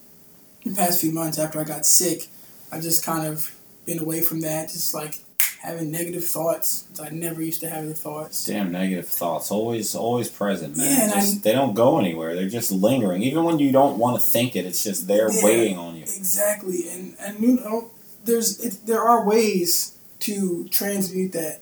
The 0.64 0.76
past 0.76 1.02
few 1.02 1.12
months 1.12 1.40
after 1.40 1.60
I 1.60 1.64
got 1.64 1.86
sick, 1.86 2.28
I 2.72 2.80
just 2.80 3.04
kind 3.04 3.26
of 3.26 3.54
been 3.86 4.00
away 4.00 4.22
from 4.22 4.42
that, 4.42 4.70
just 4.70 4.94
like 4.94 5.20
having 5.62 5.90
negative 5.92 6.26
thoughts. 6.26 6.86
I 7.02 7.10
never 7.10 7.42
used 7.42 7.62
to 7.62 7.70
have 7.70 7.86
the 7.88 7.94
thoughts. 7.94 8.46
damn 8.46 8.72
negative 8.72 9.08
thoughts 9.08 9.50
always 9.50 9.96
always 9.96 10.28
present, 10.30 10.76
man. 10.78 11.10
Yeah, 11.10 11.16
Just- 11.16 11.38
I- 11.38 11.40
they 11.40 11.52
don't 11.54 11.74
go 11.74 11.98
anywhere. 12.00 12.36
They're 12.36 12.50
just 12.50 12.72
lingering. 12.72 13.24
Even 13.24 13.44
when 13.44 13.60
you 13.60 13.72
don't 13.72 13.98
want 13.98 14.20
to 14.22 14.28
think 14.28 14.56
it, 14.56 14.66
it's 14.66 14.84
just 14.84 15.08
there 15.08 15.32
Yeah. 15.32 15.44
waiting 15.46 15.78
on 15.78 15.96
you. 15.96 16.04
Exactly, 16.04 16.90
and 16.90 17.16
and 17.20 17.40
you 17.40 17.54
know, 17.54 17.92
there's 18.26 18.60
it, 18.60 18.86
there 18.86 19.02
are 19.02 19.24
ways 19.26 19.94
to 20.22 20.68
transmute 20.70 21.32
that 21.32 21.62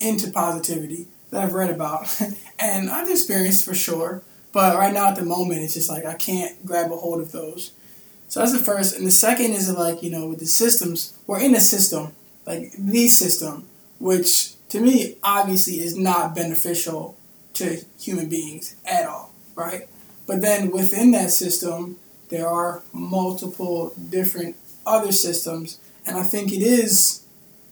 into 0.00 0.30
positivity 0.30 1.06
that 1.30 1.42
I've 1.42 1.54
read 1.54 1.70
about, 1.70 2.20
and 2.58 2.90
I've 2.90 3.10
experienced 3.10 3.64
for 3.64 3.74
sure. 3.74 4.22
But 4.52 4.76
right 4.76 4.92
now, 4.92 5.08
at 5.08 5.16
the 5.16 5.24
moment, 5.24 5.60
it's 5.62 5.74
just 5.74 5.88
like 5.88 6.04
I 6.04 6.14
can't 6.14 6.66
grab 6.66 6.90
a 6.90 6.96
hold 6.96 7.20
of 7.20 7.32
those. 7.32 7.72
So 8.28 8.40
that's 8.40 8.52
the 8.52 8.58
first, 8.58 8.96
and 8.96 9.06
the 9.06 9.12
second 9.12 9.52
is 9.52 9.72
like 9.72 10.02
you 10.02 10.10
know 10.10 10.28
with 10.28 10.40
the 10.40 10.46
systems, 10.46 11.16
we're 11.26 11.40
in 11.40 11.54
a 11.54 11.60
system 11.60 12.14
like 12.46 12.72
the 12.76 13.08
system, 13.08 13.66
which 13.98 14.54
to 14.68 14.80
me, 14.80 15.16
obviously, 15.22 15.80
is 15.80 15.96
not 15.96 16.34
beneficial 16.34 17.16
to 17.54 17.84
human 17.98 18.28
beings 18.28 18.76
at 18.84 19.06
all, 19.06 19.32
right? 19.54 19.88
But 20.26 20.40
then 20.40 20.70
within 20.70 21.10
that 21.12 21.30
system, 21.30 21.96
there 22.28 22.48
are 22.48 22.82
multiple 22.92 23.92
different 24.08 24.56
other 24.86 25.12
systems, 25.12 25.78
and 26.06 26.16
I 26.16 26.22
think 26.22 26.52
it 26.52 26.62
is 26.62 27.24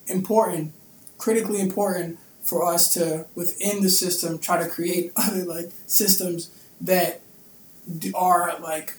important, 0.07 0.73
critically 1.17 1.61
important, 1.61 2.19
for 2.49 2.65
us 2.65 2.95
to 2.95 3.27
within 3.35 3.83
the 3.83 3.91
system 3.91 4.39
try 4.39 4.63
to 4.63 4.71
create 4.71 5.13
other 5.17 5.45
like 5.45 5.71
systems 5.87 6.51
that 6.81 7.21
are 8.15 8.59
like 8.61 8.95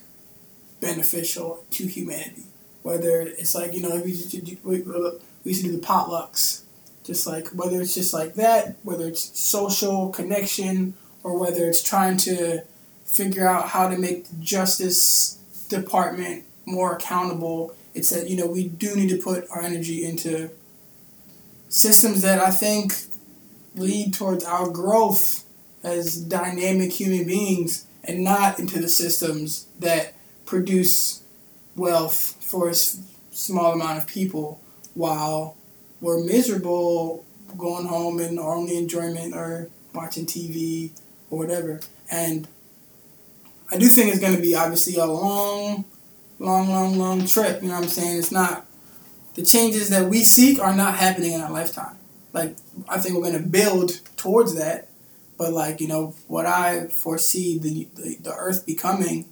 beneficial 0.82 1.66
to 1.72 1.88
humanity. 1.88 2.44
Whether 2.84 3.22
it's 3.22 3.56
like 3.56 3.74
you 3.74 3.82
know 3.82 3.96
we 4.02 4.12
used 4.12 4.32
to 4.32 4.42
do, 4.42 4.58
we, 4.64 4.82
we 4.82 5.20
used 5.46 5.64
to 5.64 5.72
do 5.72 5.78
the 5.78 5.86
potlucks, 5.86 6.62
just 7.04 7.26
like 7.26 7.48
whether 7.50 7.82
it's 7.82 7.96
just 7.96 8.14
like 8.14 8.36
that, 8.36 8.76
whether 8.84 9.08
it's 9.08 9.38
social 9.38 10.10
connection, 10.10 10.94
or 11.24 11.38
whether 11.38 11.68
it's 11.68 11.82
trying 11.82 12.18
to 12.18 12.62
figure 13.04 13.48
out 13.48 13.70
how 13.70 13.90
to 13.90 13.98
make 13.98 14.30
the 14.30 14.36
justice 14.38 15.40
department 15.70 16.46
more 16.66 16.94
accountable. 16.94 17.76
It's 17.96 18.12
that 18.12 18.30
you 18.30 18.38
know 18.38 18.46
we 18.46 18.68
do 18.68 18.96
need 18.96 19.10
to 19.10 19.18
put 19.18 19.50
our 19.50 19.62
energy 19.62 20.06
into 20.06 20.52
systems 21.68 22.22
that 22.22 22.40
I 22.40 22.52
think 22.52 22.94
lead 23.80 24.14
towards 24.14 24.44
our 24.44 24.70
growth 24.70 25.46
as 25.84 26.18
dynamic 26.18 26.94
human 26.94 27.26
beings 27.26 27.86
and 28.04 28.24
not 28.24 28.60
into 28.60 28.80
the 28.80 28.90
systems 28.90 29.68
that 29.80 30.14
produce 30.46 31.24
wealth 31.76 32.36
for 32.44 32.70
a 32.70 32.76
small 32.76 33.74
amount 33.74 33.98
of 33.98 34.08
people 34.08 34.60
while 34.94 35.56
we're 36.02 36.24
miserable 36.24 37.26
going 37.58 37.88
home 37.88 38.20
and 38.20 38.40
our 38.40 38.56
only 38.56 38.78
enjoyment 38.78 39.34
or 39.36 39.70
watching 39.94 40.26
TV 40.26 40.92
or 41.30 41.40
whatever. 41.40 41.80
And 42.12 42.48
I 43.72 43.78
do 43.78 43.88
think 43.88 44.10
it's 44.10 44.20
going 44.20 44.36
to 44.36 44.42
be 44.42 44.56
obviously 44.56 44.96
a 44.96 45.06
long, 45.06 45.86
long, 46.40 46.70
long, 46.70 46.98
long 46.98 47.26
trip. 47.28 47.62
You 47.62 47.70
know 47.70 47.76
what 47.76 47.84
I'm 47.84 47.90
saying? 47.90 48.20
It's 48.20 48.32
not, 48.32 48.66
the 49.36 49.44
changes 49.44 49.90
that 49.90 50.10
we 50.10 50.24
seek 50.24 50.60
are 50.60 50.76
not 50.76 50.96
happening 50.96 51.34
in 51.34 51.42
our 51.42 51.52
lifetime. 51.52 51.99
Like, 52.34 52.56
I 52.88 53.00
think 53.00 53.16
we're 53.16 53.30
going 53.30 53.42
to 53.42 53.50
build 53.50 54.02
towards 54.18 54.56
that. 54.56 54.90
But, 55.38 55.54
like, 55.54 55.80
you 55.80 55.88
know, 55.88 56.16
what 56.28 56.46
I 56.46 56.88
foresee 56.88 57.58
the, 57.58 57.88
the, 57.96 58.18
the 58.22 58.34
earth 58.36 58.66
becoming, 58.66 59.26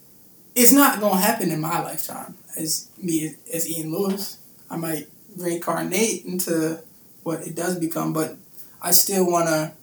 it's 0.55 0.71
not 0.71 0.99
going 0.99 1.15
to 1.15 1.21
happen 1.21 1.51
in 1.51 1.59
my 1.59 1.81
lifetime 1.81 2.37
as 2.57 2.89
me, 2.97 3.35
as 3.53 3.69
Ian 3.69 3.91
Lewis. 3.91 4.37
I 4.69 4.77
might 4.77 5.07
reincarnate 5.35 6.25
into 6.25 6.81
what 7.23 7.45
it 7.45 7.55
does 7.55 7.77
become, 7.77 8.13
but 8.13 8.37
I 8.81 8.91
still 8.91 9.29
want 9.29 9.47
to 9.47 9.73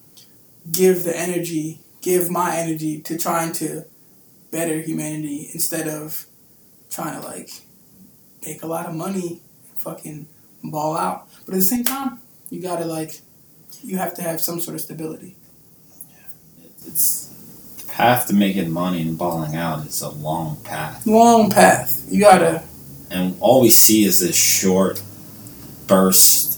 give 0.71 1.05
the 1.05 1.17
energy, 1.17 1.81
give 2.01 2.31
my 2.31 2.57
energy 2.57 3.01
to 3.03 3.19
trying 3.19 3.53
to 3.53 3.85
better 4.51 4.81
humanity 4.81 5.51
instead 5.53 5.89
of 5.89 6.27
trying 6.91 7.21
to 7.21 7.27
like 7.27 7.51
make 8.47 8.63
a 8.63 8.67
lot 8.67 8.87
of 8.87 8.95
money, 8.95 9.41
fucking 9.77 10.27
ball 10.63 10.97
out. 10.97 11.29
But 11.45 11.55
at 11.55 11.59
the 11.59 11.65
same 11.65 11.85
time, 11.85 12.21
you 12.51 12.61
gotta 12.61 12.85
like, 12.85 13.21
you 13.83 13.99
have 13.99 14.15
to 14.15 14.23
have 14.23 14.41
some 14.41 14.61
sort 14.61 14.75
of 14.75 14.81
stability. 14.81 15.37
Yeah, 16.09 16.17
it's 16.87 17.27
the 17.79 17.93
path 17.93 18.27
to 18.29 18.35
making 18.35 18.71
money 18.71 19.03
and 19.03 19.19
balling 19.19 19.57
out 19.57 19.87
is 19.87 20.03
a 20.03 20.11
long 20.11 20.57
path. 20.65 21.07
Long 21.07 21.51
path. 21.51 22.07
You 22.11 22.21
gotta. 22.21 22.63
And 23.11 23.37
all 23.41 23.61
we 23.61 23.71
see 23.71 24.05
is 24.05 24.21
this 24.21 24.37
short 24.37 25.03
burst 25.87 26.55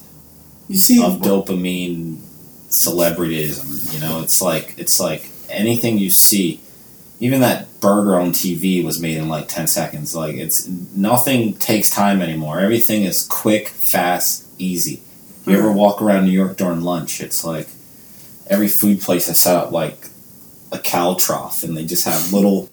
you 0.69 0.77
see 0.77 1.05
of 1.05 1.21
dopamine 1.21 2.17
celebrityism. 2.69 3.95
You 3.95 4.01
know, 4.01 4.21
it's 4.21 4.43
like 4.43 4.75
it's 4.79 4.99
like 4.99 5.31
anything 5.49 5.99
you 5.99 6.11
see, 6.11 6.61
even 7.21 7.41
that 7.41 7.81
burger 7.81 8.19
on 8.19 8.31
TV 8.31 8.85
was 8.85 9.01
made 9.01 9.17
in 9.17 9.29
like 9.29 9.49
ten 9.49 9.67
seconds. 9.67 10.15
Like 10.15 10.35
it's 10.35 10.67
nothing 10.69 11.55
takes 11.55 11.89
time 11.89 12.21
anymore. 12.21 12.59
Everything 12.61 13.03
is 13.05 13.27
quick, 13.27 13.69
fast, 13.69 14.47
easy. 14.59 15.03
You 15.47 15.53
mm-hmm. 15.53 15.61
ever 15.61 15.73
walk 15.73 16.03
around 16.03 16.25
New 16.25 16.33
York 16.33 16.57
during 16.57 16.81
lunch? 16.81 17.21
It's 17.21 17.45
like 17.45 17.69
every 18.49 18.67
food 18.67 19.01
place 19.01 19.29
has 19.29 19.39
set 19.39 19.55
up 19.57 19.71
like 19.71 20.09
a 20.73 20.79
cow 20.79 21.15
trough, 21.15 21.63
and 21.63 21.77
they 21.77 21.87
just 21.87 22.05
have 22.05 22.33
little 22.33 22.69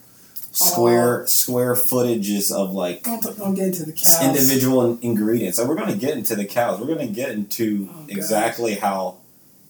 square 0.52 1.24
uh, 1.24 1.26
square 1.28 1.76
footages 1.76 2.52
of 2.52 2.74
like 2.74 3.04
don't, 3.04 3.22
don't 3.38 3.54
get 3.54 3.68
into 3.68 3.86
the 3.86 3.92
cows. 3.92 4.24
individual 4.24 4.98
ingredients. 5.02 5.60
And 5.60 5.70
we're 5.70 5.76
going 5.76 5.92
to 5.92 5.98
get 5.98 6.18
into 6.18 6.36
the 6.36 6.46
cows. 6.46 6.80
We're 6.80 6.88
going 6.88 7.08
to 7.08 7.14
get 7.14 7.30
into 7.30 7.90
oh, 7.92 8.06
exactly 8.10 8.76
how, 8.76 9.18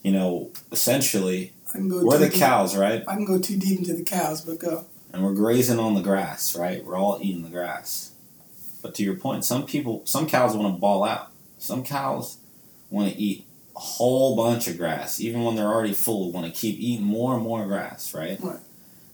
you 0.02 0.14
know, 0.14 0.52
essentially 0.72 1.52
we're 1.76 2.18
the 2.18 2.30
deep. 2.30 2.40
cows, 2.40 2.78
right? 2.78 3.04
I 3.06 3.16
can 3.16 3.26
go 3.26 3.38
too 3.38 3.58
deep 3.58 3.80
into 3.80 3.94
the 3.94 4.04
cows, 4.04 4.42
but 4.42 4.60
go. 4.60 4.86
And 5.12 5.26
we're 5.26 5.34
grazing 5.34 5.80
on 5.80 5.94
the 5.94 6.02
grass, 6.02 6.56
right? 6.56 6.84
We're 6.86 6.96
all 6.96 7.20
eating 7.22 7.44
the 7.44 7.50
grass. 7.50 8.14
But 8.82 8.96
to 8.96 9.04
your 9.04 9.16
point, 9.16 9.44
some 9.44 9.66
people, 9.66 10.06
some 10.06 10.26
cows 10.28 10.56
want 10.56 10.74
to 10.74 10.80
ball 10.80 11.04
out. 11.04 11.32
Some 11.58 11.84
cows 11.84 12.38
want 12.94 13.12
to 13.12 13.20
eat 13.20 13.46
a 13.76 13.80
whole 13.80 14.36
bunch 14.36 14.68
of 14.68 14.78
grass, 14.78 15.20
even 15.20 15.44
when 15.44 15.56
they're 15.56 15.68
already 15.68 15.94
full. 15.94 16.32
Want 16.32 16.46
to 16.46 16.52
keep 16.52 16.80
eating 16.80 17.06
more 17.06 17.34
and 17.34 17.44
more 17.44 17.66
grass, 17.66 18.14
right? 18.14 18.40
Right. 18.40 18.60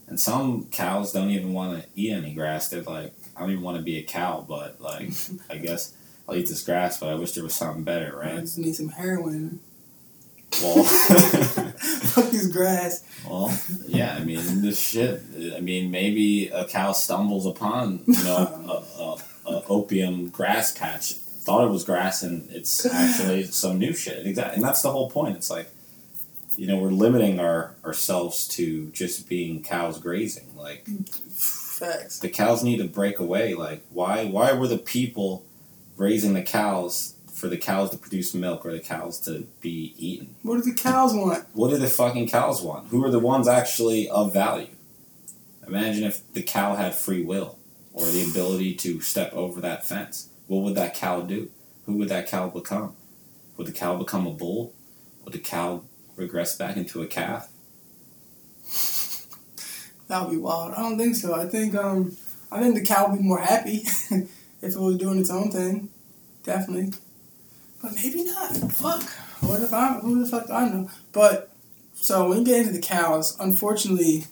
And 0.06 0.20
some 0.20 0.66
cows 0.66 1.12
don't 1.12 1.30
even 1.30 1.52
want 1.52 1.82
to 1.82 1.88
eat 1.94 2.12
any 2.12 2.34
grass. 2.34 2.68
They're 2.68 2.82
like, 2.82 3.14
I 3.36 3.40
don't 3.40 3.52
even 3.52 3.62
want 3.62 3.78
to 3.78 3.82
be 3.82 3.96
a 3.98 4.02
cow, 4.02 4.44
but 4.46 4.80
like, 4.80 5.10
I 5.48 5.56
guess 5.62 5.94
I'll 6.28 6.36
eat 6.36 6.48
this 6.48 6.62
grass, 6.62 6.98
but 6.98 7.08
I 7.08 7.14
wish 7.14 7.32
there 7.32 7.44
was 7.44 7.54
something 7.54 7.84
better, 7.84 8.16
right? 8.16 8.34
I 8.34 8.40
just 8.40 8.58
need 8.58 8.74
some 8.74 8.90
heroin. 8.90 9.60
Well, 10.60 10.82
fuck 10.84 12.30
this 12.30 12.48
grass. 12.48 13.04
Well, 13.24 13.56
yeah, 13.86 14.16
I 14.16 14.24
mean, 14.24 14.62
this 14.62 14.80
shit. 14.80 15.22
I 15.56 15.60
mean, 15.60 15.90
maybe 15.90 16.48
a 16.48 16.64
cow 16.64 16.92
stumbles 16.92 17.46
upon, 17.46 18.02
you 18.06 18.24
know, 18.24 18.84
a, 19.46 19.48
a, 19.48 19.52
a 19.52 19.64
opium 19.68 20.28
grass 20.28 20.76
patch, 20.76 21.14
thought 21.40 21.66
it 21.66 21.70
was 21.70 21.84
grass, 21.84 22.22
and 22.22 22.50
it's 22.50 22.84
actually 22.94 23.44
some 23.44 23.78
new 23.78 23.92
shit. 23.92 24.26
Exactly, 24.26 24.56
and 24.56 24.64
that's 24.64 24.82
the 24.82 24.92
whole 24.92 25.10
point. 25.10 25.36
It's 25.36 25.50
like 25.50 25.70
you 26.56 26.66
know 26.66 26.76
we're 26.76 26.90
limiting 26.90 27.40
our 27.40 27.74
ourselves 27.84 28.46
to 28.48 28.88
just 28.90 29.28
being 29.28 29.62
cows 29.62 29.98
grazing. 29.98 30.56
Like 30.56 30.86
facts. 30.86 32.18
the 32.20 32.28
cows 32.28 32.62
need 32.62 32.78
to 32.78 32.84
break 32.84 33.18
away. 33.18 33.54
Like 33.54 33.82
why 33.90 34.26
why 34.26 34.52
were 34.52 34.68
the 34.68 34.78
people 34.78 35.44
raising 35.96 36.34
the 36.34 36.42
cows 36.42 37.14
for 37.32 37.48
the 37.48 37.56
cows 37.56 37.90
to 37.90 37.96
produce 37.96 38.34
milk 38.34 38.66
or 38.66 38.72
the 38.72 38.80
cows 38.80 39.18
to 39.20 39.46
be 39.60 39.94
eaten? 39.96 40.36
What 40.42 40.56
do 40.56 40.70
the 40.70 40.76
cows 40.76 41.14
want? 41.14 41.46
What 41.54 41.70
do 41.70 41.78
the 41.78 41.88
fucking 41.88 42.28
cows 42.28 42.60
want? 42.60 42.88
Who 42.88 43.04
are 43.04 43.10
the 43.10 43.18
ones 43.18 43.48
actually 43.48 44.08
of 44.08 44.32
value? 44.32 44.68
Imagine 45.66 46.04
if 46.04 46.30
the 46.32 46.42
cow 46.42 46.74
had 46.74 46.94
free 46.94 47.22
will 47.22 47.56
or 47.92 48.06
the 48.06 48.28
ability 48.28 48.74
to 48.74 49.00
step 49.00 49.32
over 49.32 49.60
that 49.60 49.86
fence 49.86 50.29
what 50.50 50.62
would 50.62 50.74
that 50.74 50.94
cow 50.94 51.20
do 51.20 51.48
who 51.86 51.96
would 51.96 52.08
that 52.08 52.26
cow 52.26 52.48
become 52.48 52.96
would 53.56 53.68
the 53.68 53.72
cow 53.72 53.96
become 53.96 54.26
a 54.26 54.32
bull 54.32 54.74
would 55.24 55.32
the 55.32 55.38
cow 55.38 55.84
regress 56.16 56.56
back 56.56 56.76
into 56.76 57.02
a 57.02 57.06
calf? 57.06 57.48
that 60.08 60.22
would 60.22 60.32
be 60.32 60.36
wild. 60.36 60.74
I 60.74 60.82
don't 60.82 60.98
think 60.98 61.14
so. 61.14 61.34
I 61.34 61.46
think 61.46 61.76
um 61.76 62.16
I 62.50 62.60
think 62.60 62.74
the 62.74 62.84
cow 62.84 63.08
would 63.08 63.18
be 63.18 63.24
more 63.24 63.40
happy 63.40 63.76
if 64.10 64.28
it 64.60 64.76
was 64.76 64.96
doing 64.96 65.20
its 65.20 65.30
own 65.30 65.52
thing. 65.52 65.88
Definitely. 66.42 66.94
But 67.80 67.94
maybe 67.94 68.24
not. 68.24 68.56
Fuck. 68.72 69.04
What 69.40 69.62
if 69.62 69.72
I 69.72 70.00
who 70.00 70.20
the 70.20 70.28
fuck 70.28 70.48
do 70.48 70.52
I 70.52 70.68
know? 70.68 70.90
But 71.12 71.50
so 71.94 72.28
when 72.28 72.40
you 72.40 72.44
get 72.44 72.60
into 72.60 72.72
the 72.72 72.80
cows, 72.80 73.36
unfortunately 73.38 74.24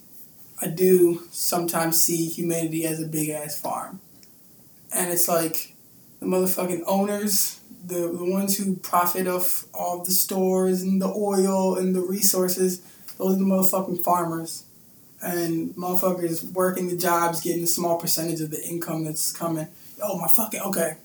I 0.61 0.67
do 0.67 1.23
sometimes 1.31 2.03
see 2.03 2.27
humanity 2.27 2.85
as 2.85 3.01
a 3.01 3.07
big 3.07 3.29
ass 3.29 3.57
farm. 3.57 4.01
And 4.93 5.13
it's 5.13 5.29
like 5.29 5.77
the 6.21 6.27
motherfucking 6.27 6.83
owners 6.87 7.59
the, 7.89 8.01
the 8.01 8.25
ones 8.25 8.59
who 8.59 8.77
profit 8.77 9.27
off 9.27 9.65
all 9.73 10.05
the 10.05 10.11
stores 10.11 10.83
and 10.83 11.01
the 11.01 11.09
oil 11.09 11.77
and 11.77 11.95
the 11.95 12.01
resources, 12.01 12.81
those 13.17 13.35
are 13.35 13.39
the 13.39 13.45
motherfucking 13.45 14.03
farmers. 14.03 14.65
And 15.21 15.75
motherfuckers 15.75 16.53
working 16.53 16.89
the 16.89 16.97
jobs, 16.97 17.41
getting 17.41 17.65
a 17.65 17.69
small 17.69 17.99
percentage 17.99 18.41
of 18.41 18.51
the 18.51 18.63
income 18.63 19.05
that's 19.05 19.33
coming. 19.33 19.67
Oh 20.01 20.19
my 20.19 20.29
fucking 20.29 20.61
okay. 20.61 20.99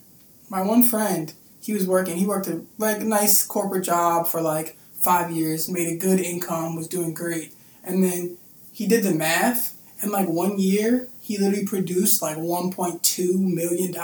My 0.49 0.61
one 0.61 0.83
friend, 0.83 1.33
he 1.61 1.73
was 1.73 1.87
working, 1.87 2.17
he 2.17 2.27
worked 2.27 2.47
a 2.47 2.61
like 2.77 3.01
nice 3.01 3.43
corporate 3.43 3.85
job 3.85 4.27
for 4.27 4.41
like 4.41 4.77
five 4.93 5.31
years, 5.31 5.69
made 5.69 5.91
a 5.91 5.97
good 5.97 6.19
income, 6.19 6.75
was 6.75 6.87
doing 6.87 7.13
great. 7.13 7.53
And 7.83 8.03
then 8.03 8.37
he 8.71 8.85
did 8.85 9.03
the 9.03 9.13
math, 9.13 9.75
and 10.01 10.11
like 10.11 10.27
one 10.27 10.59
year, 10.59 11.07
he 11.21 11.37
literally 11.37 11.65
produced 11.65 12.21
like 12.21 12.37
$1.2 12.37 13.39
million 13.39 13.95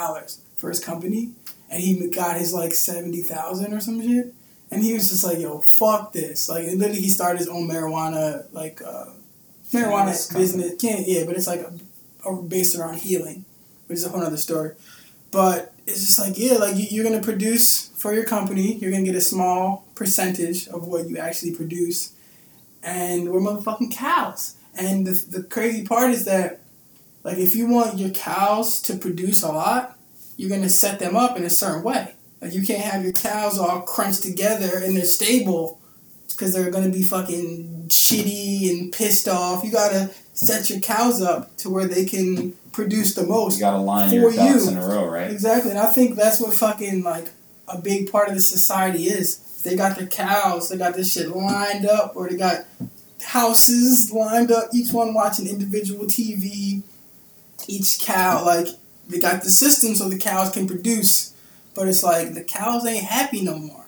for 0.59 0.69
his 0.69 0.83
company 0.83 1.31
and 1.69 1.81
he 1.81 2.07
got 2.09 2.37
his 2.37 2.53
like 2.53 2.73
seventy 2.73 3.21
thousand 3.21 3.73
or 3.73 3.79
some 3.79 4.01
shit, 4.01 4.33
and 4.71 4.83
he 4.83 4.93
was 4.93 5.09
just 5.09 5.23
like, 5.23 5.39
"Yo, 5.39 5.59
fuck 5.59 6.13
this!" 6.13 6.49
Like, 6.49 6.65
literally, 6.65 7.01
he 7.01 7.09
started 7.09 7.39
his 7.39 7.47
own 7.47 7.67
marijuana 7.67 8.45
like 8.51 8.81
uh, 8.81 9.05
marijuana 9.71 10.11
business. 10.35 10.81
Can't 10.81 11.07
yeah, 11.07 11.23
but 11.25 11.35
it's 11.35 11.47
like 11.47 11.61
a, 11.61 12.29
a, 12.29 12.41
based 12.41 12.75
around 12.75 12.97
healing, 12.97 13.45
which 13.87 13.97
is 13.97 14.05
a 14.05 14.09
whole 14.09 14.21
other 14.21 14.37
story. 14.37 14.71
but 15.31 15.73
it's 15.85 16.01
just 16.01 16.19
like 16.19 16.37
yeah, 16.37 16.53
like 16.53 16.75
you, 16.75 16.87
you're 16.89 17.03
gonna 17.03 17.21
produce 17.21 17.89
for 17.89 18.13
your 18.13 18.25
company. 18.25 18.75
You're 18.75 18.91
gonna 18.91 19.05
get 19.05 19.15
a 19.15 19.21
small 19.21 19.85
percentage 19.95 20.67
of 20.67 20.87
what 20.87 21.07
you 21.07 21.17
actually 21.17 21.53
produce, 21.53 22.13
and 22.81 23.29
we're 23.29 23.41
motherfucking 23.41 23.91
cows. 23.91 24.55
And 24.75 25.05
the 25.05 25.11
the 25.37 25.43
crazy 25.43 25.85
part 25.85 26.11
is 26.11 26.25
that, 26.25 26.61
like, 27.23 27.37
if 27.37 27.55
you 27.55 27.67
want 27.67 27.99
your 27.99 28.11
cows 28.11 28.81
to 28.83 28.95
produce 28.95 29.43
a 29.43 29.51
lot, 29.51 29.98
you're 30.39 30.49
gonna 30.49 30.69
set 30.69 30.99
them 30.99 31.17
up 31.17 31.35
in 31.35 31.43
a 31.43 31.49
certain 31.49 31.83
way. 31.83 32.13
Like 32.41 32.53
you 32.53 32.65
can't 32.65 32.81
have 32.81 33.03
your 33.03 33.11
cows 33.11 33.59
all 33.59 33.81
crunched 33.81 34.23
together 34.23 34.79
in 34.79 34.93
their 34.93 35.03
stable 35.03 35.81
because 36.29 36.53
they're 36.53 36.71
gonna 36.71 36.87
be 36.87 37.03
fucking 37.03 37.87
shitty 37.89 38.69
and 38.69 38.89
pissed 38.89 39.27
off. 39.27 39.65
You 39.65 39.71
gotta 39.73 40.11
set 40.33 40.69
your 40.69 40.79
cows 40.79 41.21
up 41.21 41.57
to 41.57 41.69
where 41.69 41.89
they 41.89 42.05
can 42.05 42.53
produce 42.71 43.15
the 43.15 43.23
most. 43.23 43.55
You 43.55 43.65
got 43.65 43.71
to 43.71 43.81
line 43.81 44.13
your 44.13 44.31
ducks 44.31 44.65
you. 44.65 44.71
in 44.71 44.77
a 44.77 44.87
row, 44.87 45.09
right? 45.09 45.29
Exactly, 45.29 45.71
and 45.71 45.79
I 45.79 45.87
think 45.87 46.15
that's 46.15 46.39
what 46.39 46.53
fucking 46.53 47.03
like 47.03 47.31
a 47.67 47.77
big 47.77 48.09
part 48.09 48.29
of 48.29 48.35
the 48.35 48.41
society 48.41 49.07
is. 49.07 49.39
They 49.63 49.75
got 49.75 49.97
their 49.97 50.07
cows, 50.07 50.69
they 50.69 50.77
got 50.77 50.95
this 50.95 51.11
shit 51.11 51.27
lined 51.27 51.85
up, 51.85 52.13
or 52.15 52.29
they 52.29 52.37
got 52.37 52.65
houses 53.21 54.13
lined 54.13 54.53
up, 54.53 54.69
each 54.73 54.93
one 54.93 55.13
watching 55.13 55.47
individual 55.47 56.05
TV. 56.05 56.83
Each 57.67 57.99
cow, 57.99 58.45
like 58.45 58.69
they 59.09 59.19
got 59.19 59.43
the 59.43 59.49
system 59.49 59.95
so 59.95 60.07
the 60.07 60.17
cows 60.17 60.51
can 60.51 60.67
produce, 60.67 61.33
but 61.75 61.87
it's 61.87 62.03
like 62.03 62.33
the 62.35 62.43
cows 62.43 62.85
ain't 62.85 63.03
happy 63.05 63.41
no 63.41 63.57
more. 63.57 63.85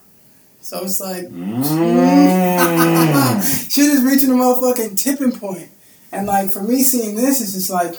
So 0.62 0.84
it's 0.84 1.00
like 1.00 1.26
Mm. 1.26 3.42
shit 3.72 3.86
is 3.86 4.04
reaching 4.04 4.30
a 4.30 4.34
motherfucking 4.34 4.98
tipping 4.98 5.32
point. 5.32 5.70
And 6.12 6.28
like 6.28 6.52
for 6.52 6.62
me 6.62 6.84
seeing 6.84 7.16
this, 7.16 7.42
it's 7.42 7.54
just 7.54 7.70
like 7.70 7.96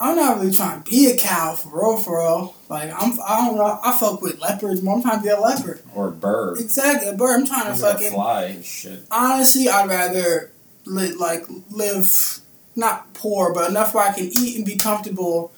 I'm 0.00 0.14
not 0.16 0.38
really 0.38 0.52
trying 0.52 0.82
to 0.82 0.90
be 0.90 1.10
a 1.10 1.18
cow 1.18 1.54
for 1.54 1.70
real, 1.70 1.96
for 1.98 2.18
real. 2.18 2.54
Like 2.68 2.92
I'm, 2.94 3.18
I 3.26 3.46
don't 3.46 3.56
know. 3.56 3.80
I 3.82 3.96
fuck 3.98 4.22
with 4.22 4.40
leopards 4.40 4.82
more. 4.82 4.96
I'm 4.96 5.02
trying 5.02 5.18
to 5.18 5.22
be 5.24 5.28
a 5.30 5.40
leopard. 5.40 5.80
or 5.94 6.08
a 6.08 6.12
bird. 6.12 6.60
Exactly, 6.60 7.08
a 7.08 7.14
bird. 7.14 7.40
I'm 7.40 7.46
trying 7.46 7.74
to 7.74 7.80
fucking. 7.80 8.12
fly 8.12 8.44
and 8.44 8.64
shit. 8.64 9.00
Honestly, 9.10 9.68
I'd 9.68 9.88
rather 9.88 10.52
li- 10.84 11.14
like 11.14 11.44
live 11.70 12.38
not 12.76 13.12
poor, 13.14 13.52
but 13.52 13.70
enough 13.70 13.92
where 13.94 14.06
I 14.08 14.12
can 14.12 14.26
eat 14.26 14.56
and 14.56 14.64
be 14.64 14.76
comfortable 14.76 15.50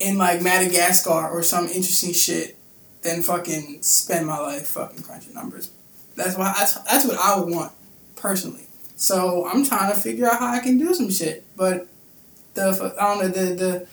in 0.00 0.18
like 0.18 0.42
Madagascar 0.42 1.30
or 1.30 1.42
some 1.42 1.66
interesting 1.66 2.12
shit 2.12 2.56
than 3.02 3.22
fucking 3.22 3.82
spend 3.82 4.26
my 4.26 4.38
life 4.38 4.66
fucking 4.68 5.02
crunching 5.02 5.34
numbers. 5.34 5.70
That's 6.16 6.36
why 6.36 6.54
that's, 6.58 6.74
that's 6.82 7.06
what 7.06 7.18
I 7.18 7.38
would 7.38 7.54
want 7.54 7.72
personally. 8.16 8.66
So 8.96 9.46
I'm 9.46 9.64
trying 9.64 9.92
to 9.92 10.00
figure 10.00 10.26
out 10.26 10.38
how 10.38 10.52
I 10.52 10.60
can 10.60 10.78
do 10.78 10.94
some 10.94 11.10
shit, 11.10 11.44
but 11.56 11.86
the 12.54 12.94
I 12.98 13.14
don't 13.14 13.18
know 13.22 13.28
the 13.28 13.54
the. 13.54 13.86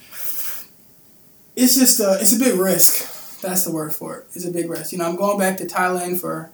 It's 1.55 1.75
just 1.75 1.99
a 1.99 2.17
it's 2.21 2.33
a 2.33 2.39
big 2.39 2.59
risk. 2.59 3.41
That's 3.41 3.65
the 3.65 3.71
word 3.71 3.93
for 3.93 4.19
it. 4.19 4.27
It's 4.33 4.45
a 4.45 4.51
big 4.51 4.69
risk. 4.69 4.91
You 4.91 4.99
know, 4.99 5.05
I'm 5.05 5.15
going 5.15 5.39
back 5.39 5.57
to 5.57 5.65
Thailand 5.65 6.21
for 6.21 6.51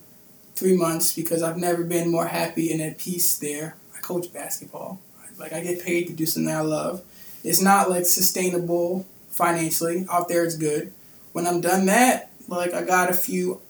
three 0.56 0.76
months 0.76 1.14
because 1.14 1.44
I've 1.44 1.58
never 1.58 1.84
been 1.84 2.10
more 2.10 2.28
happy 2.28 2.72
and 2.72 2.82
at 2.82 2.98
peace 2.98 3.38
there. 3.38 3.76
I 3.96 4.00
coach 4.00 4.32
basketball. 4.34 5.02
Like 5.38 5.54
I 5.54 5.62
get 5.62 5.84
paid 5.84 6.08
to 6.08 6.14
do 6.14 6.26
something 6.26 6.54
I 6.54 6.62
love. 6.62 7.04
It's 7.44 7.62
not 7.62 7.90
like 7.90 8.06
sustainable 8.06 9.06
financially. 9.38 10.06
Out 10.12 10.28
there, 10.28 10.44
it's 10.44 10.58
good. 10.58 10.92
When 11.32 11.48
I'm 11.48 11.62
done 11.62 11.86
that, 11.86 12.32
like 12.48 12.74
I 12.74 12.84
got 12.84 13.10
a 13.10 13.14
few 13.14 13.62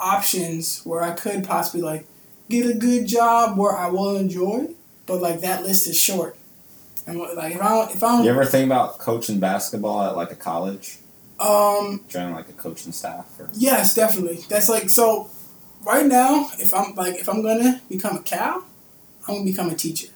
options 0.00 0.80
where 0.84 1.02
I 1.02 1.12
could 1.12 1.44
possibly 1.44 1.82
like 1.82 2.06
get 2.48 2.66
a 2.66 2.74
good 2.74 3.06
job 3.06 3.56
where 3.56 3.76
I 3.76 3.88
will 3.88 4.16
enjoy, 4.16 4.68
but 5.06 5.20
like 5.20 5.40
that 5.40 5.62
list 5.62 5.86
is 5.86 5.98
short. 5.98 6.36
And 7.06 7.18
like 7.18 7.54
if 7.54 7.62
I 7.62 7.84
if 7.90 8.02
I 8.02 8.22
You 8.22 8.30
ever 8.30 8.44
think 8.44 8.66
about 8.66 8.98
coaching 8.98 9.38
basketball 9.38 10.02
at 10.02 10.16
like 10.16 10.30
a 10.32 10.36
college? 10.36 10.98
um, 11.38 12.04
Joining 12.08 12.34
like 12.34 12.48
a 12.48 12.52
coaching 12.52 12.92
staff? 12.92 13.26
Or 13.38 13.50
Yes, 13.52 13.94
definitely. 13.94 14.44
That's 14.48 14.68
like 14.68 14.88
so. 14.88 15.30
Right 15.84 16.06
now, 16.06 16.48
if 16.58 16.72
I'm 16.72 16.94
like 16.94 17.16
if 17.16 17.28
I'm 17.28 17.42
gonna 17.42 17.82
become 17.90 18.16
a 18.16 18.22
cow, 18.22 18.64
I'm 19.28 19.34
gonna 19.34 19.44
become 19.44 19.68
a 19.68 19.74
teacher. 19.74 20.08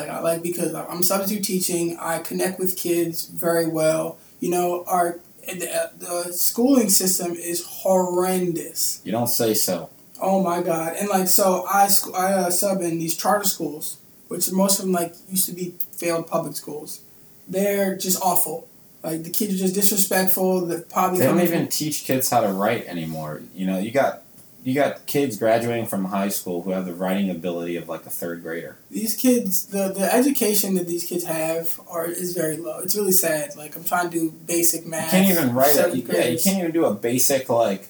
Like 0.00 0.08
I 0.08 0.20
like 0.20 0.42
because 0.42 0.74
I'm 0.74 1.02
substitute 1.02 1.44
teaching. 1.44 1.96
I 2.00 2.18
connect 2.18 2.58
with 2.58 2.76
kids 2.76 3.26
very 3.26 3.66
well. 3.66 4.18
You 4.40 4.50
know, 4.50 4.84
our 4.86 5.18
the, 5.46 5.90
the 5.98 6.32
schooling 6.32 6.90
system 6.90 7.32
is 7.32 7.64
horrendous. 7.64 9.00
you 9.04 9.12
don't 9.12 9.28
say 9.28 9.54
so. 9.54 9.90
Oh 10.20 10.42
my 10.42 10.62
god! 10.62 10.96
And 10.98 11.08
like 11.08 11.28
so, 11.28 11.64
I 11.68 11.88
sc- 11.88 12.14
I 12.14 12.32
uh, 12.32 12.50
sub 12.50 12.80
in 12.80 12.98
these 12.98 13.16
charter 13.16 13.44
schools, 13.44 13.98
which 14.28 14.50
most 14.50 14.78
of 14.78 14.84
them 14.86 14.92
like 14.92 15.14
used 15.28 15.46
to 15.46 15.52
be 15.54 15.74
failed 15.92 16.26
public 16.26 16.56
schools. 16.56 17.00
They're 17.48 17.96
just 17.96 18.20
awful. 18.22 18.66
Like 19.02 19.22
the 19.24 19.30
kids 19.30 19.54
are 19.54 19.58
just 19.58 19.74
disrespectful. 19.74 20.66
They're 20.66 20.80
probably 20.80 21.18
They 21.18 21.26
don't 21.26 21.34
coming 21.34 21.46
from- 21.48 21.56
even 21.56 21.68
teach 21.68 22.04
kids 22.04 22.30
how 22.30 22.40
to 22.40 22.48
write 22.48 22.86
anymore. 22.86 23.42
You 23.54 23.66
know, 23.66 23.78
you 23.78 23.90
got 23.90 24.22
you 24.66 24.74
got 24.74 25.06
kids 25.06 25.36
graduating 25.36 25.86
from 25.86 26.06
high 26.06 26.28
school 26.28 26.62
who 26.62 26.72
have 26.72 26.86
the 26.86 26.92
writing 26.92 27.30
ability 27.30 27.76
of 27.76 27.88
like 27.88 28.04
a 28.04 28.10
third 28.10 28.42
grader. 28.42 28.76
these 28.90 29.14
kids 29.14 29.66
the, 29.66 29.92
the 29.92 30.12
education 30.12 30.74
that 30.74 30.88
these 30.88 31.04
kids 31.04 31.24
have 31.24 31.80
are 31.88 32.06
is 32.06 32.34
very 32.34 32.56
low 32.56 32.80
it's 32.80 32.96
really 32.96 33.12
sad 33.12 33.54
like 33.56 33.76
i'm 33.76 33.84
trying 33.84 34.10
to 34.10 34.18
do 34.18 34.30
basic 34.46 34.84
You 34.84 34.90
math 34.90 35.12
can't 35.12 35.30
even 35.30 35.54
write 35.54 35.76
it. 35.76 35.94
Yeah, 36.12 36.24
you 36.26 36.38
can't 36.38 36.58
even 36.58 36.72
do 36.72 36.84
a 36.84 36.92
basic 36.94 37.48
like. 37.48 37.86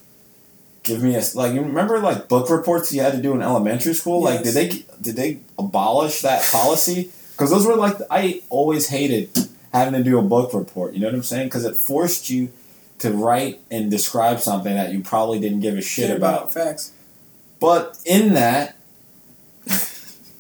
Give 0.82 1.02
me 1.02 1.16
a 1.16 1.22
like. 1.34 1.52
You 1.54 1.62
remember 1.62 1.98
like 1.98 2.28
book 2.28 2.48
reports 2.50 2.92
you 2.92 3.00
had 3.00 3.12
to 3.14 3.22
do 3.22 3.32
in 3.32 3.42
elementary 3.42 3.94
school? 3.94 4.22
Like, 4.22 4.44
did 4.44 4.54
they 4.54 4.84
did 5.00 5.16
they 5.16 5.40
abolish 5.58 6.20
that 6.20 6.42
policy? 6.52 7.10
Because 7.32 7.50
those 7.50 7.66
were 7.66 7.74
like 7.74 7.96
I 8.10 8.42
always 8.50 8.88
hated 8.88 9.30
having 9.72 9.94
to 9.94 10.04
do 10.04 10.18
a 10.18 10.22
book 10.22 10.54
report. 10.54 10.94
You 10.94 11.00
know 11.00 11.08
what 11.08 11.14
I'm 11.16 11.22
saying? 11.24 11.48
Because 11.48 11.64
it 11.64 11.74
forced 11.74 12.30
you 12.30 12.52
to 12.98 13.10
write 13.10 13.60
and 13.70 13.90
describe 13.90 14.40
something 14.40 14.74
that 14.74 14.92
you 14.92 15.00
probably 15.00 15.38
didn't 15.38 15.60
give 15.60 15.76
a 15.76 15.82
shit 15.82 16.10
about. 16.10 16.52
facts 16.52 16.92
But 17.60 17.98
in 18.04 18.34
that, 18.34 18.76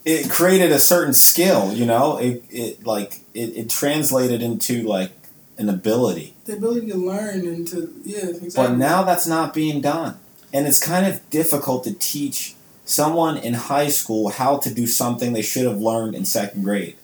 it 0.04 0.30
created 0.30 0.70
a 0.72 0.78
certain 0.78 1.14
skill. 1.14 1.72
You 1.72 1.86
know, 1.86 2.18
it 2.18 2.44
it 2.50 2.86
like 2.86 3.20
it, 3.34 3.56
it 3.56 3.70
translated 3.70 4.42
into 4.42 4.82
like 4.82 5.12
an 5.58 5.68
ability. 5.68 6.34
the 6.44 6.54
ability 6.54 6.88
to 6.88 6.96
learn 6.96 7.46
and 7.46 7.66
to 7.68 7.92
yeah 8.04 8.26
exactly 8.26 8.50
But 8.54 8.76
now 8.76 9.02
that's 9.02 9.26
not 9.26 9.54
being 9.54 9.80
done. 9.80 10.18
And 10.52 10.66
it's 10.66 10.78
kind 10.78 11.06
of 11.06 11.28
difficult 11.30 11.84
to 11.84 11.92
teach 11.92 12.54
someone 12.84 13.36
in 13.36 13.54
high 13.54 13.88
school 13.88 14.28
how 14.28 14.58
to 14.58 14.72
do 14.72 14.86
something 14.86 15.32
they 15.32 15.42
should 15.42 15.66
have 15.66 15.80
learned 15.80 16.14
in 16.14 16.24
second 16.24 16.62
grade. 16.62 16.96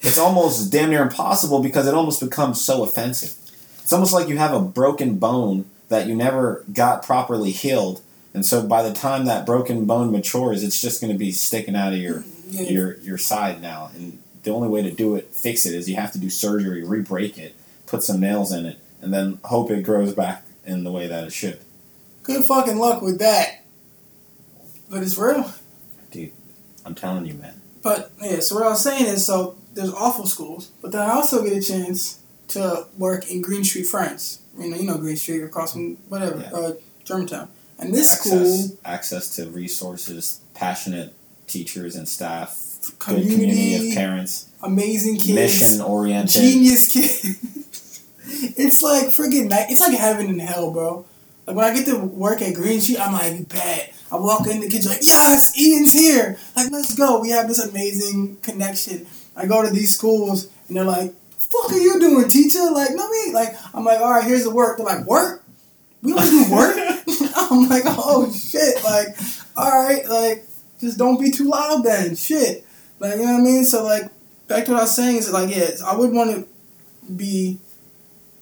It's 0.00 0.18
almost 0.18 0.72
damn 0.72 0.90
near 0.90 1.02
impossible 1.02 1.62
because 1.62 1.86
it 1.86 1.94
almost 1.94 2.20
becomes 2.20 2.60
so 2.60 2.82
offensive. 2.82 3.34
It's 3.92 3.94
almost 3.94 4.14
like 4.14 4.28
you 4.28 4.38
have 4.38 4.54
a 4.54 4.60
broken 4.60 5.18
bone 5.18 5.66
that 5.90 6.06
you 6.06 6.14
never 6.14 6.64
got 6.72 7.04
properly 7.04 7.50
healed. 7.50 8.00
And 8.32 8.46
so 8.46 8.66
by 8.66 8.82
the 8.82 8.94
time 8.94 9.26
that 9.26 9.44
broken 9.44 9.84
bone 9.84 10.10
matures, 10.10 10.62
it's 10.62 10.80
just 10.80 11.02
going 11.02 11.12
to 11.12 11.18
be 11.18 11.30
sticking 11.30 11.76
out 11.76 11.92
of 11.92 11.98
your 11.98 12.24
yeah, 12.48 12.62
your 12.70 12.96
your 13.00 13.18
side 13.18 13.60
now. 13.60 13.90
And 13.94 14.18
the 14.44 14.50
only 14.50 14.68
way 14.68 14.80
to 14.80 14.90
do 14.90 15.14
it, 15.14 15.34
fix 15.34 15.66
it, 15.66 15.74
is 15.74 15.90
you 15.90 15.96
have 15.96 16.10
to 16.12 16.18
do 16.18 16.30
surgery, 16.30 16.82
re-break 16.82 17.36
it, 17.36 17.54
put 17.86 18.02
some 18.02 18.18
nails 18.18 18.50
in 18.50 18.64
it, 18.64 18.78
and 19.02 19.12
then 19.12 19.38
hope 19.44 19.70
it 19.70 19.82
grows 19.82 20.14
back 20.14 20.44
in 20.64 20.84
the 20.84 20.90
way 20.90 21.06
that 21.06 21.24
it 21.24 21.32
should. 21.34 21.60
good 22.22 22.46
fucking 22.46 22.78
luck 22.78 23.02
with 23.02 23.18
that 23.18 23.62
but 24.88 25.02
it's 25.02 25.18
real 25.18 25.52
Dude, 26.10 26.32
I'm 26.86 26.94
telling 26.94 27.26
you, 27.26 27.34
man. 27.34 27.60
but 27.82 28.10
yeah 28.22 28.40
so 28.40 28.54
what 28.54 28.64
i 28.64 28.68
was 28.68 28.82
saying 28.82 29.04
is 29.06 29.26
so 29.26 29.56
there's 29.74 29.92
awful 29.92 30.26
schools 30.26 30.70
but 30.80 30.92
then 30.92 31.02
i 31.02 31.12
also 31.12 31.42
get 31.44 31.52
a 31.52 31.60
chance 31.60 32.21
to 32.52 32.86
work 32.98 33.30
in 33.30 33.42
Greene 33.42 33.64
Street 33.64 33.86
Friends 33.86 34.40
you 34.58 34.68
know 34.68 34.76
you 34.76 34.84
know 34.86 34.98
green 34.98 35.16
street 35.16 35.42
across 35.42 35.72
from 35.72 35.96
whatever 36.08 36.38
Yeah. 36.38 36.58
uh, 36.58 36.72
germantown 37.04 37.48
and 37.78 37.92
this 37.94 38.12
access, 38.12 38.64
school 38.66 38.78
access 38.84 39.36
to 39.36 39.46
resources, 39.50 40.40
passionate 40.54 41.14
teachers 41.48 41.96
and 41.96 42.08
staff, 42.08 42.54
good 42.98 42.98
community, 42.98 43.34
community 43.34 43.88
of 43.90 43.94
parents, 43.96 44.46
amazing 44.62 45.16
kids 45.16 45.34
mission 45.34 45.80
oriented. 45.80 46.42
genius 46.42 46.92
kids. 46.92 48.04
it's 48.56 48.82
like 48.82 49.06
freaking 49.06 49.48
night. 49.48 49.66
It's 49.70 49.80
like 49.80 49.96
heaven 49.98 50.26
and 50.26 50.40
hell, 50.40 50.70
bro. 50.70 51.04
Like 51.46 51.56
when 51.56 51.64
I 51.64 51.74
get 51.74 51.86
to 51.86 51.98
work 51.98 52.40
at 52.40 52.54
Greene 52.54 52.80
Street, 52.80 53.00
I'm 53.00 53.12
like, 53.14 53.48
bet. 53.48 53.92
I 54.12 54.16
walk 54.16 54.46
in, 54.46 54.60
the 54.60 54.68
kids 54.68 54.86
are 54.86 54.90
like, 54.90 55.00
yes, 55.02 55.58
Ian's 55.58 55.92
here. 55.92 56.38
Like, 56.54 56.70
let's 56.70 56.94
go. 56.94 57.20
We 57.20 57.30
have 57.30 57.48
this 57.48 57.58
amazing 57.58 58.36
connection. 58.42 59.06
I 59.34 59.46
go 59.46 59.64
to 59.64 59.70
these 59.72 59.92
schools 59.92 60.48
and 60.68 60.76
they're 60.76 60.84
like, 60.84 61.14
fuck 61.52 61.72
are 61.72 61.78
you 61.78 62.00
doing, 62.00 62.28
teacher? 62.28 62.70
Like, 62.70 62.90
no, 62.92 63.08
me. 63.08 63.32
Like, 63.32 63.54
I'm 63.74 63.84
like, 63.84 64.00
all 64.00 64.10
right, 64.10 64.24
here's 64.24 64.44
the 64.44 64.54
work. 64.54 64.78
They're 64.78 64.86
like, 64.86 65.06
work? 65.06 65.44
We 66.02 66.14
don't 66.14 66.30
do 66.30 66.52
work? 66.52 66.76
I'm 67.36 67.68
like, 67.68 67.82
oh 67.86 68.32
shit. 68.32 68.82
Like, 68.82 69.08
all 69.56 69.70
right, 69.70 70.06
like, 70.08 70.46
just 70.80 70.98
don't 70.98 71.20
be 71.20 71.30
too 71.30 71.48
loud 71.48 71.84
then. 71.84 72.16
Shit. 72.16 72.64
Like, 72.98 73.18
you 73.18 73.26
know 73.26 73.32
what 73.32 73.40
I 73.40 73.44
mean? 73.44 73.64
So, 73.64 73.84
like, 73.84 74.10
back 74.48 74.64
to 74.64 74.72
what 74.72 74.80
I 74.80 74.82
was 74.84 74.94
saying 74.94 75.16
is 75.16 75.32
like, 75.32 75.54
yeah, 75.54 75.70
I 75.86 75.96
would 75.96 76.12
want 76.12 76.30
to 76.30 77.12
be 77.12 77.58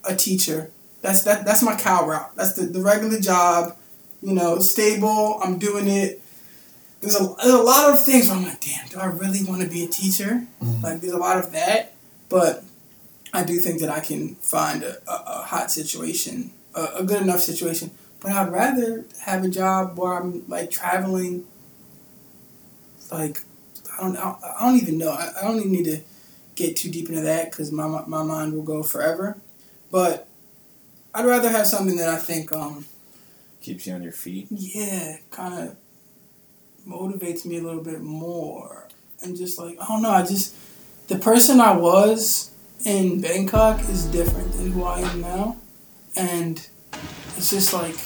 a 0.08 0.14
teacher. 0.14 0.70
That's 1.02 1.22
that. 1.22 1.44
That's 1.44 1.62
my 1.62 1.76
cow 1.76 2.06
route. 2.06 2.36
That's 2.36 2.52
the, 2.52 2.66
the 2.66 2.82
regular 2.82 3.18
job. 3.18 3.76
You 4.22 4.34
know, 4.34 4.58
stable. 4.58 5.40
I'm 5.42 5.58
doing 5.58 5.88
it. 5.88 6.20
There's 7.00 7.18
a, 7.18 7.34
there's 7.42 7.54
a 7.54 7.62
lot 7.62 7.90
of 7.90 8.04
things 8.04 8.28
where 8.28 8.36
I'm 8.36 8.44
like, 8.44 8.60
damn, 8.60 8.86
do 8.88 8.98
I 8.98 9.06
really 9.06 9.42
want 9.44 9.62
to 9.62 9.68
be 9.68 9.84
a 9.84 9.88
teacher? 9.88 10.46
Mm-hmm. 10.62 10.84
Like, 10.84 11.00
there's 11.00 11.14
a 11.14 11.18
lot 11.18 11.38
of 11.38 11.52
that. 11.52 11.94
But 12.28 12.62
I 13.32 13.44
do 13.44 13.58
think 13.58 13.80
that 13.80 13.90
I 13.90 14.00
can 14.00 14.34
find 14.36 14.82
a, 14.82 14.96
a, 15.08 15.24
a 15.26 15.42
hot 15.44 15.70
situation, 15.70 16.52
a, 16.74 16.88
a 16.98 17.04
good 17.04 17.22
enough 17.22 17.40
situation. 17.40 17.90
But 18.20 18.32
I'd 18.32 18.52
rather 18.52 19.04
have 19.22 19.44
a 19.44 19.48
job 19.48 19.96
where 19.98 20.14
I'm 20.14 20.46
like 20.48 20.70
traveling. 20.70 21.46
Like, 23.10 23.42
I 23.98 24.02
don't, 24.02 24.16
I 24.16 24.56
don't 24.60 24.76
even 24.76 24.98
know. 24.98 25.10
I, 25.10 25.32
I 25.40 25.44
don't 25.44 25.58
even 25.58 25.72
need 25.72 25.84
to 25.84 26.00
get 26.54 26.76
too 26.76 26.90
deep 26.90 27.08
into 27.08 27.22
that 27.22 27.50
because 27.50 27.72
my 27.72 27.86
my 28.06 28.22
mind 28.22 28.52
will 28.52 28.62
go 28.62 28.82
forever. 28.82 29.38
But 29.90 30.28
I'd 31.14 31.24
rather 31.26 31.48
have 31.48 31.66
something 31.66 31.96
that 31.96 32.08
I 32.08 32.16
think 32.16 32.52
um, 32.52 32.84
keeps 33.60 33.86
you 33.86 33.94
on 33.94 34.02
your 34.02 34.12
feet. 34.12 34.48
Yeah, 34.50 35.16
kind 35.30 35.68
of 35.68 35.76
motivates 36.86 37.44
me 37.44 37.58
a 37.58 37.62
little 37.62 37.82
bit 37.82 38.00
more, 38.00 38.88
and 39.22 39.36
just 39.36 39.58
like 39.58 39.80
I 39.80 39.86
don't 39.86 40.02
know, 40.02 40.10
I 40.10 40.22
just 40.24 40.54
the 41.08 41.18
person 41.18 41.60
I 41.60 41.76
was 41.76 42.49
in 42.84 43.20
Bangkok 43.20 43.80
is 43.88 44.06
different 44.06 44.52
than 44.52 44.72
who 44.72 44.84
I 44.84 45.00
am 45.00 45.20
now, 45.20 45.56
and 46.16 46.66
it's 47.36 47.50
just 47.50 47.72
like 47.72 47.96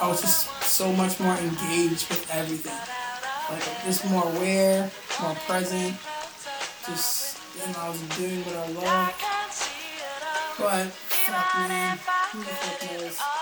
I 0.00 0.08
was 0.08 0.20
just 0.20 0.48
so 0.62 0.92
much 0.92 1.20
more 1.20 1.34
engaged 1.36 2.08
with 2.08 2.28
everything, 2.32 2.78
like 3.50 3.84
just 3.84 4.08
more 4.10 4.24
aware, 4.24 4.90
more 5.20 5.34
present, 5.46 5.96
just 6.86 7.38
you 7.54 7.72
know 7.72 7.78
I 7.78 7.88
was 7.90 8.00
doing 8.16 8.42
what 8.44 8.56
I 8.56 8.68
love, 8.72 9.14
but 10.58 10.86
fuck 10.86 11.68
man, 11.68 11.98
who 12.32 12.38
the 12.40 13.10
fuck? 13.10 13.34